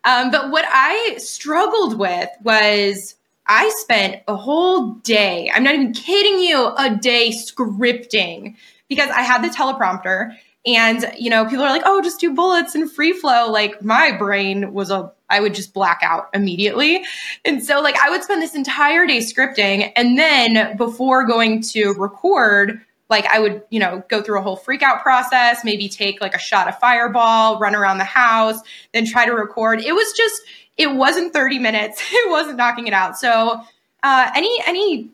Um, 0.04 0.32
but 0.32 0.50
what 0.50 0.66
I 0.68 1.16
struggled 1.20 1.98
with 1.98 2.30
was 2.44 3.16
I 3.54 3.70
spent 3.80 4.24
a 4.30 4.36
whole 4.38 4.94
day, 5.04 5.52
I'm 5.54 5.62
not 5.62 5.76
even 5.76 5.92
kidding 5.92 6.40
you, 6.40 6.74
a 6.78 6.96
day 6.96 7.32
scripting 7.32 8.56
because 8.88 9.10
I 9.10 9.24
had 9.24 9.44
the 9.44 9.50
teleprompter 9.50 10.38
and, 10.66 11.12
you 11.20 11.30
know, 11.30 11.44
people 11.44 11.66
are 11.66 11.70
like, 11.70 11.82
oh, 11.84 12.02
just 12.02 12.22
do 12.22 12.34
bullets 12.34 12.76
and 12.76 12.90
free 12.90 13.12
flow. 13.12 13.52
Like 13.52 13.84
my 13.84 14.14
brain 14.14 14.72
was 14.72 14.90
a, 14.90 15.12
I 15.30 15.42
would 15.42 15.54
just 15.54 15.74
black 15.74 16.00
out 16.02 16.30
immediately. 16.34 17.04
And 17.44 17.62
so, 17.62 17.82
like, 17.82 17.98
I 18.02 18.10
would 18.10 18.24
spend 18.24 18.42
this 18.42 18.56
entire 18.56 19.06
day 19.06 19.18
scripting. 19.18 19.92
And 19.98 20.18
then 20.18 20.78
before 20.78 21.28
going 21.28 21.62
to 21.64 21.90
record, 21.98 22.80
like 23.10 23.26
I 23.26 23.40
would, 23.40 23.64
you 23.70 23.82
know, 23.82 24.02
go 24.08 24.22
through 24.22 24.40
a 24.40 24.42
whole 24.42 24.56
freak 24.56 24.82
out 24.82 25.02
process, 25.02 25.66
maybe 25.66 25.90
take 25.90 26.22
like 26.22 26.36
a 26.36 26.40
shot 26.40 26.70
of 26.70 26.80
fireball, 26.80 27.60
run 27.60 27.76
around 27.76 27.98
the 27.98 28.06
house, 28.06 28.62
then 28.94 29.06
try 29.06 29.26
to 29.26 29.34
record. 29.34 29.82
It 29.82 29.94
was 29.94 30.14
just, 30.14 30.42
it 30.82 30.96
wasn't 30.96 31.34
30 31.34 31.60
minutes. 31.60 32.02
It 32.12 32.30
wasn't 32.30 32.58
knocking 32.58 32.88
it 32.88 32.94
out. 32.94 33.18
So, 33.18 33.62
uh, 34.04 34.32
any, 34.36 34.62
any, 34.66 35.10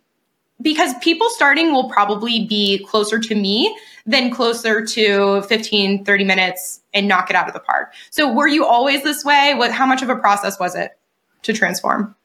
because 0.62 0.94
people 1.02 1.30
starting 1.30 1.72
will 1.74 1.90
probably 1.90 2.46
be 2.46 2.80
closer 2.86 3.20
to 3.20 3.36
me 3.36 3.78
than 4.06 4.32
closer 4.32 4.86
to 4.86 5.42
15, 5.44 6.06
30 6.06 6.24
minutes 6.24 6.82
and 6.94 7.08
knock 7.08 7.30
it 7.30 7.36
out 7.36 7.48
of 7.48 7.54
the 7.54 7.60
park. 7.60 7.94
So 8.10 8.32
were 8.32 8.48
you 8.48 8.66
always 8.66 9.04
this 9.04 9.24
way? 9.24 9.54
What, 9.56 9.72
how 9.72 9.86
much 9.86 10.02
of 10.02 10.10
a 10.10 10.16
process 10.16 10.60
was 10.60 10.76
it 10.76 10.98
to 11.44 11.54
transform? 11.54 12.16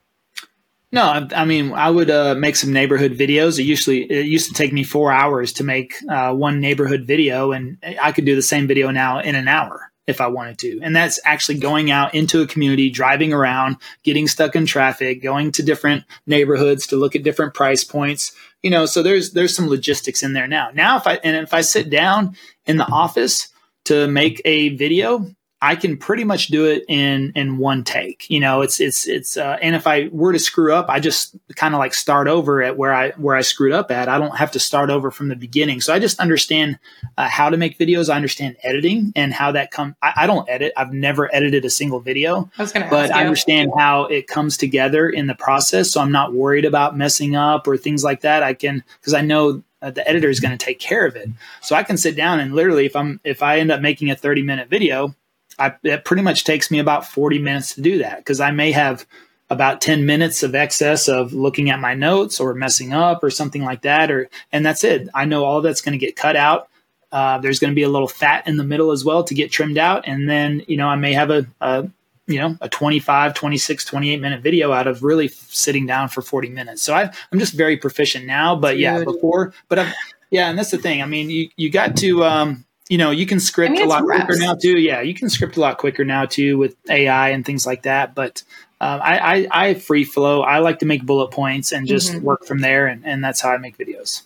No, 0.93 1.03
I, 1.03 1.29
I 1.35 1.45
mean, 1.45 1.73
I 1.73 1.91
would 1.91 2.11
uh, 2.11 2.35
make 2.35 2.55
some 2.55 2.73
neighborhood 2.73 3.13
videos. 3.13 3.59
It 3.59 3.65
usually 3.65 4.03
it 4.03 4.27
used 4.27 4.49
to 4.49 4.55
take 4.55 4.73
me 4.73 4.85
four 4.85 5.11
hours 5.11 5.53
to 5.55 5.65
make 5.65 5.95
uh, 6.09 6.35
one 6.35 6.61
neighborhood 6.61 7.07
video, 7.07 7.53
and 7.53 7.79
I 8.01 8.13
could 8.13 8.27
do 8.27 8.37
the 8.37 8.43
same 8.43 8.67
video 8.67 8.91
now 8.91 9.19
in 9.19 9.35
an 9.35 9.49
hour 9.49 9.92
if 10.07 10.21
I 10.21 10.27
wanted 10.27 10.59
to. 10.59 10.81
And 10.83 10.95
that's 10.95 11.21
actually 11.25 11.59
going 11.59 11.91
out 11.91 12.15
into 12.15 12.43
a 12.43 12.47
community, 12.47 12.91
driving 12.91 13.33
around, 13.33 13.77
getting 14.03 14.27
stuck 14.27 14.57
in 14.57 14.67
traffic, 14.67 15.23
going 15.23 15.53
to 15.53 15.63
different 15.63 16.05
neighborhoods 16.27 16.89
to 16.89 16.97
look 16.97 17.15
at 17.15 17.23
different 17.23 17.55
price 17.55 17.85
points, 17.85 18.33
you 18.63 18.71
know 18.71 18.87
so 18.87 19.03
there's 19.03 19.33
there's 19.33 19.55
some 19.55 19.69
logistics 19.69 20.23
in 20.23 20.33
there 20.33 20.47
now 20.47 20.71
now 20.73 20.97
if 20.97 21.07
i 21.07 21.15
and 21.25 21.37
if 21.37 21.53
i 21.53 21.61
sit 21.61 21.91
down 21.91 22.37
in 22.67 22.77
the 22.77 22.91
office 22.91 23.49
to 23.85 24.07
make 24.07 24.41
a 24.45 24.71
video 24.77 25.27
I 25.65 25.77
can 25.77 25.97
pretty 25.97 26.25
much 26.25 26.49
do 26.49 26.67
it 26.67 26.85
in 26.89 27.33
in 27.37 27.57
one 27.57 27.85
take. 27.85 28.29
You 28.29 28.41
know, 28.41 28.63
it's 28.63 28.81
it's 28.81 29.07
it's 29.07 29.37
uh, 29.37 29.59
and 29.63 29.77
if 29.77 29.87
I 29.87 30.09
were 30.11 30.33
to 30.33 30.39
screw 30.41 30.75
up, 30.75 30.87
I 30.89 30.99
just 30.99 31.37
kind 31.55 31.73
of 31.73 31.79
like 31.79 31.95
start 31.95 32.27
over 32.27 32.61
at 32.65 32.77
where 32.77 32.93
I 32.93 33.13
where 33.13 33.37
I 33.37 33.43
screwed 33.43 33.73
up 33.73 33.93
at. 33.93 34.09
I 34.09 34.19
don't 34.19 34.37
have 34.37 34.51
to 34.53 34.59
start 34.59 34.91
over 34.91 35.13
from 35.13 35.29
the 35.29 35.37
beginning. 35.37 35.81
So 35.81 35.95
I 35.95 36.01
just 36.01 36.19
understand 36.19 36.81
uh, 37.17 37.29
how 37.29 37.49
to 37.49 37.57
make 37.57 37.79
videos. 37.79 38.13
I 38.13 38.17
understand 38.17 38.57
editing 38.65 39.13
and 39.15 39.33
how 39.33 39.53
that 39.53 39.71
come. 39.71 39.95
I, 40.03 40.13
I, 40.17 40.27
don't 40.27 40.49
edit. 40.51 40.73
I've 40.77 40.93
never 40.93 41.33
edited 41.33 41.65
a 41.65 41.71
single 41.71 42.01
video. 42.01 42.51
I 42.59 42.63
was 42.63 42.73
gonna 42.73 42.91
but 42.91 43.13
I 43.13 43.21
understand 43.21 43.71
how 43.79 44.07
it 44.07 44.27
comes 44.27 44.57
together 44.57 45.09
in 45.09 45.29
the 45.29 45.37
process. 45.37 45.93
So 45.93 46.01
I'm 46.01 46.11
not 46.11 46.35
worried 46.35 46.65
about 46.65 46.97
messing 46.97 47.37
up 47.37 47.69
or 47.69 47.77
things 47.77 48.03
like 48.03 48.23
that. 48.23 48.43
I 48.43 48.55
can 48.55 48.83
because 49.01 49.15
I 49.15 49.21
know 49.21 49.63
uh, 49.81 49.93
the 49.93 50.09
editor 50.09 50.29
is 50.29 50.41
going 50.41 50.57
to 50.57 50.65
take 50.65 50.81
care 50.81 51.07
of 51.07 51.15
it. 51.15 51.29
So 51.61 51.77
I 51.77 51.85
can 51.85 51.97
sit 51.97 52.17
down 52.17 52.41
and 52.41 52.55
literally, 52.55 52.87
if 52.87 52.97
I'm 52.97 53.21
if 53.23 53.45
I 53.45 53.59
end 53.59 53.71
up 53.71 53.81
making 53.81 54.11
a 54.11 54.17
30 54.17 54.43
minute 54.43 54.69
video, 54.69 55.15
I, 55.59 55.75
it 55.83 56.05
pretty 56.05 56.23
much 56.23 56.45
takes 56.45 56.71
me 56.71 56.79
about 56.79 57.07
40 57.07 57.39
minutes 57.39 57.75
to 57.75 57.81
do 57.81 57.99
that 57.99 58.19
because 58.19 58.41
I 58.41 58.51
may 58.51 58.73
have 58.73 59.07
about 59.51 59.81
10 59.81 60.07
minutes 60.07 60.43
of 60.43 60.55
excess 60.55 61.09
of 61.09 61.33
looking 61.33 61.69
at 61.69 61.79
my 61.79 61.95
notes 61.95 62.41
or 62.41 62.55
messing 62.55 62.93
up 62.93 63.23
or 63.23 63.31
something 63.31 63.63
like 63.63 63.83
that 63.83 64.11
or 64.11 64.31
and 64.51 64.65
that's 64.65 64.83
it. 64.83 65.09
I 65.15 65.27
know 65.27 65.45
all 65.45 65.61
that's 65.61 65.83
going 65.83 65.93
to 65.93 66.05
get 66.05 66.17
cut 66.17 66.37
out. 66.37 66.69
Uh, 67.11 67.39
there's 67.39 67.59
going 67.59 67.71
to 67.71 67.75
be 67.75 67.83
a 67.83 67.89
little 67.91 68.09
fat 68.09 68.47
in 68.47 68.57
the 68.57 68.65
middle 68.65 68.91
as 68.91 69.05
well 69.05 69.23
to 69.25 69.35
get 69.35 69.53
trimmed 69.53 69.77
out 69.77 70.09
and 70.09 70.31
then 70.31 70.63
you 70.67 70.79
know 70.79 70.89
i 70.89 70.97
may 70.97 71.13
have 71.13 71.31
a, 71.31 71.47
a 71.61 71.87
you 72.27 72.39
know 72.39 72.57
a 72.61 72.69
25 72.69 73.35
26 73.35 73.85
28 73.85 74.21
minute 74.21 74.43
video 74.43 74.73
out 74.73 74.87
of 74.87 75.03
really 75.03 75.29
sitting 75.29 75.87
down 75.87 76.09
for 76.09 76.23
40 76.23 76.49
minutes. 76.49 76.83
So 76.83 76.95
I, 76.95 77.03
i'm 77.33 77.39
just 77.39 77.55
very 77.55 77.77
proficient 77.77 78.27
now 78.27 78.57
but 78.57 78.79
yeah 78.79 79.05
before 79.05 79.53
but 79.69 79.79
I've, 79.81 79.95
yeah 80.31 80.49
and 80.49 80.59
that's 80.59 80.71
the 80.71 80.79
thing. 80.79 81.03
I 81.03 81.07
mean 81.07 81.31
you, 81.31 81.49
you 81.57 81.71
got 81.71 81.97
to 81.99 82.25
um, 82.25 82.65
you 82.89 82.99
know 82.99 83.11
you 83.11 83.27
can 83.27 83.41
script 83.41 83.71
I 83.71 83.75
mean, 83.75 83.85
a 83.85 83.89
lot 83.89 84.05
reps. 84.05 84.25
quicker 84.25 84.41
now 84.41 84.55
too 84.55 84.79
yeah 84.79 85.01
you 85.01 85.15
can 85.15 85.29
script 85.29 85.57
a 85.57 85.61
lot 85.61 85.79
quicker 85.79 86.05
now 86.05 86.27
too 86.27 86.59
with 86.59 86.77
ai 86.91 87.31
and 87.31 87.45
things 87.45 87.67
like 87.67 87.83
that 87.83 88.15
but 88.15 88.43
um, 88.83 89.01
I, 89.01 89.19
I, 89.19 89.49
I, 89.69 89.75
free 89.75 90.03
flow. 90.03 90.43
I 90.43 90.59
like 90.59 90.81
to 90.81 90.87
make 90.87 91.07
bullet 91.07 91.29
points 91.29 91.71
and 91.71 91.87
just 91.87 92.11
mm-hmm. 92.11 92.25
work 92.25 92.45
from 92.45 92.59
there, 92.59 92.89
and, 92.89 93.07
and 93.07 93.23
that's 93.23 93.41
how 93.41 93.51
I 93.51 93.59
make 93.59 93.79
videos. 93.79 94.23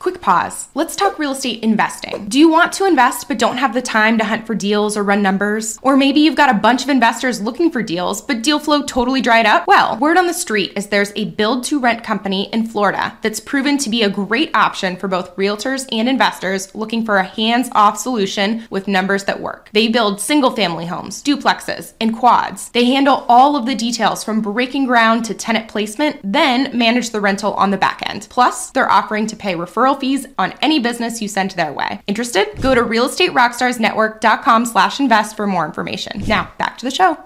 Quick 0.00 0.22
pause. 0.22 0.68
Let's 0.74 0.96
talk 0.96 1.18
real 1.18 1.32
estate 1.32 1.62
investing. 1.62 2.26
Do 2.26 2.38
you 2.38 2.48
want 2.48 2.72
to 2.72 2.86
invest 2.86 3.28
but 3.28 3.38
don't 3.38 3.58
have 3.58 3.74
the 3.74 3.82
time 3.82 4.16
to 4.16 4.24
hunt 4.24 4.46
for 4.46 4.54
deals 4.54 4.96
or 4.96 5.02
run 5.02 5.20
numbers? 5.20 5.78
Or 5.82 5.94
maybe 5.94 6.20
you've 6.20 6.36
got 6.36 6.48
a 6.48 6.58
bunch 6.58 6.82
of 6.82 6.88
investors 6.88 7.42
looking 7.42 7.70
for 7.70 7.82
deals, 7.82 8.22
but 8.22 8.42
deal 8.42 8.58
flow 8.58 8.80
totally 8.80 9.20
dried 9.20 9.44
up? 9.44 9.66
Well, 9.66 9.98
word 9.98 10.16
on 10.16 10.26
the 10.26 10.32
street 10.32 10.72
is 10.74 10.86
there's 10.86 11.12
a 11.16 11.26
build 11.26 11.64
to 11.64 11.78
rent 11.78 12.02
company 12.02 12.48
in 12.50 12.66
Florida 12.66 13.18
that's 13.20 13.40
proven 13.40 13.76
to 13.76 13.90
be 13.90 14.02
a 14.02 14.08
great 14.08 14.50
option 14.54 14.96
for 14.96 15.06
both 15.06 15.36
realtors 15.36 15.86
and 15.92 16.08
investors 16.08 16.74
looking 16.74 17.04
for 17.04 17.18
a 17.18 17.24
hands 17.24 17.68
off 17.72 17.98
solution 17.98 18.66
with 18.70 18.88
numbers 18.88 19.24
that 19.24 19.40
work. 19.40 19.68
They 19.74 19.88
build 19.88 20.18
single 20.18 20.52
family 20.52 20.86
homes, 20.86 21.22
duplexes, 21.22 21.92
and 22.00 22.16
quads. 22.16 22.70
They 22.70 22.86
handle 22.86 23.26
all 23.28 23.54
of 23.54 23.66
the 23.66 23.74
details 23.74 24.24
from 24.24 24.40
breaking 24.40 24.86
ground 24.86 25.26
to 25.26 25.34
tenant 25.34 25.68
placement, 25.68 26.20
then 26.24 26.74
manage 26.74 27.10
the 27.10 27.20
rental 27.20 27.52
on 27.52 27.70
the 27.70 27.76
back 27.76 28.00
end. 28.08 28.28
Plus, 28.30 28.70
they're 28.70 28.90
offering 28.90 29.26
to 29.26 29.36
pay 29.36 29.54
referral 29.54 29.89
referral 29.90 30.00
fees 30.00 30.26
on 30.38 30.54
any 30.62 30.78
business 30.78 31.20
you 31.20 31.28
send 31.28 31.50
their 31.52 31.72
way. 31.72 32.00
Interested? 32.06 32.60
Go 32.60 32.74
to 32.74 32.82
realestaterockstarsnetwork.com 32.82 34.66
slash 34.66 35.00
invest 35.00 35.36
for 35.36 35.46
more 35.46 35.64
information. 35.64 36.22
Now, 36.26 36.52
back 36.58 36.78
to 36.78 36.86
the 36.86 36.90
show. 36.90 37.16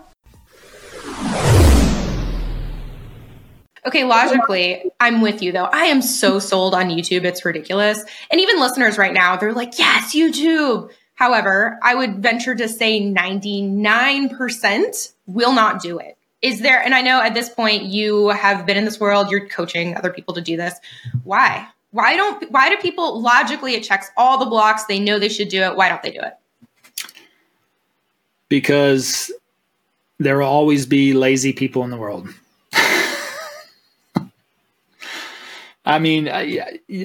Okay, 3.87 4.05
logically, 4.05 4.91
I'm 4.99 5.21
with 5.21 5.43
you 5.43 5.53
though. 5.53 5.69
I 5.71 5.85
am 5.85 6.01
so 6.01 6.39
sold 6.39 6.75
on 6.75 6.89
YouTube. 6.89 7.25
It's 7.25 7.45
ridiculous. 7.45 8.03
And 8.31 8.41
even 8.41 8.59
listeners 8.59 8.97
right 8.97 9.13
now, 9.13 9.37
they're 9.37 9.53
like, 9.53 9.79
yes, 9.79 10.15
YouTube. 10.15 10.91
However, 11.17 11.79
I 11.83 11.95
would 11.95 12.23
venture 12.23 12.55
to 12.55 12.67
say 12.67 12.99
99% 13.01 15.13
will 15.27 15.53
not 15.53 15.83
do 15.83 15.99
it. 15.99 16.17
Is 16.41 16.61
there, 16.61 16.83
and 16.83 16.95
I 16.95 17.03
know 17.03 17.21
at 17.23 17.35
this 17.35 17.51
point 17.51 17.85
you 17.85 18.29
have 18.29 18.65
been 18.67 18.79
in 18.79 18.85
this 18.85 18.99
world, 18.99 19.31
you're 19.31 19.49
coaching 19.49 19.97
other 19.97 20.13
people 20.13 20.35
to 20.35 20.41
do 20.41 20.57
this. 20.57 20.75
Why? 21.23 21.69
Why 21.95 22.17
don't 22.17 22.51
why 22.51 22.69
do 22.71 22.77
people 22.79 23.23
logically 23.23 23.75
it 23.75 23.85
checks 23.85 24.11
all 24.17 24.37
the 24.37 24.47
blocks, 24.47 24.83
they 24.87 24.99
know 24.99 25.21
they 25.21 25.29
should 25.29 25.47
do 25.47 25.63
it, 25.63 25.77
why 25.77 25.89
don't 25.89 26.03
they 26.03 26.11
do 26.11 26.19
it? 26.19 26.33
Because 28.49 29.31
there 30.19 30.39
will 30.39 30.49
always 30.49 30.87
be 30.87 31.13
lazy 31.13 31.53
people 31.53 31.85
in 31.85 31.91
the 31.91 31.97
world. 31.97 32.27
I 35.85 36.01
mean, 36.01 36.27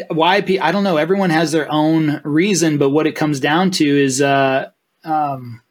why? 0.09 0.37
I 0.37 0.71
don't 0.71 0.83
know. 0.83 0.97
Everyone 0.97 1.29
has 1.29 1.51
their 1.51 1.71
own 1.71 2.19
reason, 2.23 2.79
but 2.79 2.89
what 2.89 3.05
it 3.05 3.15
comes 3.15 3.39
down 3.39 3.69
to 3.71 3.85
is, 3.85 4.23
uh, 4.23 4.71
um, 5.03 5.61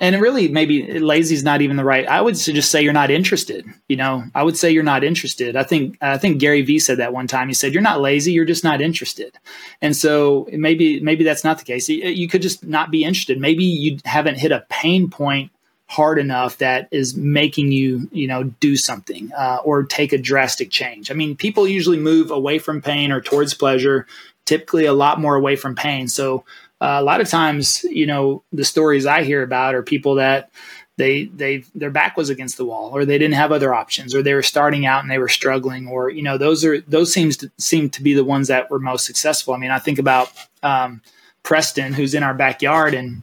and 0.00 0.20
really 0.20 0.48
maybe 0.48 0.98
lazy 0.98 1.34
is 1.34 1.44
not 1.44 1.60
even 1.60 1.76
the 1.76 1.84
right 1.84 2.08
i 2.08 2.20
would 2.20 2.34
just 2.34 2.70
say 2.70 2.82
you're 2.82 2.92
not 2.92 3.10
interested 3.10 3.64
you 3.90 3.96
know? 3.96 4.22
I 4.36 4.44
would 4.44 4.56
say 4.56 4.70
you're 4.70 4.84
not 4.84 5.02
interested. 5.02 5.56
I 5.56 5.64
think 5.64 5.98
i 6.00 6.16
think 6.16 6.38
gary 6.38 6.62
vee 6.62 6.78
said 6.78 6.98
that 6.98 7.12
one 7.12 7.26
time. 7.26 7.48
He 7.48 7.54
said 7.54 7.74
you're 7.74 7.82
not 7.82 8.00
lazy 8.00 8.32
you're 8.32 8.44
just 8.44 8.62
not 8.62 8.80
interested. 8.80 9.36
And 9.82 9.96
so 9.96 10.48
maybe 10.52 11.00
maybe 11.00 11.24
that's 11.24 11.42
not 11.42 11.58
the 11.58 11.64
case. 11.64 11.88
You 11.88 12.28
could 12.28 12.40
just 12.40 12.64
not 12.64 12.92
be 12.92 13.02
interested. 13.02 13.40
Maybe 13.40 13.64
you 13.64 13.98
haven't 14.04 14.38
hit 14.38 14.52
a 14.52 14.64
pain 14.70 15.10
point 15.10 15.50
hard 15.88 16.20
enough 16.20 16.58
that 16.58 16.86
is 16.92 17.16
making 17.16 17.72
you 17.72 18.08
you 18.12 18.28
know 18.28 18.44
do 18.44 18.76
something 18.76 19.32
uh, 19.36 19.58
or 19.64 19.82
take 19.82 20.12
a 20.12 20.18
drastic 20.18 20.70
change. 20.70 21.10
I 21.10 21.14
mean 21.14 21.34
people 21.34 21.66
usually 21.66 21.98
move 21.98 22.30
away 22.30 22.60
from 22.60 22.80
pain 22.80 23.10
or 23.10 23.20
towards 23.20 23.54
pleasure 23.54 24.06
typically 24.44 24.84
a 24.84 24.92
lot 24.92 25.20
more 25.20 25.34
away 25.34 25.56
from 25.56 25.74
pain. 25.74 26.06
So 26.06 26.44
uh, 26.80 26.96
a 26.98 27.02
lot 27.02 27.20
of 27.20 27.28
times, 27.28 27.84
you 27.84 28.06
know, 28.06 28.42
the 28.52 28.64
stories 28.64 29.06
I 29.06 29.22
hear 29.22 29.42
about 29.42 29.74
are 29.74 29.82
people 29.82 30.16
that 30.16 30.50
they 30.96 31.24
they 31.26 31.64
their 31.74 31.90
back 31.90 32.16
was 32.16 32.30
against 32.30 32.56
the 32.56 32.64
wall, 32.64 32.90
or 32.94 33.04
they 33.04 33.18
didn't 33.18 33.34
have 33.34 33.52
other 33.52 33.74
options, 33.74 34.14
or 34.14 34.22
they 34.22 34.34
were 34.34 34.42
starting 34.42 34.86
out 34.86 35.02
and 35.02 35.10
they 35.10 35.18
were 35.18 35.28
struggling, 35.28 35.88
or 35.88 36.10
you 36.10 36.22
know, 36.22 36.36
those 36.38 36.64
are 36.64 36.80
those 36.82 37.12
seems 37.12 37.36
to 37.38 37.50
seem 37.58 37.90
to 37.90 38.02
be 38.02 38.14
the 38.14 38.24
ones 38.24 38.48
that 38.48 38.70
were 38.70 38.78
most 38.78 39.06
successful. 39.06 39.54
I 39.54 39.58
mean, 39.58 39.70
I 39.70 39.78
think 39.78 39.98
about 39.98 40.30
um, 40.62 41.00
Preston, 41.42 41.92
who's 41.92 42.14
in 42.14 42.22
our 42.22 42.34
backyard, 42.34 42.94
and 42.94 43.22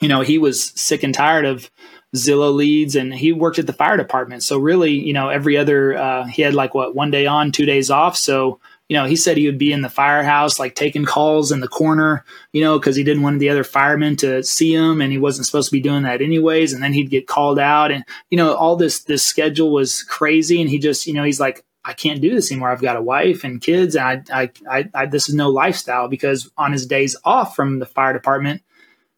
you 0.00 0.08
know, 0.08 0.20
he 0.20 0.38
was 0.38 0.72
sick 0.74 1.02
and 1.04 1.14
tired 1.14 1.44
of 1.44 1.70
Zillow 2.14 2.54
leads 2.54 2.94
and 2.94 3.14
he 3.14 3.32
worked 3.32 3.58
at 3.58 3.66
the 3.66 3.72
fire 3.72 3.96
department. 3.96 4.42
So 4.42 4.58
really, 4.58 4.92
you 4.92 5.12
know, 5.12 5.28
every 5.28 5.56
other, 5.56 5.96
uh, 5.96 6.26
he 6.26 6.42
had 6.42 6.54
like 6.54 6.74
what, 6.74 6.94
one 6.94 7.10
day 7.10 7.26
on, 7.26 7.52
two 7.52 7.64
days 7.64 7.90
off. 7.90 8.16
So 8.16 8.60
you 8.92 8.98
know, 8.98 9.06
he 9.06 9.16
said 9.16 9.38
he 9.38 9.46
would 9.46 9.56
be 9.56 9.72
in 9.72 9.80
the 9.80 9.88
firehouse, 9.88 10.58
like 10.58 10.74
taking 10.74 11.06
calls 11.06 11.50
in 11.50 11.60
the 11.60 11.66
corner, 11.66 12.26
you 12.52 12.60
know, 12.60 12.78
because 12.78 12.94
he 12.94 13.02
didn't 13.02 13.22
want 13.22 13.38
the 13.38 13.48
other 13.48 13.64
firemen 13.64 14.16
to 14.16 14.42
see 14.42 14.74
him, 14.74 15.00
and 15.00 15.10
he 15.10 15.16
wasn't 15.16 15.46
supposed 15.46 15.70
to 15.70 15.72
be 15.72 15.80
doing 15.80 16.02
that 16.02 16.20
anyways. 16.20 16.74
And 16.74 16.82
then 16.82 16.92
he'd 16.92 17.08
get 17.08 17.26
called 17.26 17.58
out, 17.58 17.90
and 17.90 18.04
you 18.28 18.36
know, 18.36 18.52
all 18.54 18.76
this 18.76 19.04
this 19.04 19.24
schedule 19.24 19.72
was 19.72 20.02
crazy. 20.02 20.60
And 20.60 20.68
he 20.68 20.78
just, 20.78 21.06
you 21.06 21.14
know, 21.14 21.24
he's 21.24 21.40
like, 21.40 21.64
I 21.86 21.94
can't 21.94 22.20
do 22.20 22.34
this 22.34 22.52
anymore. 22.52 22.70
I've 22.70 22.82
got 22.82 22.98
a 22.98 23.02
wife 23.02 23.44
and 23.44 23.62
kids, 23.62 23.96
and 23.96 24.04
I, 24.30 24.42
I, 24.42 24.50
I, 24.70 24.90
I 24.92 25.06
this 25.06 25.26
is 25.26 25.34
no 25.34 25.48
lifestyle. 25.48 26.08
Because 26.08 26.50
on 26.58 26.72
his 26.72 26.84
days 26.84 27.16
off 27.24 27.56
from 27.56 27.78
the 27.78 27.86
fire 27.86 28.12
department, 28.12 28.60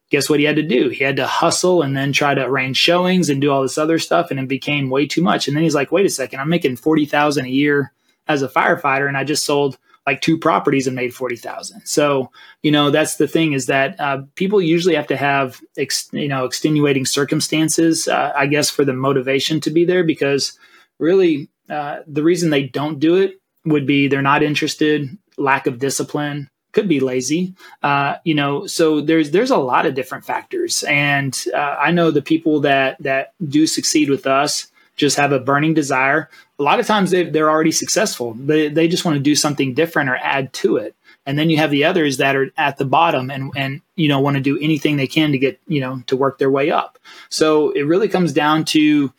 guess 0.09 0.29
what 0.29 0.39
he 0.39 0.45
had 0.45 0.55
to 0.55 0.63
do? 0.63 0.87
He 0.87 1.03
had 1.03 1.17
to 1.17 1.27
hustle 1.27 1.81
and 1.81 1.97
then 1.97 2.13
try 2.13 2.33
to 2.33 2.45
arrange 2.45 2.77
showings 2.77 3.29
and 3.29 3.41
do 3.41 3.51
all 3.51 3.61
this 3.61 3.77
other 3.77 3.99
stuff, 3.99 4.31
and 4.31 4.39
it 4.39 4.47
became 4.47 4.89
way 4.89 5.05
too 5.05 5.21
much. 5.21 5.49
And 5.49 5.57
then 5.57 5.63
he's 5.63 5.75
like, 5.75 5.91
wait 5.91 6.05
a 6.05 6.09
second, 6.09 6.39
I'm 6.39 6.47
making 6.47 6.77
forty 6.77 7.05
thousand 7.05 7.47
a 7.47 7.49
year 7.49 7.91
as 8.27 8.41
a 8.41 8.49
firefighter 8.49 9.07
and 9.07 9.17
I 9.17 9.23
just 9.23 9.43
sold 9.43 9.77
like 10.05 10.21
two 10.21 10.37
properties 10.37 10.85
and 10.85 10.95
made 10.95 11.13
40,000. 11.13 11.81
So, 11.83 12.31
you 12.61 12.71
know, 12.71 12.91
that's 12.91 13.15
the 13.15 13.27
thing 13.27 13.53
is 13.53 13.65
that 13.65 13.99
uh, 13.99 14.21
people 14.35 14.61
usually 14.61 14.95
have 14.95 15.07
to 15.07 15.17
have, 15.17 15.59
ex, 15.77 16.09
you 16.11 16.27
know, 16.27 16.45
extenuating 16.45 17.05
circumstances, 17.05 18.07
uh, 18.07 18.31
I 18.35 18.45
guess, 18.45 18.69
for 18.69 18.85
the 18.85 18.93
motivation 18.93 19.59
to 19.61 19.71
be 19.71 19.83
there 19.83 20.03
because 20.03 20.57
really 20.99 21.49
uh, 21.69 21.99
the 22.05 22.23
reason 22.23 22.49
they 22.49 22.63
don't 22.63 22.99
do 22.99 23.15
it 23.15 23.39
would 23.65 23.87
be 23.87 24.07
they're 24.07 24.21
not 24.21 24.43
interested, 24.43 25.17
lack 25.37 25.65
of 25.65 25.79
discipline, 25.79 26.49
could 26.71 26.87
be 26.87 26.99
lazy, 26.99 27.55
uh, 27.81 28.17
you 28.23 28.35
know. 28.35 28.67
So 28.67 29.01
there's 29.01 29.31
there's 29.31 29.49
a 29.49 29.57
lot 29.57 29.85
of 29.85 29.95
different 29.95 30.25
factors, 30.25 30.83
and 30.83 31.35
uh, 31.53 31.77
I 31.79 31.91
know 31.91 32.11
the 32.11 32.21
people 32.21 32.59
that 32.61 33.01
that 33.01 33.33
do 33.47 33.65
succeed 33.65 34.09
with 34.09 34.27
us 34.27 34.67
just 34.95 35.17
have 35.17 35.31
a 35.31 35.39
burning 35.39 35.73
desire. 35.73 36.29
A 36.59 36.63
lot 36.63 36.79
of 36.79 36.87
times 36.87 37.11
they, 37.11 37.23
they're 37.23 37.49
already 37.49 37.71
successful. 37.71 38.33
They, 38.33 38.69
they 38.69 38.87
just 38.87 39.05
want 39.05 39.15
to 39.15 39.23
do 39.23 39.35
something 39.35 39.73
different 39.73 40.09
or 40.09 40.15
add 40.17 40.53
to 40.53 40.77
it. 40.77 40.95
And 41.25 41.39
then 41.39 41.49
you 41.49 41.57
have 41.57 41.71
the 41.71 41.85
others 41.85 42.17
that 42.17 42.35
are 42.35 42.51
at 42.55 42.77
the 42.77 42.85
bottom 42.85 43.31
and, 43.31 43.51
and, 43.55 43.81
you 43.95 44.07
know, 44.07 44.19
want 44.19 44.35
to 44.35 44.41
do 44.41 44.59
anything 44.59 44.95
they 44.95 45.07
can 45.07 45.31
to 45.31 45.39
get, 45.39 45.59
you 45.67 45.81
know, 45.81 46.01
to 46.05 46.15
work 46.15 46.37
their 46.37 46.51
way 46.51 46.69
up. 46.69 46.99
So 47.29 47.71
it 47.71 47.81
really 47.81 48.07
comes 48.07 48.31
down 48.31 48.65
to, 48.65 49.11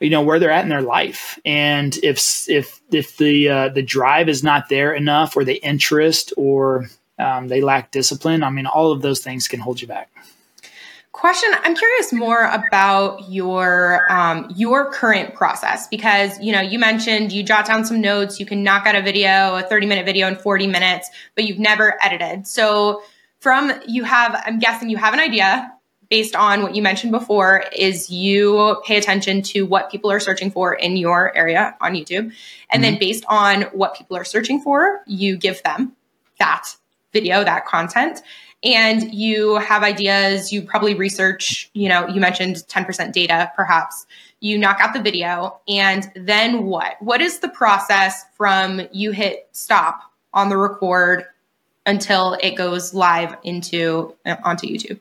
you 0.00 0.10
know, 0.10 0.22
where 0.22 0.38
they're 0.38 0.52
at 0.52 0.62
in 0.62 0.68
their 0.68 0.82
life. 0.82 1.38
And 1.44 1.96
if, 2.02 2.48
if, 2.48 2.80
if 2.92 3.16
the, 3.16 3.48
uh, 3.48 3.68
the 3.70 3.82
drive 3.82 4.28
is 4.28 4.44
not 4.44 4.68
there 4.68 4.94
enough 4.94 5.36
or 5.36 5.44
the 5.44 5.62
interest 5.64 6.32
or 6.36 6.88
um, 7.18 7.48
they 7.48 7.60
lack 7.60 7.90
discipline, 7.90 8.44
I 8.44 8.50
mean, 8.50 8.66
all 8.66 8.92
of 8.92 9.02
those 9.02 9.20
things 9.20 9.48
can 9.48 9.60
hold 9.60 9.80
you 9.80 9.88
back. 9.88 10.10
Question: 11.12 11.50
I'm 11.62 11.76
curious 11.76 12.10
more 12.10 12.44
about 12.44 13.28
your 13.28 14.10
um, 14.10 14.50
your 14.56 14.90
current 14.90 15.34
process 15.34 15.86
because 15.86 16.40
you 16.40 16.52
know 16.52 16.62
you 16.62 16.78
mentioned 16.78 17.32
you 17.32 17.42
jot 17.42 17.66
down 17.66 17.84
some 17.84 18.00
notes, 18.00 18.40
you 18.40 18.46
can 18.46 18.62
knock 18.62 18.86
out 18.86 18.94
a 18.94 19.02
video, 19.02 19.56
a 19.56 19.62
30 19.62 19.86
minute 19.86 20.06
video 20.06 20.26
in 20.26 20.36
40 20.36 20.68
minutes, 20.68 21.10
but 21.34 21.44
you've 21.44 21.58
never 21.58 21.98
edited. 22.02 22.46
So 22.46 23.02
from 23.40 23.72
you 23.86 24.04
have, 24.04 24.42
I'm 24.46 24.58
guessing 24.58 24.88
you 24.88 24.96
have 24.96 25.12
an 25.12 25.20
idea 25.20 25.70
based 26.08 26.34
on 26.34 26.62
what 26.62 26.74
you 26.74 26.80
mentioned 26.80 27.12
before. 27.12 27.64
Is 27.76 28.08
you 28.08 28.80
pay 28.86 28.96
attention 28.96 29.42
to 29.42 29.66
what 29.66 29.90
people 29.90 30.10
are 30.10 30.20
searching 30.20 30.50
for 30.50 30.72
in 30.72 30.96
your 30.96 31.36
area 31.36 31.76
on 31.82 31.92
YouTube, 31.92 32.16
and 32.16 32.32
mm-hmm. 32.32 32.82
then 32.82 32.98
based 32.98 33.26
on 33.28 33.62
what 33.72 33.94
people 33.94 34.16
are 34.16 34.24
searching 34.24 34.62
for, 34.62 35.02
you 35.06 35.36
give 35.36 35.62
them 35.62 35.92
that 36.38 36.74
video, 37.12 37.44
that 37.44 37.66
content 37.66 38.22
and 38.64 39.12
you 39.12 39.56
have 39.56 39.82
ideas, 39.82 40.52
you 40.52 40.62
probably 40.62 40.94
research, 40.94 41.70
you 41.74 41.88
know, 41.88 42.06
you 42.08 42.20
mentioned 42.20 42.56
10% 42.68 43.12
data 43.12 43.50
perhaps. 43.56 44.06
You 44.40 44.58
knock 44.58 44.78
out 44.80 44.92
the 44.92 45.02
video 45.02 45.60
and 45.68 46.10
then 46.14 46.64
what? 46.64 47.00
What 47.00 47.20
is 47.20 47.38
the 47.38 47.48
process 47.48 48.24
from 48.36 48.82
you 48.92 49.12
hit 49.12 49.48
stop 49.52 50.02
on 50.32 50.48
the 50.48 50.56
record 50.56 51.24
until 51.86 52.36
it 52.40 52.52
goes 52.52 52.94
live 52.94 53.36
into 53.42 54.14
uh, 54.24 54.36
onto 54.44 54.66
YouTube? 54.66 55.00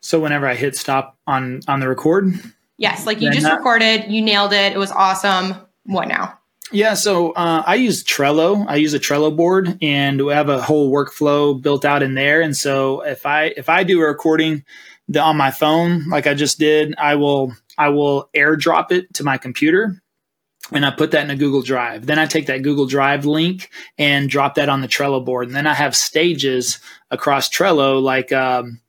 So 0.00 0.20
whenever 0.20 0.46
I 0.46 0.54
hit 0.54 0.76
stop 0.76 1.16
on 1.26 1.62
on 1.66 1.80
the 1.80 1.88
record, 1.88 2.34
yes, 2.76 3.06
like 3.06 3.20
you 3.20 3.30
just 3.30 3.44
that, 3.44 3.56
recorded, 3.56 4.10
you 4.12 4.20
nailed 4.20 4.52
it. 4.52 4.72
It 4.72 4.78
was 4.78 4.90
awesome. 4.90 5.54
What 5.84 6.08
now? 6.08 6.38
Yeah, 6.74 6.94
so 6.94 7.30
uh, 7.30 7.62
I 7.64 7.76
use 7.76 8.02
Trello. 8.02 8.66
I 8.68 8.76
use 8.76 8.94
a 8.94 8.98
Trello 8.98 9.34
board, 9.34 9.78
and 9.80 10.20
we 10.26 10.32
have 10.32 10.48
a 10.48 10.60
whole 10.60 10.92
workflow 10.92 11.60
built 11.60 11.84
out 11.84 12.02
in 12.02 12.14
there. 12.14 12.40
And 12.40 12.56
so 12.56 13.02
if 13.02 13.26
I 13.26 13.54
if 13.56 13.68
I 13.68 13.84
do 13.84 14.00
a 14.00 14.06
recording 14.06 14.64
the, 15.06 15.20
on 15.20 15.36
my 15.36 15.52
phone, 15.52 16.08
like 16.08 16.26
I 16.26 16.34
just 16.34 16.58
did, 16.58 16.96
I 16.98 17.14
will 17.14 17.54
I 17.78 17.90
will 17.90 18.28
airdrop 18.34 18.90
it 18.90 19.14
to 19.14 19.22
my 19.22 19.38
computer, 19.38 20.02
and 20.72 20.84
I 20.84 20.90
put 20.90 21.12
that 21.12 21.22
in 21.22 21.30
a 21.30 21.36
Google 21.36 21.62
Drive. 21.62 22.06
Then 22.06 22.18
I 22.18 22.26
take 22.26 22.46
that 22.46 22.62
Google 22.62 22.86
Drive 22.86 23.24
link 23.24 23.70
and 23.96 24.28
drop 24.28 24.56
that 24.56 24.68
on 24.68 24.80
the 24.80 24.88
Trello 24.88 25.24
board. 25.24 25.46
And 25.46 25.56
then 25.56 25.68
I 25.68 25.74
have 25.74 25.94
stages 25.94 26.80
across 27.08 27.48
Trello, 27.48 28.02
like 28.02 28.32
um, 28.32 28.80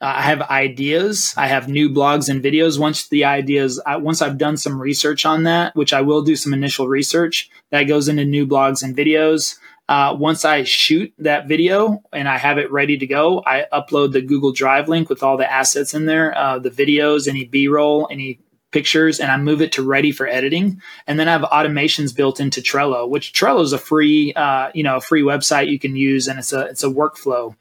I 0.00 0.22
have 0.22 0.42
ideas. 0.42 1.32
I 1.36 1.46
have 1.46 1.68
new 1.68 1.88
blogs 1.88 2.28
and 2.28 2.42
videos. 2.42 2.78
Once 2.78 3.08
the 3.08 3.24
ideas, 3.24 3.80
I, 3.86 3.96
once 3.96 4.20
I've 4.20 4.36
done 4.36 4.58
some 4.58 4.80
research 4.80 5.24
on 5.24 5.44
that, 5.44 5.74
which 5.74 5.94
I 5.94 6.02
will 6.02 6.22
do 6.22 6.36
some 6.36 6.52
initial 6.52 6.86
research, 6.86 7.50
that 7.70 7.84
goes 7.84 8.08
into 8.08 8.24
new 8.24 8.46
blogs 8.46 8.82
and 8.82 8.96
videos. 8.96 9.56
Uh, 9.88 10.14
once 10.18 10.44
I 10.44 10.64
shoot 10.64 11.14
that 11.18 11.48
video 11.48 12.02
and 12.12 12.28
I 12.28 12.36
have 12.36 12.58
it 12.58 12.70
ready 12.70 12.98
to 12.98 13.06
go, 13.06 13.42
I 13.46 13.66
upload 13.72 14.12
the 14.12 14.20
Google 14.20 14.52
Drive 14.52 14.88
link 14.88 15.08
with 15.08 15.22
all 15.22 15.36
the 15.36 15.50
assets 15.50 15.94
in 15.94 16.06
there, 16.06 16.36
uh, 16.36 16.58
the 16.58 16.70
videos, 16.70 17.26
any 17.26 17.44
B 17.44 17.68
roll, 17.68 18.08
any 18.10 18.40
pictures, 18.72 19.20
and 19.20 19.30
I 19.30 19.38
move 19.38 19.62
it 19.62 19.72
to 19.72 19.82
ready 19.82 20.12
for 20.12 20.26
editing. 20.26 20.82
And 21.06 21.18
then 21.18 21.28
I 21.28 21.32
have 21.32 21.42
automations 21.42 22.14
built 22.14 22.40
into 22.40 22.60
Trello, 22.60 23.08
which 23.08 23.32
Trello 23.32 23.62
is 23.62 23.72
a 23.72 23.78
free, 23.78 24.34
uh, 24.34 24.70
you 24.74 24.82
know, 24.82 24.96
a 24.96 25.00
free 25.00 25.22
website 25.22 25.70
you 25.70 25.78
can 25.78 25.96
use, 25.96 26.28
and 26.28 26.38
it's 26.38 26.52
a 26.52 26.66
it's 26.66 26.84
a 26.84 26.88
workflow 26.88 27.54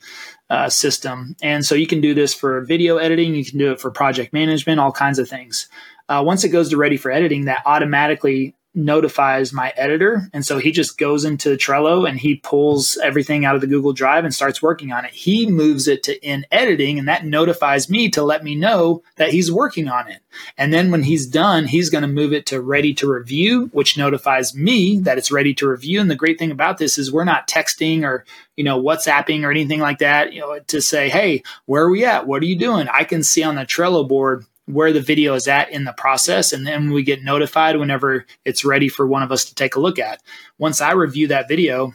uh, 0.49 0.69
system. 0.69 1.35
And 1.41 1.65
so 1.65 1.75
you 1.75 1.87
can 1.87 2.01
do 2.01 2.13
this 2.13 2.33
for 2.33 2.61
video 2.61 2.97
editing, 2.97 3.35
you 3.35 3.45
can 3.45 3.57
do 3.57 3.71
it 3.71 3.79
for 3.81 3.91
project 3.91 4.33
management, 4.33 4.79
all 4.79 4.91
kinds 4.91 5.19
of 5.19 5.27
things. 5.27 5.67
Uh, 6.07 6.21
once 6.25 6.43
it 6.43 6.49
goes 6.49 6.69
to 6.69 6.77
ready 6.77 6.97
for 6.97 7.11
editing, 7.11 7.45
that 7.45 7.63
automatically 7.65 8.55
notifies 8.75 9.53
my 9.53 9.73
editor. 9.77 10.29
And 10.33 10.45
so 10.45 10.57
he 10.57 10.71
just 10.71 10.97
goes 10.97 11.25
into 11.25 11.55
Trello 11.55 12.07
and 12.07 12.19
he 12.19 12.35
pulls 12.35 12.97
everything 12.97 13.45
out 13.45 13.55
of 13.55 13.61
the 13.61 13.67
Google 13.67 13.93
Drive 13.93 14.25
and 14.25 14.33
starts 14.33 14.61
working 14.61 14.91
on 14.91 15.05
it. 15.05 15.11
He 15.11 15.49
moves 15.49 15.87
it 15.87 16.03
to 16.03 16.21
in 16.25 16.45
editing 16.51 16.99
and 16.99 17.07
that 17.07 17.25
notifies 17.25 17.89
me 17.89 18.09
to 18.09 18.23
let 18.23 18.43
me 18.43 18.55
know 18.55 19.03
that 19.15 19.31
he's 19.31 19.51
working 19.51 19.87
on 19.87 20.09
it. 20.09 20.19
And 20.57 20.73
then 20.73 20.91
when 20.91 21.03
he's 21.03 21.25
done, 21.25 21.65
he's 21.65 21.89
going 21.89 22.01
to 22.01 22.07
move 22.07 22.33
it 22.33 22.45
to 22.47 22.61
ready 22.61 22.93
to 22.95 23.11
review, 23.11 23.69
which 23.71 23.97
notifies 23.97 24.53
me 24.53 24.99
that 24.99 25.17
it's 25.17 25.31
ready 25.31 25.53
to 25.55 25.69
review. 25.69 26.01
And 26.01 26.11
the 26.11 26.15
great 26.15 26.37
thing 26.37 26.51
about 26.51 26.77
this 26.77 26.97
is 26.97 27.11
we're 27.11 27.23
not 27.23 27.47
texting 27.47 28.03
or, 28.03 28.25
you 28.57 28.63
know, 28.63 28.81
WhatsApping 28.81 29.43
or 29.43 29.51
anything 29.51 29.79
like 29.79 29.99
that, 29.99 30.33
you 30.33 30.41
know, 30.41 30.59
to 30.59 30.81
say, 30.81 31.09
Hey, 31.09 31.43
where 31.65 31.83
are 31.83 31.89
we 31.89 32.05
at? 32.05 32.27
What 32.27 32.41
are 32.41 32.47
you 32.47 32.57
doing? 32.57 32.87
I 32.89 33.03
can 33.03 33.23
see 33.23 33.43
on 33.43 33.55
the 33.55 33.61
Trello 33.61 34.07
board 34.07 34.45
where 34.65 34.91
the 34.91 35.01
video 35.01 35.33
is 35.35 35.47
at 35.47 35.69
in 35.71 35.83
the 35.83 35.93
process 35.93 36.51
and 36.51 36.65
then 36.65 36.91
we 36.91 37.03
get 37.03 37.23
notified 37.23 37.77
whenever 37.77 38.25
it's 38.45 38.65
ready 38.65 38.89
for 38.89 39.05
one 39.05 39.21
of 39.23 39.31
us 39.31 39.45
to 39.45 39.55
take 39.55 39.75
a 39.75 39.79
look 39.79 39.99
at. 39.99 40.21
Once 40.57 40.81
i 40.81 40.91
review 40.91 41.27
that 41.27 41.47
video 41.47 41.93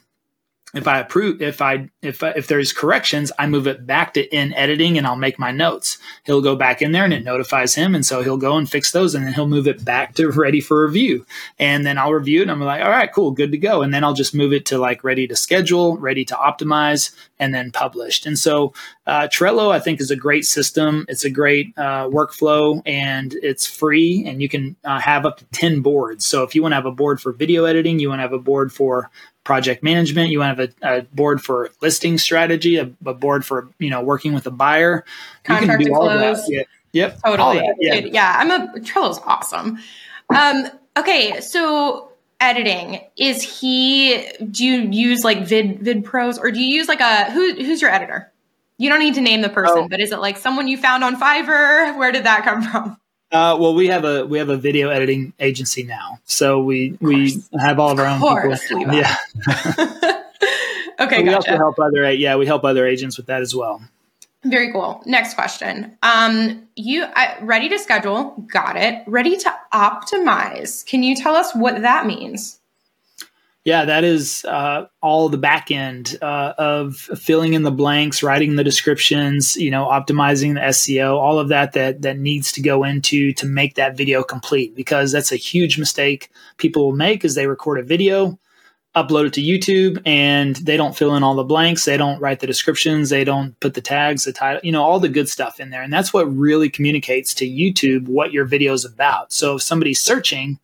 if 0.73 0.87
I 0.87 1.01
approve, 1.01 1.43
if 1.43 1.61
I 1.61 1.91
if 2.01 2.23
if 2.23 2.47
there's 2.47 2.73
corrections, 2.73 3.33
I 3.41 3.49
move 3.49 3.67
it 3.67 3.87
back 3.87 4.15
to 4.15 4.23
in 4.35 4.55
editing 4.55 4.97
and 4.97 5.07
I'll 5.07 5.17
make 5.17 5.39
my 5.39 5.51
notes. 5.51 5.99
He'll 6.25 6.41
go 6.41 6.55
back 6.55 6.81
in 6.81 6.93
there 6.93 7.05
and 7.05 7.13
it 7.13 7.25
notifies 7.25 7.75
him, 7.75 7.95
and 7.95 8.07
so 8.07 8.23
he'll 8.23 8.37
go 8.37 8.57
and 8.57 8.71
fix 8.71 8.93
those, 8.93 9.15
and 9.15 9.27
then 9.27 9.33
he'll 9.33 9.49
move 9.49 9.67
it 9.67 9.85
back 9.85 10.15
to 10.15 10.31
ready 10.31 10.61
for 10.61 10.87
review. 10.87 11.27
And 11.59 11.85
then 11.85 11.99
I'll 11.99 12.13
review 12.13 12.41
it, 12.41 12.43
and 12.43 12.53
I'm 12.53 12.61
like, 12.61 12.85
all 12.85 12.91
right, 12.91 13.13
cool, 13.13 13.33
good 13.33 13.51
to 13.51 13.59
go. 13.59 13.83
And 13.83 13.93
then 13.93 14.05
I'll 14.05 14.15
just 14.15 14.35
move 14.35 14.53
it 14.53 14.65
to 14.67 14.79
like 14.79 15.03
ready 15.03 15.27
to 15.27 15.35
schedule, 15.35 15.97
ready 15.97 16.25
to 16.27 16.35
optimize, 16.35 17.13
and 17.41 17.53
then 17.53 17.73
published. 17.73 18.25
And 18.25 18.39
so 18.39 18.73
uh, 19.07 19.27
Trello, 19.27 19.73
I 19.73 19.81
think, 19.81 20.01
is 20.01 20.13
a 20.13 20.17
great 20.17 20.47
system. 20.47 21.05
It's 21.09 21.25
a 21.25 21.31
great 21.31 21.77
uh, 21.77 22.07
workflow, 22.07 22.81
and 22.87 23.35
it's 23.43 23.67
free, 23.67 24.25
and 24.25 24.41
you 24.41 24.49
can 24.49 24.77
uh, 24.85 25.01
have 25.01 25.27
up 25.27 25.39
to 25.39 25.45
ten 25.47 25.81
boards. 25.81 26.25
So 26.25 26.45
if 26.45 26.55
you 26.55 26.63
want 26.63 26.73
to 26.73 26.77
have 26.77 26.87
a 26.87 26.93
board 26.93 27.21
for 27.21 27.33
video 27.33 27.65
editing, 27.65 27.99
you 27.99 28.09
want 28.09 28.21
to 28.21 28.23
have 28.23 28.33
a 28.33 28.39
board 28.39 28.73
for 28.73 29.11
project 29.45 29.83
management. 29.83 30.31
You 30.31 30.41
have 30.41 30.61
a, 30.61 30.69
a 30.83 31.03
board 31.03 31.43
for 31.43 31.71
listing 31.81 32.19
strategy, 32.19 32.77
a, 32.77 32.91
a, 33.07 33.15
board 33.15 33.45
for 33.45 33.69
you 33.79 33.91
know 33.91 34.03
working 34.03 34.33
with 34.33 34.47
a 34.47 34.51
buyer. 34.51 35.05
Contract 35.45 35.83
to 35.83 35.91
close. 35.91 36.45
Yeah. 36.49 36.63
Yep. 36.93 37.21
Totally. 37.25 37.63
Yeah. 37.79 37.95
yeah. 37.95 38.37
I'm 38.39 38.51
a 38.51 38.81
Trello's 38.81 39.21
awesome. 39.25 39.79
Um, 40.35 40.69
okay, 40.97 41.41
so 41.41 42.13
editing 42.41 43.01
is 43.17 43.43
he? 43.43 44.27
Do 44.51 44.65
you 44.65 44.89
use 44.91 45.25
like 45.25 45.45
Vid 45.45 45.81
VidPros 45.81 46.39
or 46.39 46.51
do 46.51 46.61
you 46.61 46.75
use 46.75 46.89
like 46.89 47.01
a 47.01 47.31
who? 47.31 47.55
Who's 47.55 47.81
your 47.81 47.91
editor? 47.91 48.33
You 48.79 48.89
don't 48.89 49.01
need 49.01 49.15
to 49.15 49.21
name 49.21 49.43
the 49.43 49.51
person, 49.51 49.79
oh. 49.79 49.89
but 49.89 50.01
is 50.01 50.11
it 50.11 50.21
like 50.21 50.39
someone 50.39 50.67
you 50.67 50.79
found 50.79 51.05
on 51.05 51.21
Fiverr? 51.21 51.99
Where 51.99 52.13
did 52.13 52.25
that 52.25 52.45
come 52.45 52.63
from? 52.63 52.97
Uh, 53.33 53.57
well, 53.61 53.75
we 53.75 53.87
have 53.89 54.05
a 54.05 54.27
we 54.27 54.39
have 54.39 54.49
a 54.49 54.57
video 54.57 54.89
editing 54.89 55.33
agency 55.39 55.85
now, 55.85 56.19
so 56.25 56.61
we 56.63 56.97
we 57.01 57.41
have 57.59 57.79
all 57.79 57.93
of 57.93 57.99
our 57.99 58.07
own 58.07 58.21
course, 58.21 58.67
people. 58.67 58.93
Yeah. 58.93 59.15
okay, 61.01 61.23
we 61.23 61.31
gotcha. 61.31 61.37
also 61.37 61.57
help 61.57 61.79
other 61.79 62.11
yeah 62.11 62.37
we 62.37 62.47
help 62.47 62.65
other 62.65 62.87
agents 62.87 63.17
with 63.17 63.27
that 63.27 63.41
as 63.41 63.55
well. 63.55 63.83
Very 64.43 64.73
cool. 64.73 65.03
Next 65.05 65.35
question. 65.35 65.99
Um, 66.03 66.67
you 66.75 67.05
uh, 67.05 67.35
ready 67.43 67.69
to 67.69 67.79
schedule? 67.79 68.45
Got 68.51 68.77
it. 68.77 69.03
Ready 69.07 69.37
to 69.37 69.55
optimize? 69.73 70.85
Can 70.87 71.03
you 71.03 71.15
tell 71.15 71.37
us 71.37 71.55
what 71.55 71.83
that 71.83 72.07
means? 72.07 72.60
Yeah, 73.65 73.85
that 73.85 74.05
is 74.05 74.43
uh, 74.47 74.87
all 75.03 75.29
the 75.29 75.37
back 75.37 75.71
end 75.71 76.17
uh, 76.23 76.55
of 76.57 76.97
filling 76.97 77.53
in 77.53 77.63
the 77.63 77.71
blanks, 77.71 78.23
writing 78.23 78.57
the 78.57 78.65
descriptions, 78.65 79.55
you 79.57 79.71
know, 79.71 79.85
optimizing 79.85 80.55
the 80.55 80.61
SEO, 80.61 81.19
all 81.19 81.39
of 81.39 81.49
that 81.49 81.75
that 81.75 82.01
that 82.01 82.19
needs 82.19 82.53
to 82.53 82.63
go 82.63 82.85
into 82.85 83.35
to 83.35 83.45
make 83.45 83.75
that 83.75 83.99
video 83.99 84.23
complete. 84.23 84.75
Because 84.75 85.13
that's 85.13 85.31
a 85.31 85.37
huge 85.37 85.79
mistake 85.79 86.31
people 86.57 86.87
will 86.87 86.97
make 86.97 87.23
is 87.23 87.35
they 87.35 87.47
record 87.47 87.79
a 87.79 87.83
video, 87.83 88.39
upload 88.97 89.27
it 89.27 89.35
to 89.35 89.43
YouTube, 89.43 90.01
and 90.07 90.57
they 90.57 90.79
don't 90.79 90.97
fill 90.97 91.15
in 91.15 91.23
all 91.23 91.35
the 91.35 91.45
blanks, 91.45 91.85
they 91.85 91.99
don't 91.99 92.19
write 92.19 92.41
the 92.41 92.47
descriptions, 92.47 93.11
they 93.11 93.25
don't 93.25 93.61
put 93.61 93.75
the 93.75 93.83
tags, 93.83 94.25
the 94.25 94.33
title, 94.33 94.63
you 94.65 94.73
know, 94.73 94.83
all 94.83 95.01
the 95.01 95.09
good 95.11 95.29
stuff 95.29 95.61
in 95.61 95.69
there, 95.69 95.83
and 95.83 95.93
that's 95.93 96.15
what 96.15 96.35
really 96.35 96.71
communicates 96.71 97.35
to 97.35 97.47
YouTube 97.47 98.09
what 98.09 98.33
your 98.33 98.47
video 98.47 98.73
is 98.73 98.87
about. 98.87 99.35
So 99.35 99.57
if 99.57 99.63
somebody's 99.63 100.01
searching 100.01 100.59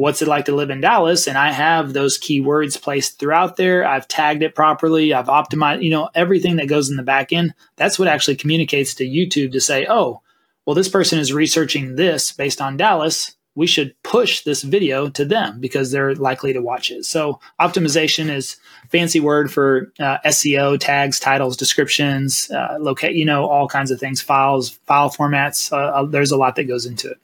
what's 0.00 0.22
it 0.22 0.28
like 0.28 0.46
to 0.46 0.54
live 0.54 0.70
in 0.70 0.80
Dallas? 0.80 1.26
And 1.26 1.36
I 1.36 1.52
have 1.52 1.92
those 1.92 2.18
keywords 2.18 2.80
placed 2.80 3.18
throughout 3.18 3.56
there. 3.56 3.86
I've 3.86 4.08
tagged 4.08 4.42
it 4.42 4.54
properly. 4.54 5.12
I've 5.12 5.26
optimized, 5.26 5.82
you 5.82 5.90
know, 5.90 6.08
everything 6.14 6.56
that 6.56 6.68
goes 6.68 6.88
in 6.88 6.96
the 6.96 7.02
back 7.02 7.32
end. 7.32 7.54
That's 7.76 7.98
what 7.98 8.08
actually 8.08 8.36
communicates 8.36 8.94
to 8.94 9.04
YouTube 9.04 9.52
to 9.52 9.60
say, 9.60 9.86
oh, 9.88 10.22
well, 10.64 10.74
this 10.74 10.88
person 10.88 11.18
is 11.18 11.32
researching 11.32 11.96
this 11.96 12.32
based 12.32 12.60
on 12.60 12.76
Dallas. 12.76 13.36
We 13.54 13.66
should 13.66 13.94
push 14.02 14.42
this 14.42 14.62
video 14.62 15.10
to 15.10 15.24
them 15.24 15.60
because 15.60 15.90
they're 15.90 16.14
likely 16.14 16.52
to 16.52 16.62
watch 16.62 16.90
it. 16.90 17.04
So 17.04 17.40
optimization 17.60 18.30
is 18.30 18.56
fancy 18.88 19.20
word 19.20 19.52
for 19.52 19.92
uh, 19.98 20.18
SEO, 20.24 20.78
tags, 20.80 21.20
titles, 21.20 21.56
descriptions, 21.56 22.50
uh, 22.50 22.78
locate, 22.80 23.16
you 23.16 23.24
know, 23.24 23.46
all 23.46 23.68
kinds 23.68 23.90
of 23.90 24.00
things, 24.00 24.22
files, 24.22 24.70
file 24.86 25.10
formats. 25.10 25.72
Uh, 25.72 25.76
uh 25.76 26.04
there's 26.04 26.30
a 26.30 26.38
lot 26.38 26.56
that 26.56 26.64
goes 26.64 26.86
into 26.86 27.10
it. 27.10 27.18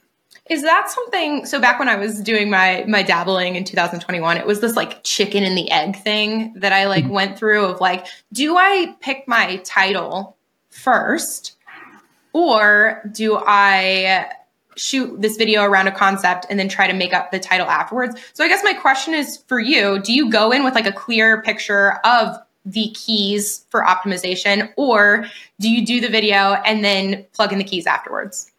Is 0.49 0.61
that 0.61 0.89
something? 0.89 1.45
So 1.45 1.59
back 1.59 1.77
when 1.79 1.89
I 1.89 1.95
was 1.95 2.21
doing 2.21 2.49
my 2.49 2.85
my 2.87 3.03
dabbling 3.03 3.55
in 3.55 3.63
2021, 3.63 4.37
it 4.37 4.45
was 4.45 4.61
this 4.61 4.75
like 4.75 5.03
chicken 5.03 5.43
and 5.43 5.57
the 5.57 5.69
egg 5.71 5.97
thing 5.97 6.53
that 6.55 6.71
I 6.71 6.87
like 6.87 7.03
mm-hmm. 7.03 7.13
went 7.13 7.37
through 7.37 7.65
of 7.65 7.81
like, 7.81 8.07
do 8.31 8.55
I 8.57 8.95
pick 9.01 9.27
my 9.27 9.57
title 9.57 10.37
first, 10.69 11.57
or 12.33 13.01
do 13.11 13.37
I 13.37 14.31
shoot 14.77 15.21
this 15.21 15.37
video 15.37 15.63
around 15.63 15.87
a 15.87 15.91
concept 15.91 16.45
and 16.49 16.59
then 16.59 16.69
try 16.69 16.87
to 16.87 16.93
make 16.93 17.13
up 17.13 17.31
the 17.31 17.39
title 17.39 17.67
afterwards? 17.67 18.15
So 18.33 18.43
I 18.43 18.47
guess 18.47 18.63
my 18.63 18.73
question 18.73 19.13
is 19.13 19.37
for 19.47 19.59
you: 19.59 19.99
Do 19.99 20.13
you 20.13 20.29
go 20.29 20.51
in 20.51 20.63
with 20.63 20.75
like 20.75 20.87
a 20.87 20.93
clear 20.93 21.41
picture 21.41 21.99
of 22.05 22.37
the 22.65 22.89
keys 22.91 23.65
for 23.69 23.83
optimization, 23.83 24.71
or 24.77 25.25
do 25.59 25.69
you 25.69 25.85
do 25.85 25.99
the 25.99 26.09
video 26.09 26.53
and 26.65 26.85
then 26.85 27.25
plug 27.33 27.51
in 27.51 27.57
the 27.57 27.65
keys 27.65 27.85
afterwards? 27.85 28.51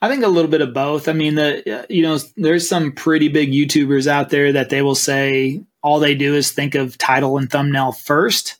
I 0.00 0.08
think 0.08 0.22
a 0.22 0.28
little 0.28 0.50
bit 0.50 0.60
of 0.60 0.72
both. 0.72 1.08
I 1.08 1.12
mean, 1.12 1.34
the 1.34 1.86
you 1.88 2.02
know, 2.02 2.18
there's 2.36 2.68
some 2.68 2.92
pretty 2.92 3.28
big 3.28 3.50
YouTubers 3.50 4.06
out 4.06 4.30
there 4.30 4.52
that 4.52 4.70
they 4.70 4.82
will 4.82 4.94
say 4.94 5.62
all 5.82 5.98
they 5.98 6.14
do 6.14 6.34
is 6.34 6.52
think 6.52 6.74
of 6.74 6.98
title 6.98 7.38
and 7.38 7.50
thumbnail 7.50 7.92
first. 7.92 8.56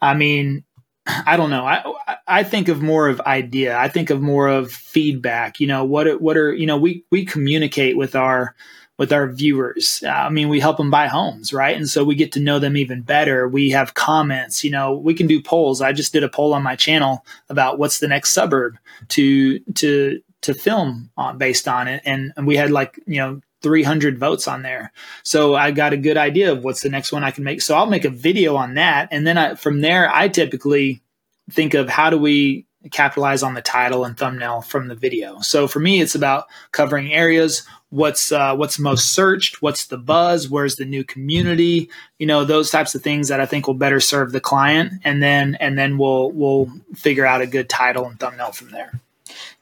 I 0.00 0.14
mean, 0.14 0.64
I 1.06 1.36
don't 1.36 1.50
know. 1.50 1.64
I 1.64 2.16
I 2.26 2.42
think 2.42 2.68
of 2.68 2.82
more 2.82 3.08
of 3.08 3.20
idea. 3.20 3.78
I 3.78 3.88
think 3.88 4.10
of 4.10 4.20
more 4.20 4.48
of 4.48 4.72
feedback. 4.72 5.60
You 5.60 5.68
know, 5.68 5.84
what 5.84 6.20
what 6.20 6.36
are 6.36 6.52
you 6.52 6.66
know 6.66 6.76
we 6.76 7.04
we 7.10 7.24
communicate 7.24 7.96
with 7.96 8.16
our 8.16 8.56
with 8.98 9.12
our 9.14 9.28
viewers. 9.32 10.04
I 10.06 10.28
mean, 10.28 10.50
we 10.50 10.60
help 10.60 10.76
them 10.76 10.90
buy 10.90 11.06
homes, 11.06 11.54
right? 11.54 11.74
And 11.74 11.88
so 11.88 12.04
we 12.04 12.14
get 12.14 12.32
to 12.32 12.40
know 12.40 12.58
them 12.58 12.76
even 12.76 13.00
better. 13.00 13.48
We 13.48 13.70
have 13.70 13.94
comments, 13.94 14.62
you 14.62 14.70
know, 14.70 14.94
we 14.94 15.14
can 15.14 15.26
do 15.26 15.40
polls. 15.40 15.80
I 15.80 15.92
just 15.94 16.12
did 16.12 16.22
a 16.22 16.28
poll 16.28 16.52
on 16.52 16.62
my 16.62 16.76
channel 16.76 17.24
about 17.48 17.78
what's 17.78 18.00
the 18.00 18.08
next 18.08 18.32
suburb 18.32 18.76
to 19.08 19.58
to 19.76 20.20
to 20.42 20.54
film 20.54 21.10
uh, 21.16 21.32
based 21.32 21.68
on 21.68 21.88
it. 21.88 22.02
And, 22.04 22.32
and 22.36 22.46
we 22.46 22.56
had 22.56 22.70
like, 22.70 22.98
you 23.06 23.18
know, 23.18 23.40
300 23.62 24.18
votes 24.18 24.48
on 24.48 24.62
there. 24.62 24.92
So 25.22 25.54
I 25.54 25.70
got 25.70 25.92
a 25.92 25.98
good 25.98 26.16
idea 26.16 26.52
of 26.52 26.64
what's 26.64 26.80
the 26.80 26.88
next 26.88 27.12
one 27.12 27.24
I 27.24 27.30
can 27.30 27.44
make. 27.44 27.60
So 27.62 27.76
I'll 27.76 27.86
make 27.86 28.04
a 28.04 28.10
video 28.10 28.56
on 28.56 28.74
that. 28.74 29.08
And 29.10 29.26
then 29.26 29.36
I, 29.36 29.54
from 29.54 29.80
there, 29.80 30.12
I 30.12 30.28
typically 30.28 31.02
think 31.50 31.74
of 31.74 31.88
how 31.88 32.10
do 32.10 32.18
we 32.18 32.66
capitalize 32.90 33.42
on 33.42 33.54
the 33.54 33.60
title 33.60 34.04
and 34.04 34.16
thumbnail 34.16 34.62
from 34.62 34.88
the 34.88 34.94
video. 34.94 35.40
So 35.40 35.68
for 35.68 35.80
me, 35.80 36.00
it's 36.00 36.14
about 36.14 36.46
covering 36.72 37.12
areas. 37.12 37.66
What's 37.90 38.32
uh, 38.32 38.56
what's 38.56 38.78
most 38.78 39.12
searched? 39.12 39.60
What's 39.60 39.86
the 39.86 39.98
buzz? 39.98 40.48
Where's 40.48 40.76
the 40.76 40.84
new 40.84 41.04
community? 41.04 41.90
You 42.18 42.26
know 42.26 42.44
those 42.44 42.70
types 42.70 42.94
of 42.94 43.02
things 43.02 43.28
that 43.28 43.40
I 43.40 43.46
think 43.46 43.66
will 43.66 43.74
better 43.74 44.00
serve 44.00 44.30
the 44.32 44.40
client, 44.40 44.92
and 45.04 45.20
then 45.20 45.56
and 45.56 45.76
then 45.76 45.98
we'll 45.98 46.30
we'll 46.30 46.70
figure 46.94 47.26
out 47.26 47.42
a 47.42 47.46
good 47.46 47.68
title 47.68 48.06
and 48.06 48.18
thumbnail 48.18 48.52
from 48.52 48.70
there. 48.70 49.00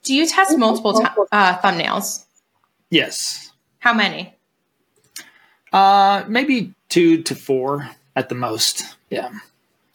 Do 0.03 0.13
you 0.13 0.27
test 0.27 0.57
multiple 0.57 0.93
t- 0.99 1.05
uh, 1.31 1.57
thumbnails? 1.59 2.25
Yes. 2.89 3.51
How 3.79 3.93
many? 3.93 4.33
Uh, 5.71 6.23
maybe 6.27 6.73
two 6.89 7.21
to 7.23 7.35
four 7.35 7.89
at 8.15 8.29
the 8.29 8.35
most. 8.35 8.83
Yeah. 9.09 9.29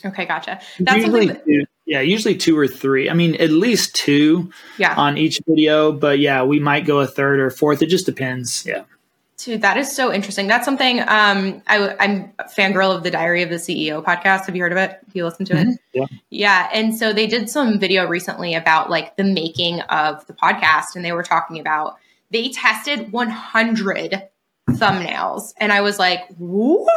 Okay, 0.05 0.27
gotcha. 0.27 0.61
That's 0.79 0.99
usually 0.99 1.27
that- 1.29 1.45
two, 1.45 1.65
yeah, 1.87 2.01
usually 2.01 2.37
two 2.37 2.57
or 2.59 2.69
three. 2.69 3.11
I 3.11 3.15
mean, 3.15 3.35
at 3.37 3.51
least 3.51 3.95
two 3.95 4.51
yeah. 4.79 4.95
on 4.97 5.19
each 5.19 5.41
video, 5.47 5.93
but 5.93 6.19
yeah, 6.19 6.43
we 6.43 6.59
might 6.59 6.87
go 6.87 7.01
a 7.01 7.07
third 7.07 7.41
or 7.41 7.51
fourth. 7.51 7.83
It 7.83 7.89
just 7.89 8.07
depends. 8.07 8.65
Yeah. 8.67 8.85
Dude, 9.37 9.63
that 9.63 9.77
is 9.77 9.95
so 9.95 10.13
interesting. 10.13 10.47
That's 10.47 10.65
something 10.65 11.01
um, 11.01 11.61
I, 11.67 11.97
I'm 11.99 12.33
a 12.39 12.45
fangirl 12.45 12.95
of 12.95 13.03
the 13.03 13.11
Diary 13.11 13.43
of 13.43 13.51
the 13.51 13.57
CEO 13.57 14.03
podcast. 14.03 14.47
Have 14.47 14.55
you 14.55 14.63
heard 14.63 14.73
of 14.73 14.79
it? 14.79 15.01
Do 15.13 15.19
you 15.19 15.25
listen 15.25 15.45
to 15.47 15.57
it? 15.57 15.67
Mm-hmm. 15.67 15.73
Yeah. 15.93 16.07
Yeah. 16.31 16.71
And 16.73 16.97
so 16.97 17.13
they 17.13 17.27
did 17.27 17.51
some 17.51 17.79
video 17.79 18.07
recently 18.07 18.55
about 18.55 18.91
like 18.91 19.17
the 19.17 19.25
making 19.25 19.81
of 19.83 20.25
the 20.27 20.35
podcast, 20.35 20.95
and 20.95 21.05
they 21.05 21.13
were 21.13 21.25
talking 21.25 21.59
about 21.59 21.97
they 22.31 22.49
tested 22.49 23.13
100 23.13 24.29
thumbnails. 24.71 25.53
And 25.59 25.73
I 25.73 25.81
was 25.81 25.99
like, 25.99 26.21
what? 26.39 26.91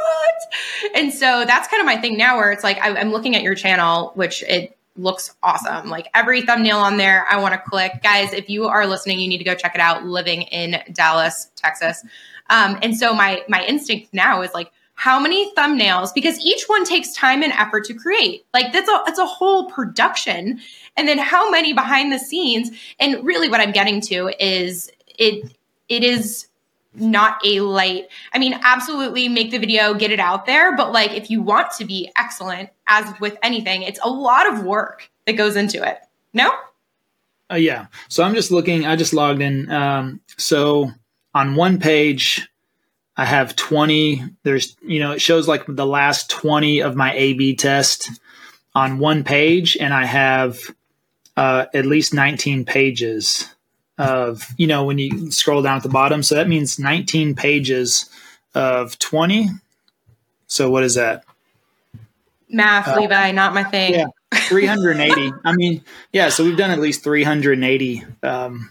And 0.96 1.14
so 1.14 1.44
that's 1.46 1.68
kind 1.68 1.82
of 1.82 1.86
my 1.86 1.98
thing 1.98 2.18
now 2.18 2.38
where 2.38 2.52
it's 2.52 2.64
like 2.64 2.78
I, 2.80 2.96
I'm 2.96 3.12
looking 3.12 3.36
at 3.36 3.42
your 3.42 3.56
channel, 3.56 4.12
which 4.16 4.44
it 4.44 4.77
looks 4.98 5.36
awesome. 5.44 5.90
Like 5.90 6.08
every 6.14 6.42
thumbnail 6.42 6.78
on 6.78 6.98
there, 6.98 7.26
I 7.30 7.40
want 7.40 7.54
to 7.54 7.70
click. 7.70 8.02
Guys, 8.04 8.34
if 8.34 8.50
you 8.50 8.66
are 8.66 8.86
listening, 8.86 9.20
you 9.20 9.28
need 9.28 9.38
to 9.38 9.44
go 9.44 9.56
check 9.56 9.76
it 9.76 9.82
out. 9.82 10.06
Living 10.06 10.44
in 10.44 10.82
Dallas, 10.94 11.52
Texas. 11.56 12.04
Um, 12.50 12.78
and 12.82 12.98
so 12.98 13.14
my 13.14 13.44
my 13.48 13.64
instinct 13.66 14.14
now 14.14 14.42
is 14.42 14.54
like, 14.54 14.72
how 14.96 15.20
many 15.20 15.54
thumbnails? 15.54 16.14
Because 16.14 16.40
each 16.40 16.64
one 16.68 16.84
takes 16.84 17.14
time 17.14 17.44
and 17.44 17.54
effort 17.54 17.86
to 17.86 17.94
create. 17.94 18.46
Like 18.54 18.74
that's 18.74 18.90
a 18.90 19.02
it's 19.08 19.20
a 19.20 19.26
whole 19.26 19.70
production. 19.70 20.60
And 20.96 21.08
then 21.08 21.20
how 21.20 21.50
many 21.50 21.74
behind 21.74 22.12
the 22.12 22.20
scenes? 22.20 22.72
And 23.00 23.24
really, 23.24 23.48
what 23.48 23.62
I'm 23.62 23.72
getting 23.72 24.02
to 24.02 24.34
is 24.44 24.90
it 25.20 25.56
it 25.88 26.04
is 26.04 26.48
not 27.00 27.40
a 27.46 27.62
light. 27.62 28.08
I 28.34 28.40
mean, 28.40 28.60
absolutely 28.62 29.30
make 29.30 29.52
the 29.52 29.58
video, 29.58 29.94
get 29.94 30.12
it 30.12 30.20
out 30.20 30.46
there. 30.46 30.76
But 30.76 30.92
like, 30.92 31.12
if 31.12 31.30
you 31.30 31.42
want 31.42 31.72
to 31.78 31.86
be 31.86 32.12
excellent, 32.18 32.70
as 32.88 33.14
with 33.20 33.38
anything, 33.42 33.84
it's 33.84 34.00
a 34.04 34.10
lot 34.10 34.52
of 34.52 34.64
work 34.64 35.10
that 35.26 35.34
goes 35.34 35.56
into 35.56 35.88
it. 35.88 36.00
No? 36.34 36.52
Uh, 37.52 37.56
yeah. 37.56 37.88
So 38.10 38.24
I'm 38.24 38.36
just 38.36 38.52
looking, 38.52 38.86
I 38.86 38.96
just 38.96 39.14
logged 39.14 39.42
in. 39.42 39.72
Um, 39.72 40.22
so 40.38 40.92
on 41.34 41.56
one 41.56 41.80
page, 41.80 42.48
I 43.16 43.26
have 43.26 43.56
20. 43.56 44.24
There's, 44.44 44.76
you 44.82 45.00
know, 45.00 45.12
it 45.12 45.22
shows 45.22 45.48
like 45.48 45.64
the 45.68 45.86
last 45.86 46.30
20 46.30 46.82
of 46.82 46.96
my 46.96 47.14
A 47.14 47.34
B 47.34 47.56
test 47.56 48.10
on 48.76 49.00
one 49.00 49.24
page, 49.24 49.76
and 49.80 49.92
I 49.92 50.06
have 50.06 50.60
uh, 51.36 51.66
at 51.74 51.86
least 51.86 52.14
19 52.14 52.64
pages 52.66 53.54
of, 53.98 54.44
you 54.58 54.68
know, 54.68 54.86
when 54.86 54.98
you 55.00 55.32
scroll 55.32 55.62
down 55.62 55.78
at 55.78 55.84
the 55.84 55.90
bottom. 55.90 56.22
So 56.24 56.36
that 56.36 56.48
means 56.48 56.78
19 56.80 57.36
pages 57.36 58.10
of 58.56 58.98
20. 59.00 59.50
So 60.48 60.70
what 60.70 60.84
is 60.84 60.96
that? 60.96 61.24
Math, 62.50 62.88
Uh, 62.88 63.02
Levi, 63.02 63.32
not 63.32 63.54
my 63.54 63.64
thing. 63.64 63.94
yeah. 63.94 64.06
380. 64.34 65.34
I 65.46 65.54
mean, 65.54 65.84
yeah. 66.14 66.30
So 66.30 66.44
we've 66.44 66.58
done 66.58 66.72
at 66.72 66.80
least 66.80 67.04
380, 67.04 68.04
um, 68.24 68.70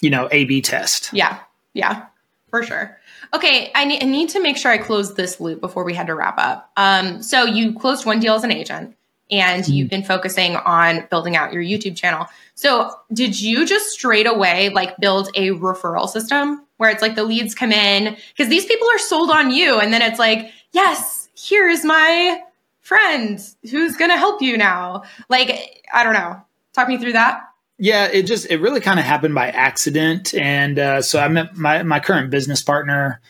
you 0.00 0.10
know, 0.10 0.28
A 0.30 0.44
B 0.44 0.60
test. 0.60 1.10
Yeah, 1.12 1.38
yeah, 1.72 2.06
for 2.50 2.62
sure. 2.62 2.96
Okay, 3.34 3.70
I 3.74 3.84
need, 3.84 4.02
I 4.02 4.06
need 4.06 4.28
to 4.30 4.40
make 4.40 4.56
sure 4.56 4.70
I 4.70 4.78
close 4.78 5.14
this 5.14 5.40
loop 5.40 5.60
before 5.60 5.84
we 5.84 5.94
had 5.94 6.06
to 6.06 6.14
wrap 6.14 6.38
up. 6.38 6.70
Um, 6.76 7.22
so 7.22 7.44
you 7.44 7.78
closed 7.78 8.06
one 8.06 8.20
deal 8.20 8.34
as 8.34 8.44
an 8.44 8.52
agent, 8.52 8.96
and 9.30 9.64
Mm-hmm. 9.64 9.72
you've 9.72 9.90
been 9.90 10.02
focusing 10.04 10.56
on 10.56 11.06
building 11.10 11.36
out 11.36 11.52
your 11.52 11.62
YouTube 11.62 11.96
channel. 11.96 12.26
So 12.54 12.90
did 13.12 13.40
you 13.40 13.66
just 13.66 13.90
straight 13.90 14.26
away 14.26 14.68
like 14.70 14.96
build 14.98 15.28
a 15.34 15.50
referral 15.50 16.08
system 16.08 16.64
where 16.78 16.90
it's 16.90 17.02
like 17.02 17.14
the 17.14 17.24
leads 17.24 17.54
come 17.54 17.72
in 17.72 18.16
because 18.36 18.48
these 18.48 18.64
people 18.66 18.88
are 18.88 18.98
sold 18.98 19.30
on 19.30 19.50
you, 19.50 19.78
and 19.80 19.92
then 19.92 20.02
it's 20.02 20.18
like, 20.18 20.50
yes, 20.72 21.28
here's 21.36 21.84
my 21.84 22.40
friend 22.80 23.40
who's 23.70 23.96
going 23.96 24.10
to 24.10 24.16
help 24.16 24.40
you 24.40 24.56
now. 24.56 25.02
Like, 25.28 25.84
I 25.92 26.04
don't 26.04 26.14
know. 26.14 26.40
Talk 26.72 26.88
me 26.88 26.96
through 26.98 27.12
that. 27.12 27.42
Yeah, 27.78 28.06
it 28.06 28.22
just 28.24 28.50
it 28.50 28.60
really 28.60 28.80
kind 28.80 28.98
of 28.98 29.04
happened 29.04 29.34
by 29.34 29.50
accident, 29.50 30.34
and 30.34 30.78
uh, 30.78 31.02
so 31.02 31.20
I 31.20 31.28
met 31.28 31.56
my 31.56 31.82
my 31.84 32.00
current 32.00 32.30
business 32.30 32.62
partner. 32.62 33.20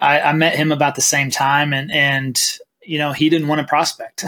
I, 0.00 0.20
I 0.20 0.32
met 0.32 0.54
him 0.54 0.70
about 0.70 0.94
the 0.94 1.02
same 1.02 1.30
time, 1.30 1.72
and 1.72 1.90
and 1.90 2.58
you 2.86 2.98
know 2.98 3.12
he 3.12 3.28
didn't 3.28 3.48
want 3.48 3.60
to 3.60 3.66
prospect, 3.66 4.24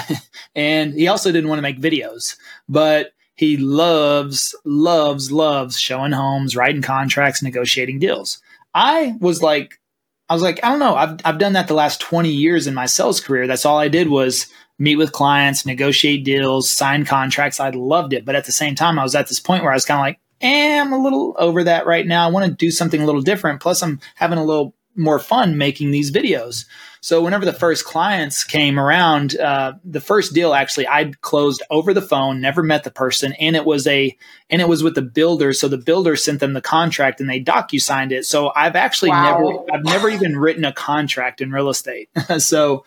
and 0.54 0.94
he 0.94 1.08
also 1.08 1.32
didn't 1.32 1.48
want 1.48 1.58
to 1.58 1.62
make 1.62 1.80
videos, 1.80 2.36
but 2.68 3.12
he 3.34 3.56
loves 3.56 4.54
loves 4.64 5.32
loves 5.32 5.78
showing 5.78 6.12
homes, 6.12 6.56
writing 6.56 6.82
contracts, 6.82 7.42
negotiating 7.42 7.98
deals. 7.98 8.40
I 8.74 9.16
was 9.20 9.42
like, 9.42 9.80
I 10.28 10.34
was 10.34 10.42
like, 10.42 10.60
I 10.62 10.70
don't 10.70 10.78
know, 10.78 10.94
I've 10.94 11.16
I've 11.24 11.38
done 11.38 11.54
that 11.54 11.68
the 11.68 11.74
last 11.74 12.00
twenty 12.00 12.30
years 12.30 12.66
in 12.66 12.74
my 12.74 12.86
sales 12.86 13.20
career. 13.20 13.46
That's 13.46 13.66
all 13.66 13.78
I 13.78 13.88
did 13.88 14.08
was 14.08 14.46
meet 14.78 14.96
with 14.96 15.12
clients, 15.12 15.64
negotiate 15.64 16.24
deals, 16.24 16.68
sign 16.68 17.04
contracts. 17.04 17.60
I 17.60 17.70
loved 17.70 18.12
it. 18.12 18.24
But 18.24 18.34
at 18.34 18.44
the 18.44 18.52
same 18.52 18.74
time, 18.74 18.98
I 18.98 19.02
was 19.02 19.14
at 19.14 19.28
this 19.28 19.40
point 19.40 19.62
where 19.62 19.72
I 19.72 19.76
was 19.76 19.84
kind 19.84 19.98
of 19.98 20.04
like, 20.04 20.20
eh, 20.40 20.80
I'm 20.80 20.92
a 20.92 21.02
little 21.02 21.36
over 21.38 21.64
that 21.64 21.86
right 21.86 22.06
now. 22.06 22.26
I 22.26 22.30
want 22.30 22.46
to 22.46 22.52
do 22.52 22.70
something 22.70 23.00
a 23.00 23.06
little 23.06 23.22
different. 23.22 23.60
Plus, 23.60 23.82
I'm 23.82 24.00
having 24.16 24.38
a 24.38 24.44
little 24.44 24.74
more 24.94 25.18
fun 25.18 25.56
making 25.56 25.90
these 25.90 26.10
videos. 26.10 26.66
So 27.00 27.20
whenever 27.20 27.44
the 27.44 27.52
first 27.52 27.84
clients 27.84 28.44
came 28.44 28.78
around, 28.78 29.36
uh, 29.36 29.72
the 29.84 30.00
first 30.00 30.34
deal 30.34 30.54
actually 30.54 30.86
I 30.86 31.12
closed 31.20 31.60
over 31.68 31.92
the 31.92 32.00
phone, 32.00 32.40
never 32.40 32.62
met 32.62 32.84
the 32.84 32.92
person, 32.92 33.32
and 33.40 33.56
it 33.56 33.64
was 33.64 33.88
a 33.88 34.16
and 34.50 34.62
it 34.62 34.68
was 34.68 34.84
with 34.84 34.94
the 34.94 35.02
builder. 35.02 35.52
So 35.52 35.66
the 35.66 35.78
builder 35.78 36.14
sent 36.14 36.38
them 36.38 36.52
the 36.52 36.60
contract 36.60 37.20
and 37.20 37.28
they 37.28 37.42
docu 37.42 37.80
signed 37.82 38.12
it. 38.12 38.24
So 38.24 38.52
I've 38.54 38.76
actually 38.76 39.10
Wow. 39.10 39.22
never 39.22 39.76
I've 39.76 39.84
never 39.84 40.10
even 40.10 40.38
written 40.38 40.64
a 40.64 40.72
contract 40.72 41.40
in 41.40 41.50
real 41.50 41.70
estate. 41.70 42.08
so 42.38 42.84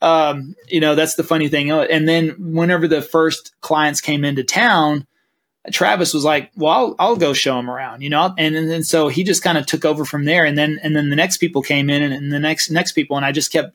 um, 0.00 0.54
you 0.68 0.78
know 0.78 0.94
that's 0.94 1.16
the 1.16 1.24
funny 1.24 1.48
thing. 1.48 1.72
And 1.72 2.08
then 2.08 2.36
whenever 2.38 2.86
the 2.86 3.02
first 3.02 3.52
clients 3.62 4.00
came 4.00 4.24
into 4.24 4.44
town, 4.44 5.08
Travis 5.72 6.14
was 6.14 6.24
like, 6.24 6.50
"Well, 6.56 6.72
I'll, 6.72 6.96
I'll 6.98 7.16
go 7.16 7.32
show 7.32 7.58
him 7.58 7.70
around," 7.70 8.02
you 8.02 8.10
know, 8.10 8.34
and 8.38 8.54
and, 8.54 8.70
and 8.70 8.86
so 8.86 9.08
he 9.08 9.24
just 9.24 9.42
kind 9.42 9.58
of 9.58 9.66
took 9.66 9.84
over 9.84 10.04
from 10.04 10.24
there, 10.24 10.44
and 10.44 10.56
then 10.56 10.78
and 10.82 10.94
then 10.94 11.10
the 11.10 11.16
next 11.16 11.38
people 11.38 11.62
came 11.62 11.90
in, 11.90 12.02
and, 12.02 12.12
and 12.12 12.32
the 12.32 12.40
next 12.40 12.70
next 12.70 12.92
people, 12.92 13.16
and 13.16 13.26
I 13.26 13.32
just 13.32 13.52
kept 13.52 13.74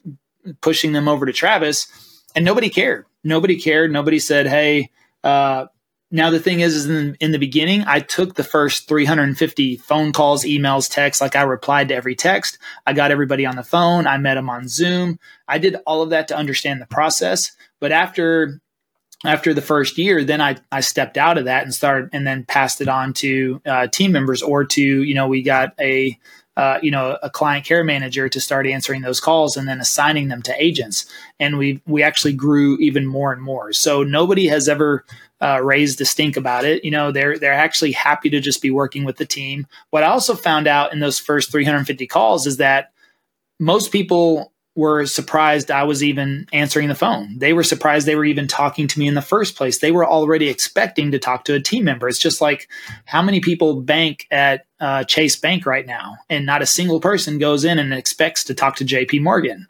pushing 0.62 0.92
them 0.94 1.08
over 1.08 1.26
to 1.26 1.34
Travis, 1.34 1.88
and 2.36 2.46
nobody 2.46 2.70
cared. 2.70 3.06
Nobody 3.24 3.60
cared. 3.60 3.92
Nobody 3.92 4.20
said, 4.20 4.48
"Hey." 4.48 4.90
Uh, 5.24 5.68
now 6.14 6.30
the 6.30 6.40
thing 6.40 6.60
is, 6.60 6.76
is 6.76 6.90
in, 6.90 7.16
in 7.22 7.32
the 7.32 7.40
beginning, 7.40 7.86
I 7.88 8.02
took 8.02 8.36
the 8.36 8.44
first 8.44 8.90
350 8.90 9.78
phone 9.78 10.12
calls, 10.12 10.44
emails, 10.44 10.92
texts. 10.92 11.22
Like 11.22 11.38
I 11.38 11.44
replied 11.44 11.88
to 11.88 11.96
every 11.96 12.16
text. 12.16 12.58
I 12.86 12.92
got 12.92 13.12
everybody 13.12 13.46
on 13.46 13.56
the 13.56 13.64
phone. 13.64 14.06
I 14.08 14.18
met 14.18 14.36
them 14.36 14.50
on 14.50 14.68
Zoom. 14.68 15.20
I 15.48 15.58
did 15.58 15.78
all 15.88 16.02
of 16.02 16.10
that 16.10 16.28
to 16.28 16.36
understand 16.36 16.82
the 16.82 16.86
process. 16.86 17.54
But 17.80 17.94
after 17.94 18.60
after 19.24 19.54
the 19.54 19.62
first 19.62 19.98
year, 19.98 20.24
then 20.24 20.42
I, 20.42 20.58
I 20.72 20.82
stepped 20.82 21.18
out 21.18 21.38
of 21.38 21.46
that 21.46 21.64
and 21.64 21.74
started 21.74 22.10
and 22.14 22.26
then 22.26 22.44
passed 22.46 22.82
it 22.82 22.88
on 22.88 23.14
to 23.14 23.62
uh, 23.66 23.88
team 23.88 24.12
members 24.12 24.42
or 24.42 24.66
to, 24.66 24.82
you 24.82 25.14
know, 25.14 25.28
we 25.28 25.42
got 25.42 25.74
a, 25.80 26.18
uh, 26.58 26.80
you 26.82 26.92
know, 26.92 27.18
a 27.22 27.30
client 27.30 27.66
care 27.66 27.84
manager 27.84 28.28
to 28.28 28.42
start 28.42 28.68
answering 28.68 29.02
those 29.02 29.20
calls 29.20 29.56
and 29.56 29.68
then 29.68 29.80
assigning 29.80 30.28
them 30.28 30.42
to 30.42 30.64
agents. 30.64 31.06
And 31.40 31.58
we, 31.58 31.82
we 31.86 32.04
actually 32.04 32.34
grew 32.34 32.78
even 32.78 33.06
more 33.06 33.32
and 33.32 33.42
more. 33.42 33.74
So 33.74 34.04
nobody 34.04 34.48
has 34.48 34.68
ever 34.68 35.06
uh, 35.42 35.62
raised 35.64 36.02
a 36.02 36.06
stink 36.06 36.36
about 36.36 36.66
it. 36.66 36.84
You 36.84 36.92
know, 36.92 37.12
they're, 37.12 37.38
they're 37.38 37.54
actually 37.54 37.94
happy 37.94 38.30
to 38.32 38.40
just 38.40 38.62
be 38.62 38.72
working 38.72 39.06
with 39.06 39.18
the 39.18 39.26
team. 39.26 39.68
What 39.92 40.04
I 40.04 40.08
also 40.08 40.36
found 40.36 40.68
out 40.68 40.94
in 40.94 41.00
those 41.00 41.20
first 41.20 41.52
350 41.52 42.06
calls 42.08 42.48
is 42.48 42.58
that 42.58 42.92
most 43.60 43.92
people 43.92 44.51
were 44.76 45.06
surprised 45.06 45.70
I 45.70 45.84
was 45.84 46.02
even 46.02 46.48
answering 46.54 46.88
the 46.88 46.96
phone. 46.96 47.38
They 47.38 47.52
were 47.52 47.64
surprised 47.64 48.08
they 48.08 48.16
were 48.16 48.26
even 48.26 48.48
talking 48.48 48.88
to 48.88 49.00
me 49.00 49.08
in 49.08 49.16
the 49.16 49.22
first 49.22 49.56
place. 49.56 49.80
They 49.80 49.92
were 49.92 50.08
already 50.08 50.48
expecting 50.48 51.12
to 51.12 51.20
talk 51.20 51.44
to 51.46 51.56
a 51.56 51.60
team 51.60 51.84
member. 51.84 52.08
It's 52.08 52.20
just 52.20 52.40
like 52.40 52.70
how 53.06 53.22
many 53.22 53.42
people 53.42 53.82
bank 53.82 54.28
at 54.32 54.66
uh, 54.80 55.04
Chase 55.04 55.36
Bank 55.36 55.66
right 55.66 55.86
now, 55.86 56.16
and 56.30 56.46
not 56.46 56.62
a 56.62 56.66
single 56.66 57.02
person 57.02 57.38
goes 57.38 57.66
in 57.66 57.80
and 57.80 57.94
expects 57.94 58.46
to 58.46 58.54
talk 58.54 58.78
to 58.78 58.86
JP 58.86 59.22
Morgan. 59.22 59.68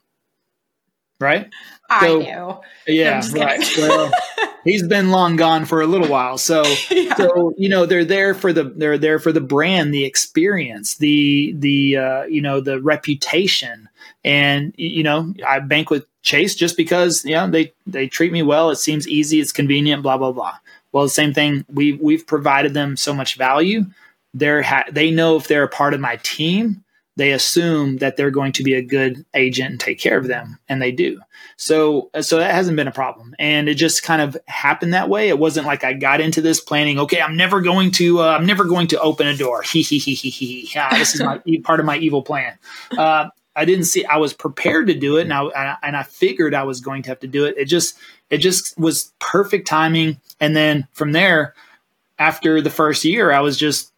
right? 1.20 1.49
I 1.89 2.08
so, 2.08 2.20
knew. 2.20 2.60
Yeah, 2.88 3.22
right. 3.34 3.74
well, 3.78 4.12
he's 4.64 4.88
been 4.88 5.12
long 5.12 5.36
gone 5.36 5.66
for 5.66 5.82
a 5.82 5.88
little 5.88 6.08
while. 6.08 6.38
So, 6.38 6.64
yeah. 6.89 7.16
so 7.16 7.54
you 7.58 7.70
know, 7.70 7.86
they're 7.86 8.06
there 8.06 8.34
for 8.34 8.54
the 8.54 8.64
they're 8.64 8.97
there 8.97 9.20
for 9.20 9.32
the 9.32 9.41
brand, 9.41 9.93
the 9.93 10.06
experience, 10.06 10.97
the 10.97 11.54
the 11.58 11.97
uh, 11.97 12.24
you 12.24 12.41
know 12.41 12.62
the 12.62 12.82
reputation, 12.82 13.89
and 14.24 14.74
you 14.78 15.03
know, 15.03 15.34
I 15.45 15.59
bank 15.59 15.89
with 15.89 16.05
Chase 16.22 16.55
just 16.55 16.78
because 16.78 17.26
you 17.26 17.36
know 17.36 17.49
they 17.49 17.74
they 17.88 18.07
treat 18.07 18.32
me 18.32 18.43
well. 18.43 18.69
It 18.69 18.78
seems 18.78 19.07
easy, 19.07 19.39
it's 19.39 19.51
convenient, 19.51 20.03
blah 20.03 20.17
blah 20.17 20.32
blah. 20.32 20.57
Well, 20.91 21.03
the 21.03 21.09
same 21.09 21.34
thing. 21.34 21.65
We 21.72 21.93
we've 21.93 22.26
provided 22.26 22.74
them 22.74 22.97
so 22.97 23.13
much 23.13 23.36
value. 23.36 23.86
They're 24.34 24.61
ha- 24.61 24.86
they 24.91 25.11
know 25.11 25.36
if 25.36 25.47
they're 25.47 25.63
a 25.63 25.69
part 25.69 25.93
of 25.93 25.99
my 25.99 26.17
team, 26.24 26.84
they 27.17 27.32
assume 27.32 27.97
that 27.97 28.15
they're 28.15 28.32
going 28.32 28.53
to 28.53 28.63
be 28.63 28.74
a 28.74 28.82
good 28.82 29.26
agent 29.34 29.72
and 29.72 29.80
take 29.80 29.99
care 29.99 30.17
of 30.17 30.28
them, 30.28 30.57
and 30.69 30.82
they 30.82 30.91
do. 30.91 31.19
So, 31.57 32.09
so 32.22 32.38
that 32.38 32.53
hasn't 32.53 32.78
been 32.78 32.88
a 32.88 32.91
problem, 32.91 33.36
and 33.38 33.67
it 33.67 33.76
just 33.76 34.03
kind 34.03 34.22
of 34.22 34.38
happened 34.47 34.93
that 34.93 35.09
way. 35.09 35.28
It 35.28 35.38
wasn't 35.38 35.67
like 35.67 35.84
I 35.84 35.93
got 35.93 36.22
into 36.22 36.41
this 36.41 36.61
planning. 36.61 36.99
Okay, 36.99 37.22
I'm 37.22 37.36
never 37.36 37.61
going 37.61 37.91
to, 37.91 38.22
uh, 38.22 38.36
I'm 38.38 38.45
never 38.45 38.63
going 38.63 38.88
to 38.88 38.99
open 39.01 39.28
a 39.28 39.36
door. 39.36 39.63
He 39.72 39.82
he 39.82 39.99
he 39.99 40.13
he 40.15 40.30
he. 40.30 40.69
Yeah, 40.74 40.97
this 40.97 41.13
is 41.15 41.22
my 41.22 41.41
part 41.63 41.80
of 41.80 41.86
my 41.86 41.97
evil 41.97 42.22
plan. 42.22 42.57
Uh, 42.97 43.30
I 43.56 43.66
didn't 43.66 43.86
see. 43.86 44.06
I 44.06 44.18
was 44.18 44.34
prepared 44.34 44.88
to 44.88 44.93
do 44.93 45.18
it, 45.18 45.24
and 45.24 45.34
I 45.34 45.78
and 45.84 45.97
I 45.97 46.04
figured 46.04 46.54
I 46.54 46.64
was 46.64 46.80
going 46.80 47.04
to 47.04 47.10
have 47.10 47.20
to 47.20 47.28
do 47.28 47.45
it. 47.45 47.56
It 47.58 47.66
just 47.66 47.97
it 48.30 48.38
just 48.38 48.78
was 48.78 49.12
perfect 49.20 49.68
timing. 49.68 50.20
And 50.39 50.56
then 50.56 50.88
from 50.93 51.12
there, 51.12 51.54
after 52.18 52.62
the 52.62 52.70
first 52.70 53.04
year, 53.04 53.32
I 53.32 53.41
was 53.41 53.58
just 53.58 53.91